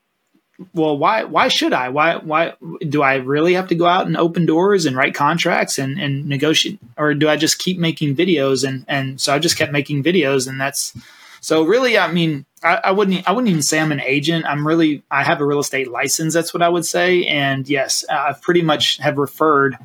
well, 0.73 0.97
why 0.97 1.23
why 1.23 1.47
should 1.47 1.73
I? 1.73 1.89
Why 1.89 2.17
why 2.17 2.53
do 2.87 3.01
I 3.01 3.15
really 3.15 3.53
have 3.53 3.67
to 3.69 3.75
go 3.75 3.85
out 3.85 4.05
and 4.05 4.15
open 4.15 4.45
doors 4.45 4.85
and 4.85 4.95
write 4.95 5.15
contracts 5.15 5.79
and, 5.79 5.99
and 5.99 6.27
negotiate 6.27 6.79
or 6.97 7.13
do 7.13 7.27
I 7.27 7.37
just 7.37 7.59
keep 7.59 7.79
making 7.79 8.15
videos 8.15 8.67
and 8.67 8.85
and 8.87 9.19
so 9.19 9.33
I 9.33 9.39
just 9.39 9.57
kept 9.57 9.71
making 9.71 10.03
videos 10.03 10.47
and 10.47 10.61
that's 10.61 10.95
so 11.43 11.63
really 11.63 11.97
I 11.97 12.11
mean 12.11 12.45
I, 12.63 12.79
I 12.85 12.91
wouldn't 12.91 13.27
I 13.27 13.31
wouldn't 13.33 13.49
even 13.49 13.61
say 13.61 13.79
I'm 13.79 13.91
an 13.91 14.01
agent. 14.01 14.45
I'm 14.45 14.65
really 14.65 15.03
I 15.11 15.23
have 15.23 15.41
a 15.41 15.45
real 15.45 15.59
estate 15.59 15.91
license, 15.91 16.33
that's 16.33 16.53
what 16.53 16.63
I 16.63 16.69
would 16.69 16.85
say. 16.85 17.25
And 17.25 17.67
yes, 17.67 18.05
I've 18.09 18.41
pretty 18.41 18.61
much 18.61 18.97
have 18.97 19.17
referred 19.17 19.77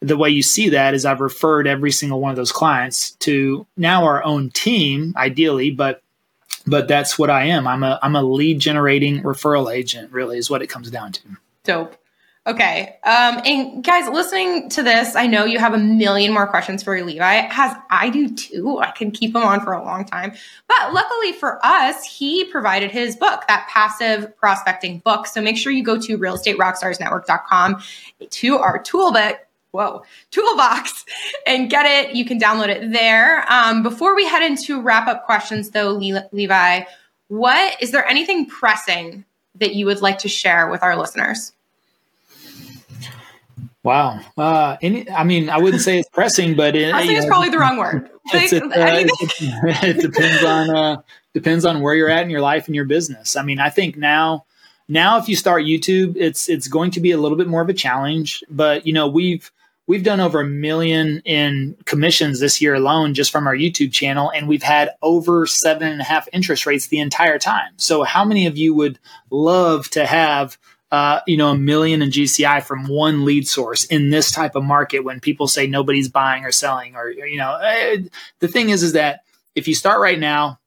the 0.00 0.16
way 0.16 0.30
you 0.30 0.42
see 0.42 0.68
that 0.70 0.94
is 0.94 1.04
I've 1.04 1.20
referred 1.20 1.66
every 1.66 1.90
single 1.90 2.20
one 2.20 2.30
of 2.30 2.36
those 2.36 2.52
clients 2.52 3.12
to 3.12 3.66
now 3.76 4.04
our 4.04 4.22
own 4.24 4.50
team, 4.50 5.14
ideally, 5.16 5.70
but 5.70 6.02
but 6.66 6.88
that's 6.88 7.18
what 7.18 7.30
I 7.30 7.44
am. 7.44 7.66
I'm 7.66 7.82
a 7.82 7.98
I'm 8.02 8.16
a 8.16 8.22
lead 8.22 8.58
generating 8.58 9.22
referral 9.22 9.74
agent. 9.74 10.12
Really, 10.12 10.38
is 10.38 10.50
what 10.50 10.62
it 10.62 10.68
comes 10.68 10.90
down 10.90 11.12
to. 11.12 11.22
Dope. 11.64 11.96
Okay. 12.46 12.98
Um, 13.04 13.40
and 13.46 13.82
guys, 13.82 14.06
listening 14.06 14.68
to 14.70 14.82
this, 14.82 15.16
I 15.16 15.26
know 15.26 15.46
you 15.46 15.58
have 15.58 15.72
a 15.72 15.78
million 15.78 16.34
more 16.34 16.46
questions 16.46 16.82
for 16.82 17.02
Levi, 17.02 17.48
as 17.50 17.74
I 17.88 18.10
do 18.10 18.34
too. 18.34 18.80
I 18.80 18.90
can 18.90 19.12
keep 19.12 19.34
him 19.34 19.42
on 19.42 19.62
for 19.62 19.72
a 19.72 19.82
long 19.82 20.04
time. 20.04 20.34
But 20.68 20.92
luckily 20.92 21.32
for 21.32 21.58
us, 21.64 22.04
he 22.04 22.44
provided 22.44 22.90
his 22.90 23.16
book, 23.16 23.44
that 23.48 23.66
passive 23.70 24.36
prospecting 24.36 24.98
book. 24.98 25.26
So 25.26 25.40
make 25.40 25.56
sure 25.56 25.72
you 25.72 25.82
go 25.82 25.98
to 25.98 26.18
realestaterockstarsnetwork.com 26.18 27.82
to 28.28 28.58
our 28.58 28.78
toolbook 28.78 29.38
whoa, 29.74 30.04
toolbox 30.30 31.04
and 31.48 31.68
get 31.68 31.84
it. 31.84 32.14
You 32.14 32.24
can 32.24 32.38
download 32.38 32.68
it 32.68 32.92
there. 32.92 33.44
Um, 33.50 33.82
before 33.82 34.14
we 34.14 34.24
head 34.24 34.44
into 34.44 34.80
wrap 34.80 35.08
up 35.08 35.26
questions, 35.26 35.70
though, 35.70 35.94
Le- 35.94 36.28
Levi, 36.30 36.84
what 37.26 37.82
is 37.82 37.90
there 37.90 38.06
anything 38.06 38.46
pressing 38.46 39.24
that 39.56 39.74
you 39.74 39.86
would 39.86 40.00
like 40.00 40.18
to 40.18 40.28
share 40.28 40.68
with 40.68 40.84
our 40.84 40.96
listeners? 40.96 41.52
Wow. 43.84 44.20
Uh, 44.36 44.78
any, 44.80 45.08
I 45.10 45.24
mean, 45.24 45.50
I 45.50 45.58
wouldn't 45.58 45.82
say 45.82 45.98
it's 45.98 46.08
pressing, 46.08 46.56
but 46.56 46.74
it, 46.74 46.90
pressing 46.90 47.16
is 47.16 47.26
probably 47.26 47.50
the 47.50 47.58
wrong 47.58 47.76
word. 47.78 48.10
It, 48.32 48.54
uh, 48.54 48.68
it, 48.72 49.98
it 49.98 50.00
depends 50.00 50.42
on 50.42 50.70
uh, 50.70 51.02
depends 51.34 51.66
on 51.66 51.82
where 51.82 51.94
you're 51.94 52.08
at 52.08 52.24
in 52.24 52.30
your 52.30 52.40
life 52.40 52.66
and 52.66 52.74
your 52.74 52.86
business. 52.86 53.36
I 53.36 53.42
mean, 53.42 53.60
I 53.60 53.68
think 53.68 53.98
now 53.98 54.46
now 54.88 55.18
if 55.18 55.28
you 55.28 55.36
start 55.36 55.64
YouTube, 55.64 56.16
it's 56.16 56.48
it's 56.48 56.66
going 56.66 56.90
to 56.92 57.00
be 57.00 57.10
a 57.10 57.18
little 57.18 57.36
bit 57.36 57.48
more 57.48 57.60
of 57.60 57.68
a 57.68 57.74
challenge. 57.74 58.42
But 58.48 58.86
you 58.86 58.94
know, 58.94 59.08
we've 59.08 59.52
we've 59.86 60.02
done 60.02 60.20
over 60.20 60.40
a 60.40 60.46
million 60.46 61.20
in 61.26 61.76
commissions 61.84 62.40
this 62.40 62.62
year 62.62 62.72
alone 62.72 63.12
just 63.12 63.30
from 63.30 63.46
our 63.46 63.54
YouTube 63.54 63.92
channel, 63.92 64.32
and 64.34 64.48
we've 64.48 64.62
had 64.62 64.92
over 65.02 65.46
seven 65.46 65.88
and 65.88 66.00
a 66.00 66.04
half 66.04 66.26
interest 66.32 66.64
rates 66.64 66.86
the 66.86 67.00
entire 67.00 67.38
time. 67.38 67.72
So, 67.76 68.04
how 68.04 68.24
many 68.24 68.46
of 68.46 68.56
you 68.56 68.74
would 68.74 68.98
love 69.30 69.90
to 69.90 70.06
have? 70.06 70.56
Uh, 70.94 71.20
you 71.26 71.36
know, 71.36 71.48
a 71.48 71.58
million 71.58 72.02
in 72.02 72.10
GCI 72.10 72.62
from 72.62 72.86
one 72.86 73.24
lead 73.24 73.48
source 73.48 73.82
in 73.82 74.10
this 74.10 74.30
type 74.30 74.54
of 74.54 74.62
market 74.62 75.00
when 75.00 75.18
people 75.18 75.48
say 75.48 75.66
nobody's 75.66 76.08
buying 76.08 76.44
or 76.44 76.52
selling, 76.52 76.94
or 76.94 77.10
you 77.10 77.36
know, 77.36 77.56
eh, 77.56 77.96
the 78.38 78.46
thing 78.46 78.70
is, 78.70 78.84
is 78.84 78.92
that 78.92 79.24
if 79.56 79.66
you 79.66 79.74
start 79.74 80.00
right 80.00 80.20
now, 80.20 80.60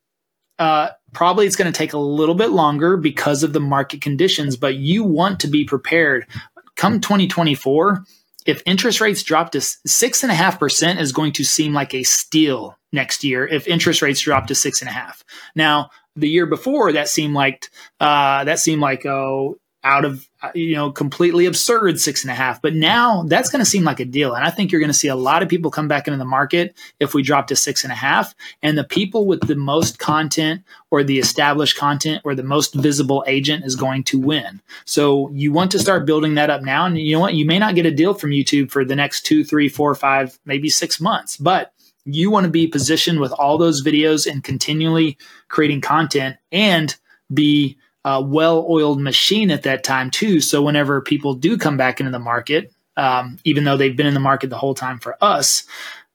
uh, 0.60 0.90
probably 1.14 1.46
it's 1.46 1.56
going 1.56 1.72
to 1.72 1.78
take 1.78 1.94
a 1.94 1.98
little 1.98 2.36
bit 2.36 2.50
longer 2.50 2.98
because 2.98 3.42
of 3.42 3.54
the 3.54 3.62
market 3.62 4.02
conditions, 4.02 4.58
but 4.58 4.76
you 4.76 5.06
want 5.06 5.40
to 5.40 5.48
be 5.48 5.64
prepared. 5.64 6.28
Come 6.76 7.00
2024, 7.00 8.04
if 8.46 8.62
interest 8.66 9.00
rates 9.00 9.24
drop 9.24 9.54
to 9.54 9.62
six 9.62 10.24
and 10.24 10.32
a 10.32 10.36
half 10.36 10.60
percent 10.60 11.00
is 11.00 11.14
going 11.14 11.32
to 11.32 11.46
seem 11.46 11.72
like 11.72 11.94
a 11.94 12.04
steal 12.04 12.78
next 12.92 13.24
year 13.24 13.48
if 13.48 13.66
interest 13.66 14.02
rates 14.02 14.20
drop 14.20 14.48
to 14.48 14.56
six 14.56 14.82
and 14.82 14.90
a 14.90 14.94
half. 14.94 15.24
Now, 15.56 15.90
the 16.18 16.28
year 16.28 16.48
before 16.48 16.92
that 16.92 17.08
seemed 17.08 17.34
like 17.34 17.70
uh, 18.02 18.44
that 18.44 18.60
seemed 18.60 18.82
like 18.82 19.06
oh 19.06 19.58
out 19.88 20.04
of 20.04 20.28
uh, 20.44 20.52
you 20.54 20.76
know 20.76 20.92
completely 20.92 21.46
absurd 21.46 22.00
six 22.00 22.24
and 22.24 22.30
a 22.30 22.36
half. 22.36 22.62
But 22.62 22.76
now 22.76 23.24
that's 23.24 23.50
going 23.50 23.64
to 23.64 23.70
seem 23.70 23.86
like 23.86 24.02
a 24.02 24.06
deal. 24.06 24.34
And 24.34 24.44
i 24.44 24.50
think 24.50 24.72
you're 24.72 24.82
going 24.82 24.92
to 24.92 24.94
see 24.94 25.08
a 25.08 25.16
lot 25.16 25.42
of 25.42 25.50
people 25.50 25.72
come 25.72 25.88
back 25.88 26.08
into 26.08 26.18
the 26.18 26.26
market 26.26 26.78
if 27.00 27.14
we 27.14 27.24
drop 27.24 27.48
to 27.48 27.56
six 27.56 27.84
and 27.84 27.92
a 27.92 27.96
half. 27.96 28.36
And 28.62 28.78
the 28.78 28.84
people 28.84 29.26
with 29.26 29.48
the 29.48 29.56
most 29.56 29.98
content 29.98 30.64
or 30.92 31.04
the 31.04 31.20
established 31.20 31.78
content 31.78 32.22
or 32.26 32.36
the 32.36 32.44
most 32.44 32.76
visible 32.76 33.24
agent 33.28 33.64
is 33.64 33.76
going 33.76 34.04
to 34.06 34.20
win. 34.20 34.62
So 34.86 35.30
you 35.32 35.54
want 35.54 35.72
to 35.72 35.80
start 35.80 36.06
building 36.06 36.36
that 36.36 36.50
up 36.50 36.62
now. 36.62 36.86
And 36.86 37.00
you 37.00 37.14
know 37.14 37.22
what? 37.22 37.34
You 37.34 37.46
may 37.46 37.58
not 37.58 37.76
get 37.76 37.86
a 37.86 37.92
deal 37.92 38.14
from 38.14 38.32
youtube 38.32 38.70
for 38.70 38.84
the 38.84 38.96
next 38.96 39.22
two 39.22 39.44
three 39.44 39.70
four 39.70 39.96
five 39.96 40.38
maybe 40.46 40.70
six 40.70 41.00
months. 41.00 41.38
But 41.38 41.74
you 42.04 42.30
want 42.30 42.46
to 42.46 42.52
be 42.52 42.68
positioned 42.68 43.20
with 43.20 43.32
all 43.32 43.58
those 43.58 43.84
videos 43.84 44.30
and 44.30 44.44
continually 44.44 45.18
creating 45.48 45.82
content 45.82 46.38
and 46.52 46.96
be 47.34 47.78
uh, 48.06 48.22
well-oiled 48.26 49.02
machine 49.02 49.52
at 49.52 49.64
that 49.64 49.84
time 49.84 50.10
too. 50.10 50.40
So 50.40 50.62
whenever 50.62 51.02
people 51.02 51.34
do 51.34 51.58
come 51.58 51.78
back 51.78 52.00
into 52.00 52.12
the 52.12 52.20
market, 52.20 52.72
um, 52.96 53.38
even 53.44 53.64
though 53.64 53.78
they've 53.78 53.96
been 53.96 54.08
in 54.08 54.14
the 54.14 54.20
market 54.20 54.50
the 54.50 54.58
whole 54.58 54.74
time 54.74 55.00
for 55.00 55.18
us, 55.22 55.66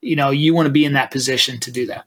you 0.01 0.17
know, 0.17 0.31
you 0.31 0.55
want 0.55 0.67
to 0.67 0.73
be 0.73 0.85
in 0.85 0.95
that 0.95 1.11
position 1.11 1.61
to 1.61 1.71
do 1.71 1.87
that. 1.87 2.07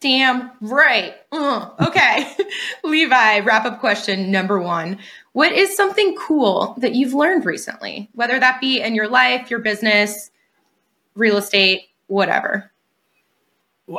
Damn 0.00 0.52
right. 0.60 1.14
Uh, 1.32 1.70
okay. 1.88 2.32
Levi, 2.84 3.40
wrap 3.40 3.64
up 3.64 3.80
question 3.80 4.30
number 4.30 4.60
one. 4.60 4.98
What 5.32 5.52
is 5.52 5.76
something 5.76 6.16
cool 6.16 6.76
that 6.78 6.94
you've 6.94 7.14
learned 7.14 7.44
recently, 7.44 8.08
whether 8.14 8.38
that 8.38 8.60
be 8.60 8.80
in 8.80 8.94
your 8.94 9.08
life, 9.08 9.50
your 9.50 9.60
business, 9.60 10.30
real 11.14 11.36
estate, 11.36 11.88
whatever? 12.06 12.70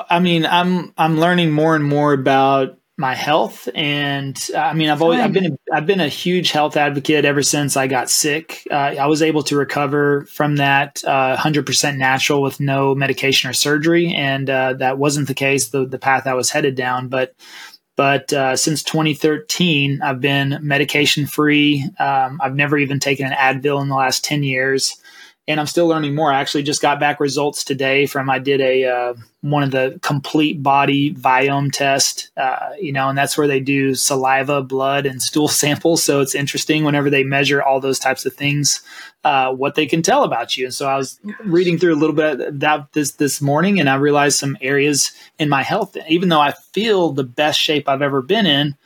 I 0.09 0.19
mean, 0.19 0.45
I'm 0.45 0.93
I'm 0.97 1.19
learning 1.19 1.51
more 1.51 1.75
and 1.75 1.83
more 1.83 2.13
about 2.13 2.78
my 2.99 3.15
health. 3.15 3.69
And 3.73 4.37
uh, 4.53 4.57
i 4.57 4.73
mean 4.73 4.89
i've 4.89 5.01
always 5.01 5.21
i've 5.21 5.31
been 5.31 5.53
a, 5.53 5.73
i've 5.73 5.85
been 5.85 6.01
a 6.01 6.09
huge 6.09 6.51
health 6.51 6.75
advocate 6.75 7.23
ever 7.23 7.41
since 7.41 7.77
i 7.77 7.87
got 7.87 8.09
sick. 8.09 8.67
Uh, 8.69 8.75
i 8.99 9.07
was 9.07 9.21
able 9.21 9.41
to 9.43 9.55
recover 9.55 10.25
from 10.25 10.57
that 10.57 11.01
uh, 11.05 11.37
100% 11.37 11.97
natural 11.97 12.41
with 12.41 12.59
no 12.59 12.93
medication 12.93 13.49
or 13.49 13.53
surgery. 13.53 14.13
And 14.13 14.49
uh, 14.49 14.73
that 14.73 14.97
wasn't 14.97 15.29
the 15.29 15.33
case 15.33 15.69
the, 15.69 15.85
the 15.85 15.97
path 15.97 16.27
i 16.27 16.33
was 16.33 16.51
headed 16.51 16.75
down. 16.75 17.07
But 17.07 17.33
but 17.95 18.31
uh, 18.33 18.55
since 18.57 18.83
2013 18.83 20.01
i've 20.01 20.19
been 20.19 20.59
medication 20.61 21.25
free 21.25 21.89
um, 21.99 22.39
i've 22.43 22.55
never 22.55 22.77
even 22.77 22.99
taken 22.99 23.25
an 23.25 23.33
advil 23.33 23.81
in 23.81 23.87
the 23.87 23.95
last 23.95 24.25
10 24.25 24.43
years 24.43 24.95
and 25.49 25.59
I'm 25.59 25.65
still 25.65 25.87
learning 25.87 26.13
more. 26.13 26.31
I 26.31 26.39
actually 26.39 26.61
just 26.61 26.79
got 26.79 26.99
back 26.99 27.19
results 27.19 27.63
today 27.63 28.05
from 28.05 28.29
I 28.29 28.37
did 28.37 28.61
a 28.61 28.85
uh, 28.85 29.13
one 29.41 29.63
of 29.63 29.71
the 29.71 29.99
complete 30.03 30.61
body 30.61 31.11
Viome 31.15 31.71
test, 31.71 32.29
uh, 32.37 32.69
you 32.79 32.93
know, 32.93 33.09
and 33.09 33.17
that's 33.17 33.35
where 33.35 33.47
they 33.47 33.59
do 33.59 33.95
saliva, 33.95 34.61
blood, 34.61 35.07
and 35.07 35.19
stool 35.23 35.47
samples. 35.63 36.03
So 36.03 36.21
it's 36.21 36.35
interesting 36.35 36.83
whenever 36.83 37.09
they 37.09 37.23
measure 37.23 37.63
all 37.63 37.79
those 37.79 37.97
types 37.97 38.27
of 38.27 38.33
things, 38.35 38.81
uh, 39.23 39.51
what 39.51 39.73
they 39.73 39.87
can 39.87 40.03
tell 40.03 40.23
about 40.23 40.55
you. 40.55 40.65
And 40.65 40.73
so 40.73 40.87
I 40.87 40.95
was 40.95 41.19
reading 41.43 41.79
through 41.79 41.95
a 41.95 41.97
little 41.99 42.15
bit 42.15 42.59
that 42.59 42.93
this 42.93 43.13
this 43.13 43.41
morning, 43.41 43.79
and 43.79 43.89
I 43.89 43.95
realized 43.95 44.37
some 44.37 44.55
areas 44.61 45.11
in 45.39 45.49
my 45.49 45.63
health, 45.63 45.97
even 46.07 46.29
though 46.29 46.41
I 46.41 46.51
feel 46.73 47.11
the 47.11 47.23
best 47.23 47.59
shape 47.59 47.89
I've 47.89 48.03
ever 48.03 48.21
been 48.21 48.45
in 48.45 48.77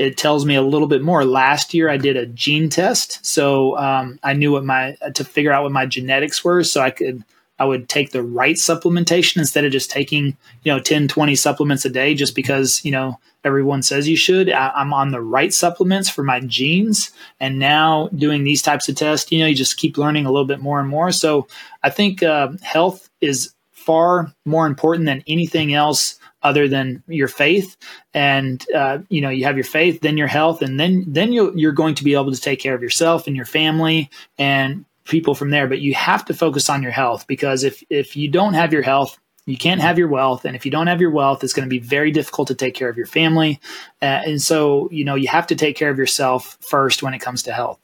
it 0.00 0.16
tells 0.16 0.46
me 0.46 0.54
a 0.54 0.62
little 0.62 0.88
bit 0.88 1.02
more. 1.02 1.26
Last 1.26 1.74
year, 1.74 1.90
I 1.90 1.98
did 1.98 2.16
a 2.16 2.24
gene 2.24 2.70
test, 2.70 3.24
so 3.24 3.76
um, 3.76 4.18
I 4.22 4.32
knew 4.32 4.52
what 4.52 4.64
my 4.64 4.96
to 5.14 5.24
figure 5.24 5.52
out 5.52 5.62
what 5.62 5.72
my 5.72 5.84
genetics 5.84 6.42
were, 6.42 6.64
so 6.64 6.80
I 6.80 6.90
could 6.90 7.22
I 7.58 7.64
would 7.66 7.90
take 7.90 8.10
the 8.10 8.22
right 8.22 8.56
supplementation 8.56 9.36
instead 9.36 9.66
of 9.66 9.72
just 9.72 9.90
taking 9.90 10.36
you 10.62 10.72
know 10.72 10.80
10, 10.80 11.06
20 11.08 11.34
supplements 11.34 11.84
a 11.84 11.90
day 11.90 12.14
just 12.14 12.34
because 12.34 12.82
you 12.82 12.90
know 12.90 13.20
everyone 13.44 13.82
says 13.82 14.08
you 14.08 14.16
should. 14.16 14.50
I, 14.50 14.70
I'm 14.70 14.94
on 14.94 15.10
the 15.10 15.20
right 15.20 15.52
supplements 15.52 16.08
for 16.08 16.24
my 16.24 16.40
genes, 16.40 17.10
and 17.38 17.58
now 17.58 18.08
doing 18.16 18.42
these 18.42 18.62
types 18.62 18.88
of 18.88 18.96
tests, 18.96 19.30
you 19.30 19.40
know, 19.40 19.46
you 19.46 19.54
just 19.54 19.76
keep 19.76 19.98
learning 19.98 20.24
a 20.24 20.30
little 20.30 20.46
bit 20.46 20.60
more 20.60 20.80
and 20.80 20.88
more. 20.88 21.12
So 21.12 21.46
I 21.82 21.90
think 21.90 22.22
uh, 22.22 22.52
health 22.62 23.10
is 23.20 23.52
far 23.70 24.32
more 24.46 24.66
important 24.66 25.04
than 25.04 25.24
anything 25.26 25.74
else 25.74 26.19
other 26.42 26.68
than 26.68 27.02
your 27.06 27.28
faith 27.28 27.76
and 28.14 28.66
uh, 28.74 28.98
you 29.08 29.20
know 29.20 29.28
you 29.28 29.44
have 29.44 29.56
your 29.56 29.64
faith 29.64 30.00
then 30.00 30.16
your 30.16 30.26
health 30.26 30.62
and 30.62 30.80
then 30.80 31.04
then 31.06 31.32
you 31.32 31.52
you're 31.54 31.72
going 31.72 31.94
to 31.94 32.04
be 32.04 32.14
able 32.14 32.32
to 32.32 32.40
take 32.40 32.58
care 32.58 32.74
of 32.74 32.82
yourself 32.82 33.26
and 33.26 33.36
your 33.36 33.44
family 33.44 34.10
and 34.38 34.84
people 35.04 35.34
from 35.34 35.50
there. 35.50 35.66
But 35.66 35.80
you 35.80 35.94
have 35.94 36.24
to 36.26 36.34
focus 36.34 36.70
on 36.70 36.82
your 36.82 36.92
health 36.92 37.26
because 37.26 37.64
if 37.64 37.82
if 37.90 38.16
you 38.16 38.28
don't 38.28 38.54
have 38.54 38.72
your 38.72 38.82
health 38.82 39.18
you 39.46 39.56
can't 39.56 39.80
have 39.80 39.98
your 39.98 40.06
wealth. 40.06 40.44
And 40.44 40.54
if 40.54 40.64
you 40.64 40.70
don't 40.70 40.86
have 40.86 41.00
your 41.00 41.10
wealth 41.10 41.42
it's 41.42 41.52
going 41.52 41.66
to 41.66 41.70
be 41.70 41.80
very 41.80 42.10
difficult 42.10 42.48
to 42.48 42.54
take 42.54 42.74
care 42.74 42.88
of 42.88 42.96
your 42.96 43.06
family. 43.06 43.60
Uh, 44.00 44.22
and 44.24 44.40
so 44.40 44.88
you 44.90 45.04
know 45.04 45.16
you 45.16 45.28
have 45.28 45.46
to 45.48 45.56
take 45.56 45.76
care 45.76 45.90
of 45.90 45.98
yourself 45.98 46.56
first 46.60 47.02
when 47.02 47.12
it 47.12 47.18
comes 47.18 47.42
to 47.42 47.52
health. 47.52 47.78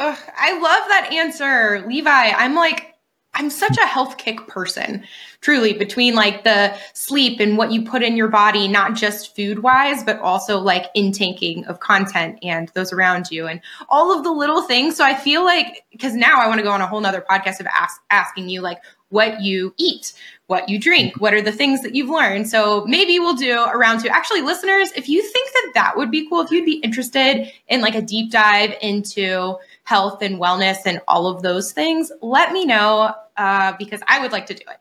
Ugh, 0.00 0.18
i 0.36 0.52
love 0.52 0.88
that 0.88 1.10
answer 1.12 1.84
levi. 1.88 2.10
I'm 2.10 2.54
like 2.54 2.94
i'm 3.34 3.50
such 3.50 3.76
a 3.76 3.86
health 3.86 4.16
kick 4.16 4.46
person 4.46 5.04
truly 5.40 5.72
between 5.72 6.14
like 6.14 6.44
the 6.44 6.76
sleep 6.94 7.40
and 7.40 7.56
what 7.56 7.70
you 7.72 7.84
put 7.84 8.02
in 8.02 8.16
your 8.16 8.28
body 8.28 8.68
not 8.68 8.94
just 8.94 9.34
food 9.36 9.60
wise 9.60 10.02
but 10.04 10.18
also 10.20 10.58
like 10.58 10.86
intaking 10.94 11.64
of 11.66 11.80
content 11.80 12.38
and 12.42 12.70
those 12.70 12.92
around 12.92 13.30
you 13.30 13.46
and 13.46 13.60
all 13.88 14.16
of 14.16 14.24
the 14.24 14.32
little 14.32 14.62
things 14.62 14.96
so 14.96 15.04
i 15.04 15.14
feel 15.14 15.44
like 15.44 15.84
because 15.92 16.14
now 16.14 16.40
i 16.40 16.46
want 16.46 16.58
to 16.58 16.64
go 16.64 16.70
on 16.70 16.80
a 16.80 16.86
whole 16.86 17.00
nother 17.00 17.24
podcast 17.28 17.60
of 17.60 17.66
ask, 17.66 18.00
asking 18.10 18.48
you 18.48 18.60
like 18.60 18.78
what 19.10 19.40
you 19.40 19.72
eat 19.78 20.12
what 20.48 20.68
you 20.68 20.78
drink, 20.80 21.20
what 21.20 21.34
are 21.34 21.42
the 21.42 21.52
things 21.52 21.82
that 21.82 21.94
you've 21.94 22.08
learned. 22.08 22.48
So 22.48 22.84
maybe 22.86 23.18
we'll 23.18 23.36
do 23.36 23.52
a 23.52 23.76
round 23.76 24.00
two. 24.00 24.08
Actually, 24.08 24.40
listeners, 24.40 24.90
if 24.96 25.06
you 25.06 25.22
think 25.22 25.52
that 25.52 25.70
that 25.74 25.96
would 25.96 26.10
be 26.10 26.26
cool, 26.26 26.40
if 26.40 26.50
you'd 26.50 26.64
be 26.64 26.78
interested 26.78 27.52
in 27.68 27.82
like 27.82 27.94
a 27.94 28.00
deep 28.00 28.32
dive 28.32 28.74
into 28.80 29.56
health 29.88 30.20
and 30.20 30.38
wellness 30.38 30.76
and 30.84 31.00
all 31.08 31.26
of 31.26 31.40
those 31.40 31.72
things, 31.72 32.12
let 32.20 32.52
me 32.52 32.66
know 32.66 33.14
uh, 33.38 33.72
because 33.78 34.00
I 34.06 34.20
would 34.20 34.32
like 34.32 34.44
to 34.46 34.54
do 34.54 34.62
it. 34.68 34.76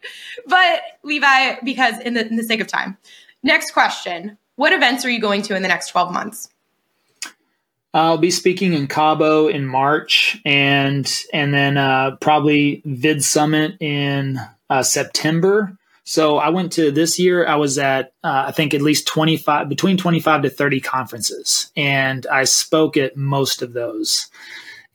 But 0.48 0.82
Levi, 1.04 1.62
because 1.64 1.98
in 2.02 2.14
the, 2.14 2.28
in 2.28 2.36
the 2.36 2.44
sake 2.44 2.60
of 2.60 2.68
time, 2.68 2.98
next 3.42 3.72
question: 3.72 4.38
What 4.58 4.74
events 4.74 5.06
are 5.06 5.10
you 5.10 5.22
going 5.22 5.44
to 5.44 5.56
in 5.56 5.62
the 5.62 5.70
next 5.70 5.92
twelve 5.92 6.12
months? 6.12 6.50
I'll 7.94 8.18
be 8.18 8.32
speaking 8.32 8.74
in 8.74 8.88
Cabo 8.88 9.48
in 9.48 9.66
March, 9.66 10.42
and 10.46 11.10
and 11.32 11.54
then 11.54 11.78
uh, 11.78 12.18
probably 12.18 12.82
Vid 12.84 13.24
Summit 13.24 13.78
in 13.80 14.42
uh, 14.70 14.84
September. 14.84 15.78
So 16.04 16.38
I 16.38 16.50
went 16.50 16.74
to 16.74 16.92
this 16.92 17.18
year. 17.18 17.48
I 17.48 17.56
was 17.56 17.78
at 17.78 18.12
uh, 18.26 18.46
I 18.48 18.52
think 18.52 18.74
at 18.74 18.82
least 18.82 19.08
twenty 19.08 19.38
five 19.38 19.70
between 19.70 19.96
twenty 19.96 20.20
five 20.20 20.42
to 20.42 20.50
thirty 20.50 20.82
conferences, 20.82 21.72
and 21.78 22.28
I 22.28 22.44
spoke 22.44 22.98
at 22.98 23.16
most 23.16 23.62
of 23.62 23.72
those. 23.72 24.30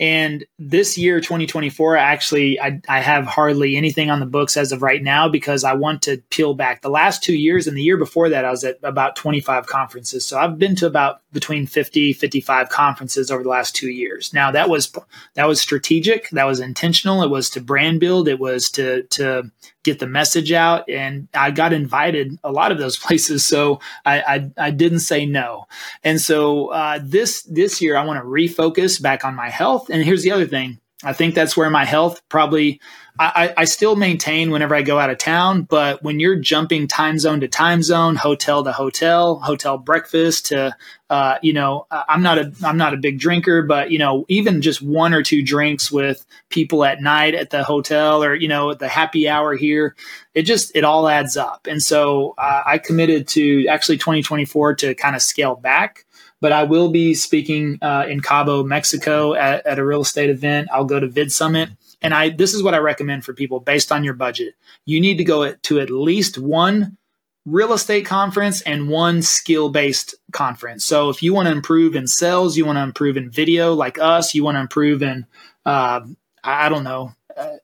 And 0.03 0.44
this 0.59 0.98
year, 0.98 1.20
2024, 1.20 1.96
actually, 1.96 2.61
I, 2.61 2.80
I 2.88 2.98
have 2.98 3.24
hardly 3.24 3.76
anything 3.76 4.11
on 4.11 4.18
the 4.18 4.26
books 4.26 4.57
as 4.57 4.72
of 4.72 4.82
right 4.82 5.00
now 5.00 5.28
because 5.28 5.62
I 5.62 5.74
want 5.74 6.03
to 6.03 6.16
peel 6.28 6.55
back. 6.55 6.82
The 6.82 6.90
last 6.90 7.22
two 7.22 7.36
years 7.36 7.68
and 7.68 7.76
the 7.76 7.84
year 7.84 7.96
before 7.96 8.28
that, 8.30 8.44
I 8.44 8.50
was 8.50 8.64
at 8.64 8.80
about 8.82 9.14
25 9.14 9.68
conferences. 9.68 10.26
So 10.26 10.40
I've 10.40 10.59
been 10.59 10.74
to 10.74 10.88
about 10.88 11.20
between 11.32 11.68
50, 11.68 12.14
55 12.14 12.68
conferences 12.68 13.30
over 13.30 13.44
the 13.44 13.48
last 13.48 13.76
two 13.76 13.90
years. 13.90 14.34
Now 14.34 14.50
that 14.50 14.68
was 14.68 14.92
that 15.34 15.46
was 15.46 15.61
strategic, 15.61 16.30
that 16.30 16.48
was 16.48 16.59
intentional. 16.59 17.22
It 17.22 17.30
was 17.30 17.48
to 17.50 17.61
brand 17.61 18.00
build. 18.00 18.26
It 18.26 18.40
was 18.40 18.72
to 18.72 19.05
to 19.05 19.53
get 19.83 19.99
the 19.99 20.07
message 20.07 20.53
out. 20.53 20.89
And 20.89 21.28
I 21.35 21.51
got 21.51 21.72
invited 21.72 22.39
a 22.45 22.53
lot 22.53 22.72
of 22.72 22.78
those 22.78 22.97
places, 23.05 23.45
so 23.45 23.80
I 24.05 24.20
I, 24.20 24.66
I 24.66 24.70
didn't 24.70 25.01
say 25.01 25.26
no. 25.26 25.66
And 26.05 26.20
so 26.20 26.68
uh, 26.68 26.99
this 27.03 27.43
this 27.43 27.80
year, 27.80 27.97
I 27.97 28.05
want 28.05 28.18
to 28.20 28.26
refocus 28.26 29.01
back 29.01 29.24
on 29.24 29.35
my 29.35 29.49
health. 29.49 29.89
And 29.91 30.03
here's 30.03 30.22
the 30.22 30.33
other 30.33 30.47
thing: 30.47 30.78
I 31.03 31.12
think 31.12 31.34
that's 31.34 31.57
where 31.57 31.70
my 31.70 31.84
health 31.84 32.22
probably 32.28 32.80
I, 33.18 33.53
I, 33.59 33.64
still 33.64 33.94
maintain 33.94 34.50
whenever 34.50 34.74
I 34.74 34.80
go 34.80 34.98
out 34.98 35.11
of 35.11 35.18
town, 35.18 35.62
but 35.62 36.03
when 36.03 36.18
you're 36.18 36.36
jumping 36.36 36.88
time 36.88 37.18
zone 37.18 37.40
to 37.40 37.48
time 37.48 37.82
zone, 37.82 38.16
hotel 38.16 38.64
to 38.64 38.72
hotel, 38.72 39.38
hotel 39.38 39.76
breakfast 39.76 40.46
to, 40.46 40.74
uh, 41.11 41.36
you 41.42 41.53
know, 41.53 41.86
I'm 41.90 42.22
not 42.22 42.38
a 42.38 42.53
I'm 42.64 42.78
not 42.78 42.94
a 42.94 42.96
big 42.96 43.18
drinker, 43.18 43.62
but 43.62 43.90
you 43.90 43.98
know, 43.98 44.24
even 44.28 44.62
just 44.62 44.80
one 44.80 45.12
or 45.12 45.22
two 45.22 45.42
drinks 45.42 45.92
with 45.92 46.24
people 46.48 46.84
at 46.84 47.03
night 47.03 47.34
at 47.34 47.50
the 47.50 47.62
hotel 47.62 48.24
or 48.24 48.34
you 48.34 48.48
know 48.48 48.70
at 48.70 48.78
the 48.78 48.88
happy 48.88 49.28
hour 49.28 49.55
here, 49.55 49.94
it 50.32 50.42
just 50.42 50.74
it 50.74 50.82
all 50.82 51.07
adds 51.07 51.36
up. 51.36 51.66
And 51.66 51.82
so 51.82 52.34
uh, 52.38 52.62
I 52.64 52.78
committed 52.78 53.28
to 53.28 53.66
actually 53.68 53.98
2024 53.98 54.76
to 54.76 54.94
kind 54.94 55.14
of 55.14 55.20
scale 55.20 55.55
back 55.55 56.07
but 56.43 56.51
I 56.51 56.64
will 56.64 56.90
be 56.90 57.14
speaking 57.14 57.78
uh, 57.80 58.05
in 58.09 58.20
Cabo, 58.20 58.64
Mexico 58.64 59.32
at, 59.32 59.64
at, 59.64 59.78
a 59.78 59.84
real 59.84 60.01
estate 60.01 60.28
event. 60.28 60.68
I'll 60.72 60.84
go 60.84 60.99
to 60.99 61.07
Vid 61.07 61.30
Summit 61.30 61.70
and 62.03 62.12
I 62.12 62.30
this 62.30 62.53
is 62.53 62.64
what 62.64 62.74
I 62.74 62.78
recommend 62.78 63.24
for 63.24 63.32
people 63.32 63.61
based 63.61 63.93
on 63.93 64.03
your 64.03 64.14
budget. 64.14 64.57
You 64.84 65.01
need 65.01 65.18
to 65.18 65.24
go 65.24 65.53
to 65.53 65.80
at 65.80 65.88
least 65.88 66.36
one 66.38 66.99
real 67.47 67.72
estate 67.72 68.07
conference 68.07 68.61
and 68.62 68.88
one 68.88 69.22
skill 69.22 69.68
based 69.70 70.16
conference. 70.32 70.84
So 70.84 71.11
if 71.11 71.22
you 71.22 71.32
want 71.32 71.47
to 71.47 71.53
improve 71.53 71.95
in 71.95 72.09
sales, 72.09 72.57
you 72.57 72.66
want 72.66 72.76
to 72.76 72.82
improve 72.82 73.16
in 73.16 73.30
video 73.30 73.72
like 73.72 74.01
us, 74.01 74.34
you 74.34 74.43
want 74.43 74.57
to 74.57 74.61
improve 74.61 75.01
in 75.01 75.26
uh, 75.64 76.01
I 76.43 76.68
don't 76.68 76.84
know. 76.84 77.14
Uh, 77.36 77.57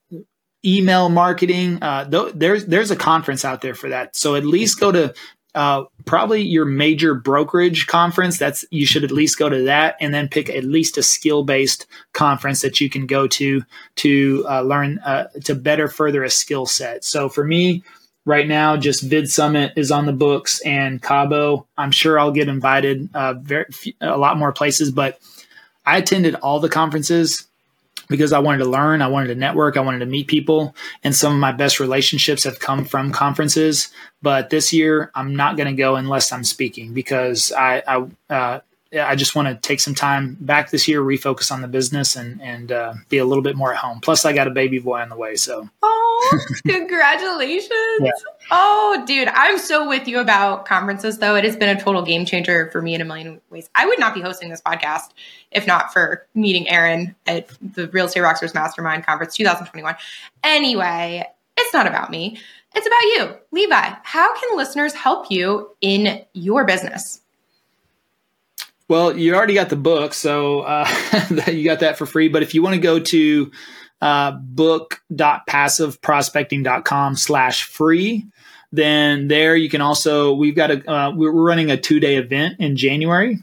email 0.65 1.09
marketing 1.09 1.83
uh, 1.83 2.09
th- 2.09 2.33
there's 2.35 2.67
there's 2.67 2.91
a 2.91 2.97
conference 2.97 3.45
out 3.45 3.61
there 3.61 3.77
for 3.77 3.91
that 3.91 4.17
so 4.17 4.35
at 4.35 4.45
least 4.45 4.81
go 4.81 4.91
to 4.91 5.15
uh, 5.55 5.85
probably 6.05 6.43
your 6.43 6.65
major 6.65 7.15
brokerage 7.15 7.87
conference. 7.87 8.39
That's 8.39 8.65
you 8.71 8.87
should 8.87 9.05
at 9.05 9.11
least 9.11 9.39
go 9.39 9.49
to 9.49 9.63
that, 9.65 9.97
and 10.01 10.13
then 10.13 10.29
pick 10.29 10.49
at 10.51 10.65
least 10.65 10.99
a 10.99 11.03
skill 11.03 11.43
based 11.43 11.87
conference 12.13 12.61
that 12.61 12.81
you 12.81 12.91
can 12.91 13.07
go 13.07 13.27
to 13.29 13.63
to 13.97 14.47
uh, 14.49 14.63
learn 14.63 14.99
uh, 15.01 15.29
to 15.45 15.55
better 15.55 15.89
further 15.89 16.23
a 16.23 16.31
skill 16.31 16.67
set. 16.67 17.05
So 17.05 17.29
for 17.29 17.45
me, 17.45 17.83
right 18.25 18.47
now, 18.47 18.77
just 18.77 19.03
Vid 19.03 19.31
Summit 19.31 19.73
is 19.75 19.91
on 19.91 20.07
the 20.07 20.13
books, 20.13 20.61
and 20.61 21.03
Cabo. 21.03 21.67
I'm 21.77 21.93
sure 21.93 22.19
I'll 22.21 22.31
get 22.31 22.49
invited 22.49 23.09
uh, 23.15 23.35
very 23.35 23.67
a 24.01 24.19
lot 24.19 24.39
more 24.39 24.53
places, 24.53 24.93
but 24.93 25.19
I 25.87 25.97
attended 25.97 26.35
all 26.37 26.61
the 26.61 26.69
conferences 26.69 27.48
because 28.09 28.33
I 28.33 28.39
wanted 28.39 28.59
to 28.59 28.71
learn, 28.71 29.03
I 29.03 29.09
wanted 29.09 29.29
to 29.29 29.35
network, 29.35 29.77
I 29.77 29.81
wanted 29.81 30.01
to 30.01 30.07
meet 30.07 30.27
people, 30.29 30.75
and 31.05 31.15
some 31.15 31.33
of 31.33 31.39
my 31.39 31.53
best 31.53 31.81
relationships 31.81 32.45
have 32.45 32.59
come 32.59 32.85
from 32.85 33.13
conferences. 33.13 33.89
But 34.23 34.51
this 34.51 34.73
year, 34.73 35.11
I'm 35.15 35.37
not 35.37 35.57
going 35.57 35.69
to 35.69 35.81
go 35.81 35.97
unless 35.97 36.33
I'm 36.33 36.45
speaking 36.45 36.93
because 36.95 37.53
I 37.53 37.83
I, 37.87 38.35
uh, 38.35 38.61
I 38.95 39.17
just 39.17 39.35
want 39.35 39.49
to 39.49 39.55
take 39.55 39.81
some 39.81 39.95
time 39.95 40.39
back 40.41 40.71
this 40.71 40.89
year, 40.89 41.03
refocus 41.03 41.53
on 41.53 41.61
the 41.61 41.69
business, 41.69 42.17
and 42.17 42.41
and 42.41 42.73
uh, 42.73 42.95
be 43.11 43.19
a 43.19 43.25
little 43.25 43.43
bit 43.43 43.55
more 43.55 43.73
at 43.73 43.79
home. 43.79 44.01
Plus, 44.01 44.25
I 44.25 44.33
got 44.33 44.47
a 44.47 44.51
baby 44.51 44.79
boy 44.79 45.01
on 45.01 45.11
the 45.11 45.17
way, 45.17 45.37
so. 45.37 45.69
Oh, 45.83 46.39
congratulations! 46.67 47.71
yeah. 48.01 48.11
Oh, 48.51 49.05
dude, 49.07 49.29
I'm 49.29 49.59
so 49.59 49.87
with 49.87 50.09
you 50.09 50.21
about 50.21 50.65
conferences. 50.65 51.19
Though 51.19 51.37
it 51.37 51.45
has 51.45 51.55
been 51.55 51.77
a 51.77 51.79
total 51.79 52.01
game 52.01 52.25
changer 52.25 52.71
for 52.71 52.81
me 52.81 52.95
in 52.95 53.03
a 53.03 53.05
million 53.05 53.43
ways. 53.51 53.69
I 53.75 53.85
would 53.85 53.99
not 53.99 54.15
be 54.15 54.23
hosting 54.23 54.49
this 54.49 54.63
podcast 54.63 55.11
if 55.51 55.67
not 55.67 55.93
for 55.93 56.27
meeting 56.35 56.67
Aaron 56.69 57.15
at 57.27 57.49
the 57.61 57.89
Real 57.89 58.07
Estate 58.07 58.21
Rockstars 58.21 58.55
Mastermind 58.55 59.05
Conference 59.05 59.37
2021. 59.37 59.97
Anyway, 60.45 61.27
it's 61.59 61.75
not 61.75 61.87
about 61.87 62.11
me. 62.11 62.39
It's 62.75 62.87
about 62.87 63.03
you, 63.03 63.37
Levi. 63.51 63.95
How 64.03 64.35
can 64.39 64.57
listeners 64.57 64.95
help 64.95 65.31
you 65.31 65.71
in 65.81 66.25
your 66.33 66.65
business? 66.65 67.21
Well, 68.89 69.17
you 69.17 69.35
already 69.35 69.55
got 69.55 69.69
the 69.69 69.77
book, 69.77 70.15
so 70.15 70.61
uh, 70.61 70.89
you 71.47 71.65
got 71.65 71.81
that 71.81 71.99
for 71.99 72.07
free. 72.07 72.29
But 72.29 72.43
if 72.43 72.55
you 72.55 72.63
want 72.63 72.75
to 72.75 72.81
go 72.81 72.99
to 72.99 73.53
uh, 74.01 74.31
book.passiveprospecting.com 74.33 77.17
slash 77.17 77.65
free, 77.65 78.27
then 78.73 79.29
there 79.29 79.55
you 79.57 79.69
can 79.69 79.83
also, 79.83 80.33
we've 80.33 80.57
got 80.57 80.71
a, 80.71 80.91
uh, 80.91 81.13
we're 81.15 81.33
running 81.33 81.71
a 81.71 81.77
two 81.77 82.01
day 82.01 82.17
event 82.17 82.61
in 82.61 82.77
January 82.77 83.41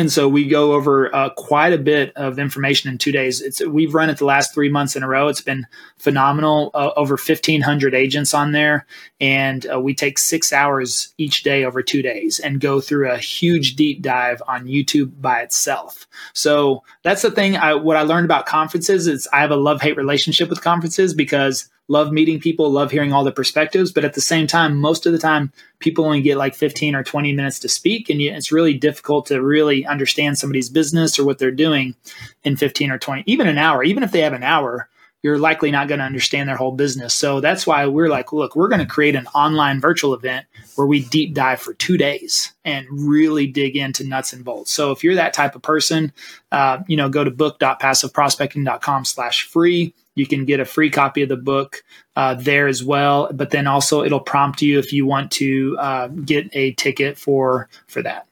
and 0.00 0.10
so 0.10 0.28
we 0.28 0.48
go 0.48 0.72
over 0.72 1.14
uh, 1.14 1.28
quite 1.30 1.72
a 1.72 1.78
bit 1.78 2.12
of 2.16 2.38
information 2.38 2.90
in 2.90 2.98
two 2.98 3.12
days. 3.12 3.40
It's 3.40 3.64
we've 3.64 3.94
run 3.94 4.10
it 4.10 4.18
the 4.18 4.24
last 4.24 4.54
three 4.54 4.70
months 4.70 4.96
in 4.96 5.02
a 5.02 5.08
row. 5.08 5.28
It's 5.28 5.42
been 5.42 5.66
phenomenal. 5.98 6.70
Uh, 6.74 6.90
over 6.96 7.16
fifteen 7.16 7.60
hundred 7.60 7.94
agents 7.94 8.34
on 8.34 8.52
there, 8.52 8.86
and 9.20 9.66
uh, 9.72 9.78
we 9.78 9.94
take 9.94 10.18
six 10.18 10.52
hours 10.52 11.14
each 11.18 11.42
day 11.42 11.64
over 11.64 11.82
two 11.82 12.02
days 12.02 12.40
and 12.40 12.60
go 12.60 12.80
through 12.80 13.10
a 13.10 13.18
huge 13.18 13.76
deep 13.76 14.02
dive 14.02 14.42
on 14.48 14.66
YouTube 14.66 15.20
by 15.20 15.42
itself. 15.42 16.08
So 16.32 16.82
that's 17.02 17.22
the 17.22 17.30
thing. 17.30 17.56
I, 17.56 17.74
what 17.74 17.96
I 17.96 18.02
learned 18.02 18.24
about 18.24 18.46
conferences 18.46 19.06
is 19.06 19.28
I 19.32 19.40
have 19.40 19.50
a 19.50 19.56
love 19.56 19.82
hate 19.82 19.96
relationship 19.96 20.48
with 20.48 20.62
conferences 20.62 21.14
because 21.14 21.68
love 21.90 22.12
meeting 22.12 22.38
people, 22.38 22.70
love 22.70 22.92
hearing 22.92 23.12
all 23.12 23.24
the 23.24 23.32
perspectives, 23.32 23.90
but 23.90 24.04
at 24.04 24.14
the 24.14 24.20
same 24.20 24.46
time, 24.46 24.80
most 24.80 25.06
of 25.06 25.12
the 25.12 25.18
time, 25.18 25.52
people 25.80 26.04
only 26.04 26.22
get 26.22 26.36
like 26.36 26.54
15 26.54 26.94
or 26.94 27.02
20 27.02 27.32
minutes 27.32 27.58
to 27.58 27.68
speak, 27.68 28.08
and 28.08 28.20
it's 28.20 28.52
really 28.52 28.74
difficult 28.74 29.26
to 29.26 29.42
really 29.42 29.84
understand 29.84 30.38
somebody's 30.38 30.70
business 30.70 31.18
or 31.18 31.24
what 31.24 31.38
they're 31.38 31.50
doing 31.50 31.96
in 32.44 32.56
15 32.56 32.92
or 32.92 32.98
20, 32.98 33.24
even 33.26 33.48
an 33.48 33.58
hour. 33.58 33.82
Even 33.82 34.04
if 34.04 34.12
they 34.12 34.20
have 34.20 34.32
an 34.32 34.44
hour, 34.44 34.88
you're 35.22 35.36
likely 35.36 35.72
not 35.72 35.88
going 35.88 35.98
to 35.98 36.04
understand 36.04 36.48
their 36.48 36.56
whole 36.56 36.72
business. 36.72 37.12
So 37.12 37.40
that's 37.40 37.66
why 37.66 37.84
we're 37.86 38.08
like, 38.08 38.32
look, 38.32 38.54
we're 38.54 38.68
going 38.68 38.80
to 38.80 38.86
create 38.86 39.16
an 39.16 39.26
online 39.34 39.80
virtual 39.80 40.14
event 40.14 40.46
where 40.76 40.86
we 40.86 41.04
deep 41.04 41.34
dive 41.34 41.60
for 41.60 41.74
two 41.74 41.98
days 41.98 42.52
and 42.64 42.86
really 42.90 43.48
dig 43.48 43.76
into 43.76 44.04
nuts 44.04 44.32
and 44.32 44.44
bolts. 44.44 44.70
So 44.70 44.92
if 44.92 45.02
you're 45.02 45.16
that 45.16 45.34
type 45.34 45.56
of 45.56 45.62
person, 45.62 46.12
uh, 46.52 46.78
you 46.86 46.96
know, 46.96 47.08
go 47.08 47.24
to 47.24 47.30
book.passiveprospecting.com 47.30 49.04
slash 49.04 49.42
free 49.46 49.92
You 50.20 50.26
can 50.26 50.44
get 50.44 50.60
a 50.60 50.64
free 50.64 50.90
copy 50.90 51.22
of 51.22 51.28
the 51.28 51.36
book 51.36 51.82
uh, 52.14 52.34
there 52.34 52.68
as 52.68 52.84
well. 52.84 53.30
But 53.32 53.50
then 53.50 53.66
also 53.66 54.02
it'll 54.02 54.20
prompt 54.20 54.60
you 54.60 54.78
if 54.78 54.92
you 54.92 55.06
want 55.06 55.30
to 55.32 55.76
uh, 55.80 56.08
get 56.08 56.48
a 56.52 56.72
ticket 56.74 57.18
for 57.18 57.68
for 57.88 58.02
that. 58.02 58.26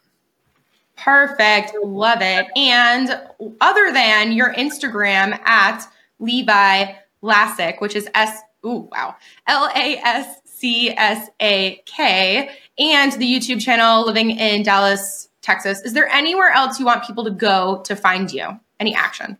Perfect. 0.97 1.75
Love 1.83 2.19
it. 2.21 2.47
And 2.57 3.21
other 3.61 3.93
than 3.93 4.33
your 4.33 4.53
Instagram 4.55 5.39
at 5.45 5.87
Levi 6.19 6.93
Lascsak, 7.23 7.81
which 7.81 7.95
is 7.95 8.09
S, 8.15 8.41
ooh, 8.67 8.89
wow, 8.93 9.15
L 9.47 9.71
A 9.75 9.97
S 9.99 10.41
C 10.45 10.91
S 10.91 11.29
A 11.41 11.81
K, 11.87 12.51
and 12.79 13.13
the 13.13 13.33
YouTube 13.33 13.61
channel 13.61 14.05
Living 14.05 14.31
in 14.31 14.63
Dallas, 14.65 15.29
Texas, 15.41 15.81
is 15.83 15.93
there 15.93 16.09
anywhere 16.09 16.51
else 16.51 16.79
you 16.79 16.87
want 16.87 17.05
people 17.05 17.25
to 17.25 17.31
go 17.31 17.81
to 17.85 17.95
find 17.95 18.33
you? 18.33 18.59
Any 18.81 18.95
action? 18.95 19.39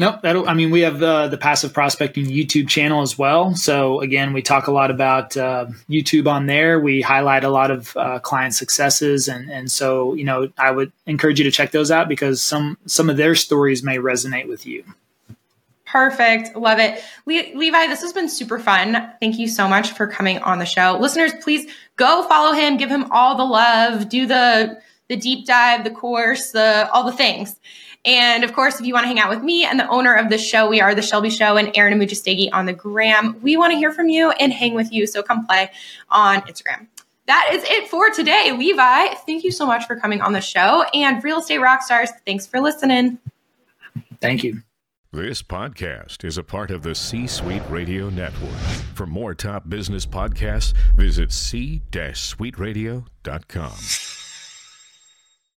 Nope. 0.00 0.22
That'll, 0.22 0.48
I 0.48 0.54
mean, 0.54 0.70
we 0.70 0.80
have 0.80 0.98
the 0.98 1.28
the 1.28 1.36
passive 1.36 1.74
prospecting 1.74 2.24
YouTube 2.24 2.68
channel 2.68 3.02
as 3.02 3.18
well. 3.18 3.54
So 3.54 4.00
again, 4.00 4.32
we 4.32 4.40
talk 4.40 4.66
a 4.66 4.72
lot 4.72 4.90
about 4.90 5.36
uh, 5.36 5.66
YouTube 5.90 6.26
on 6.26 6.46
there. 6.46 6.80
We 6.80 7.02
highlight 7.02 7.44
a 7.44 7.50
lot 7.50 7.70
of 7.70 7.94
uh, 7.98 8.18
client 8.18 8.54
successes, 8.54 9.28
and 9.28 9.50
and 9.50 9.70
so 9.70 10.14
you 10.14 10.24
know, 10.24 10.50
I 10.56 10.70
would 10.70 10.90
encourage 11.04 11.38
you 11.38 11.44
to 11.44 11.50
check 11.50 11.72
those 11.72 11.90
out 11.90 12.08
because 12.08 12.40
some 12.40 12.78
some 12.86 13.10
of 13.10 13.18
their 13.18 13.34
stories 13.34 13.82
may 13.82 13.98
resonate 13.98 14.48
with 14.48 14.66
you. 14.66 14.84
Perfect. 15.84 16.56
Love 16.56 16.78
it. 16.78 17.04
Le- 17.26 17.58
Levi, 17.58 17.86
this 17.88 18.00
has 18.00 18.14
been 18.14 18.30
super 18.30 18.58
fun. 18.58 19.12
Thank 19.20 19.38
you 19.38 19.48
so 19.48 19.68
much 19.68 19.92
for 19.92 20.06
coming 20.06 20.38
on 20.38 20.58
the 20.58 20.64
show. 20.64 20.96
Listeners, 20.98 21.32
please 21.42 21.70
go 21.96 22.22
follow 22.26 22.54
him, 22.54 22.78
give 22.78 22.88
him 22.88 23.04
all 23.10 23.36
the 23.36 23.44
love, 23.44 24.08
do 24.08 24.26
the 24.26 24.80
the 25.10 25.16
deep 25.16 25.44
dive, 25.44 25.84
the 25.84 25.90
course, 25.90 26.52
the 26.52 26.88
all 26.90 27.04
the 27.04 27.12
things. 27.12 27.60
And 28.04 28.44
of 28.44 28.54
course, 28.54 28.80
if 28.80 28.86
you 28.86 28.94
want 28.94 29.04
to 29.04 29.08
hang 29.08 29.18
out 29.18 29.28
with 29.28 29.42
me 29.42 29.64
and 29.64 29.78
the 29.78 29.88
owner 29.88 30.14
of 30.14 30.30
the 30.30 30.38
show, 30.38 30.68
we 30.68 30.80
are 30.80 30.94
the 30.94 31.02
Shelby 31.02 31.30
Show 31.30 31.56
and 31.56 31.70
Aaron 31.76 31.98
Amuchastegui 31.98 32.48
on 32.52 32.66
the 32.66 32.72
gram. 32.72 33.38
We 33.42 33.56
want 33.56 33.72
to 33.72 33.76
hear 33.76 33.92
from 33.92 34.08
you 34.08 34.30
and 34.30 34.52
hang 34.52 34.74
with 34.74 34.92
you. 34.92 35.06
So 35.06 35.22
come 35.22 35.46
play 35.46 35.70
on 36.08 36.40
Instagram. 36.42 36.86
That 37.26 37.50
is 37.52 37.62
it 37.64 37.88
for 37.88 38.10
today. 38.10 38.52
Levi, 38.56 39.14
thank 39.26 39.44
you 39.44 39.52
so 39.52 39.66
much 39.66 39.86
for 39.86 39.96
coming 39.96 40.20
on 40.20 40.32
the 40.32 40.40
show. 40.40 40.84
And 40.94 41.22
Real 41.22 41.40
Estate 41.40 41.60
Rockstars, 41.60 42.08
thanks 42.26 42.46
for 42.46 42.60
listening. 42.60 43.18
Thank 44.20 44.44
you. 44.44 44.62
This 45.12 45.42
podcast 45.42 46.24
is 46.24 46.38
a 46.38 46.44
part 46.44 46.70
of 46.70 46.82
the 46.82 46.94
C 46.94 47.26
Suite 47.26 47.62
Radio 47.68 48.10
Network. 48.10 48.54
For 48.94 49.06
more 49.06 49.34
top 49.34 49.68
business 49.68 50.06
podcasts, 50.06 50.72
visit 50.96 51.32
c-suiteradio.com. 51.32 54.19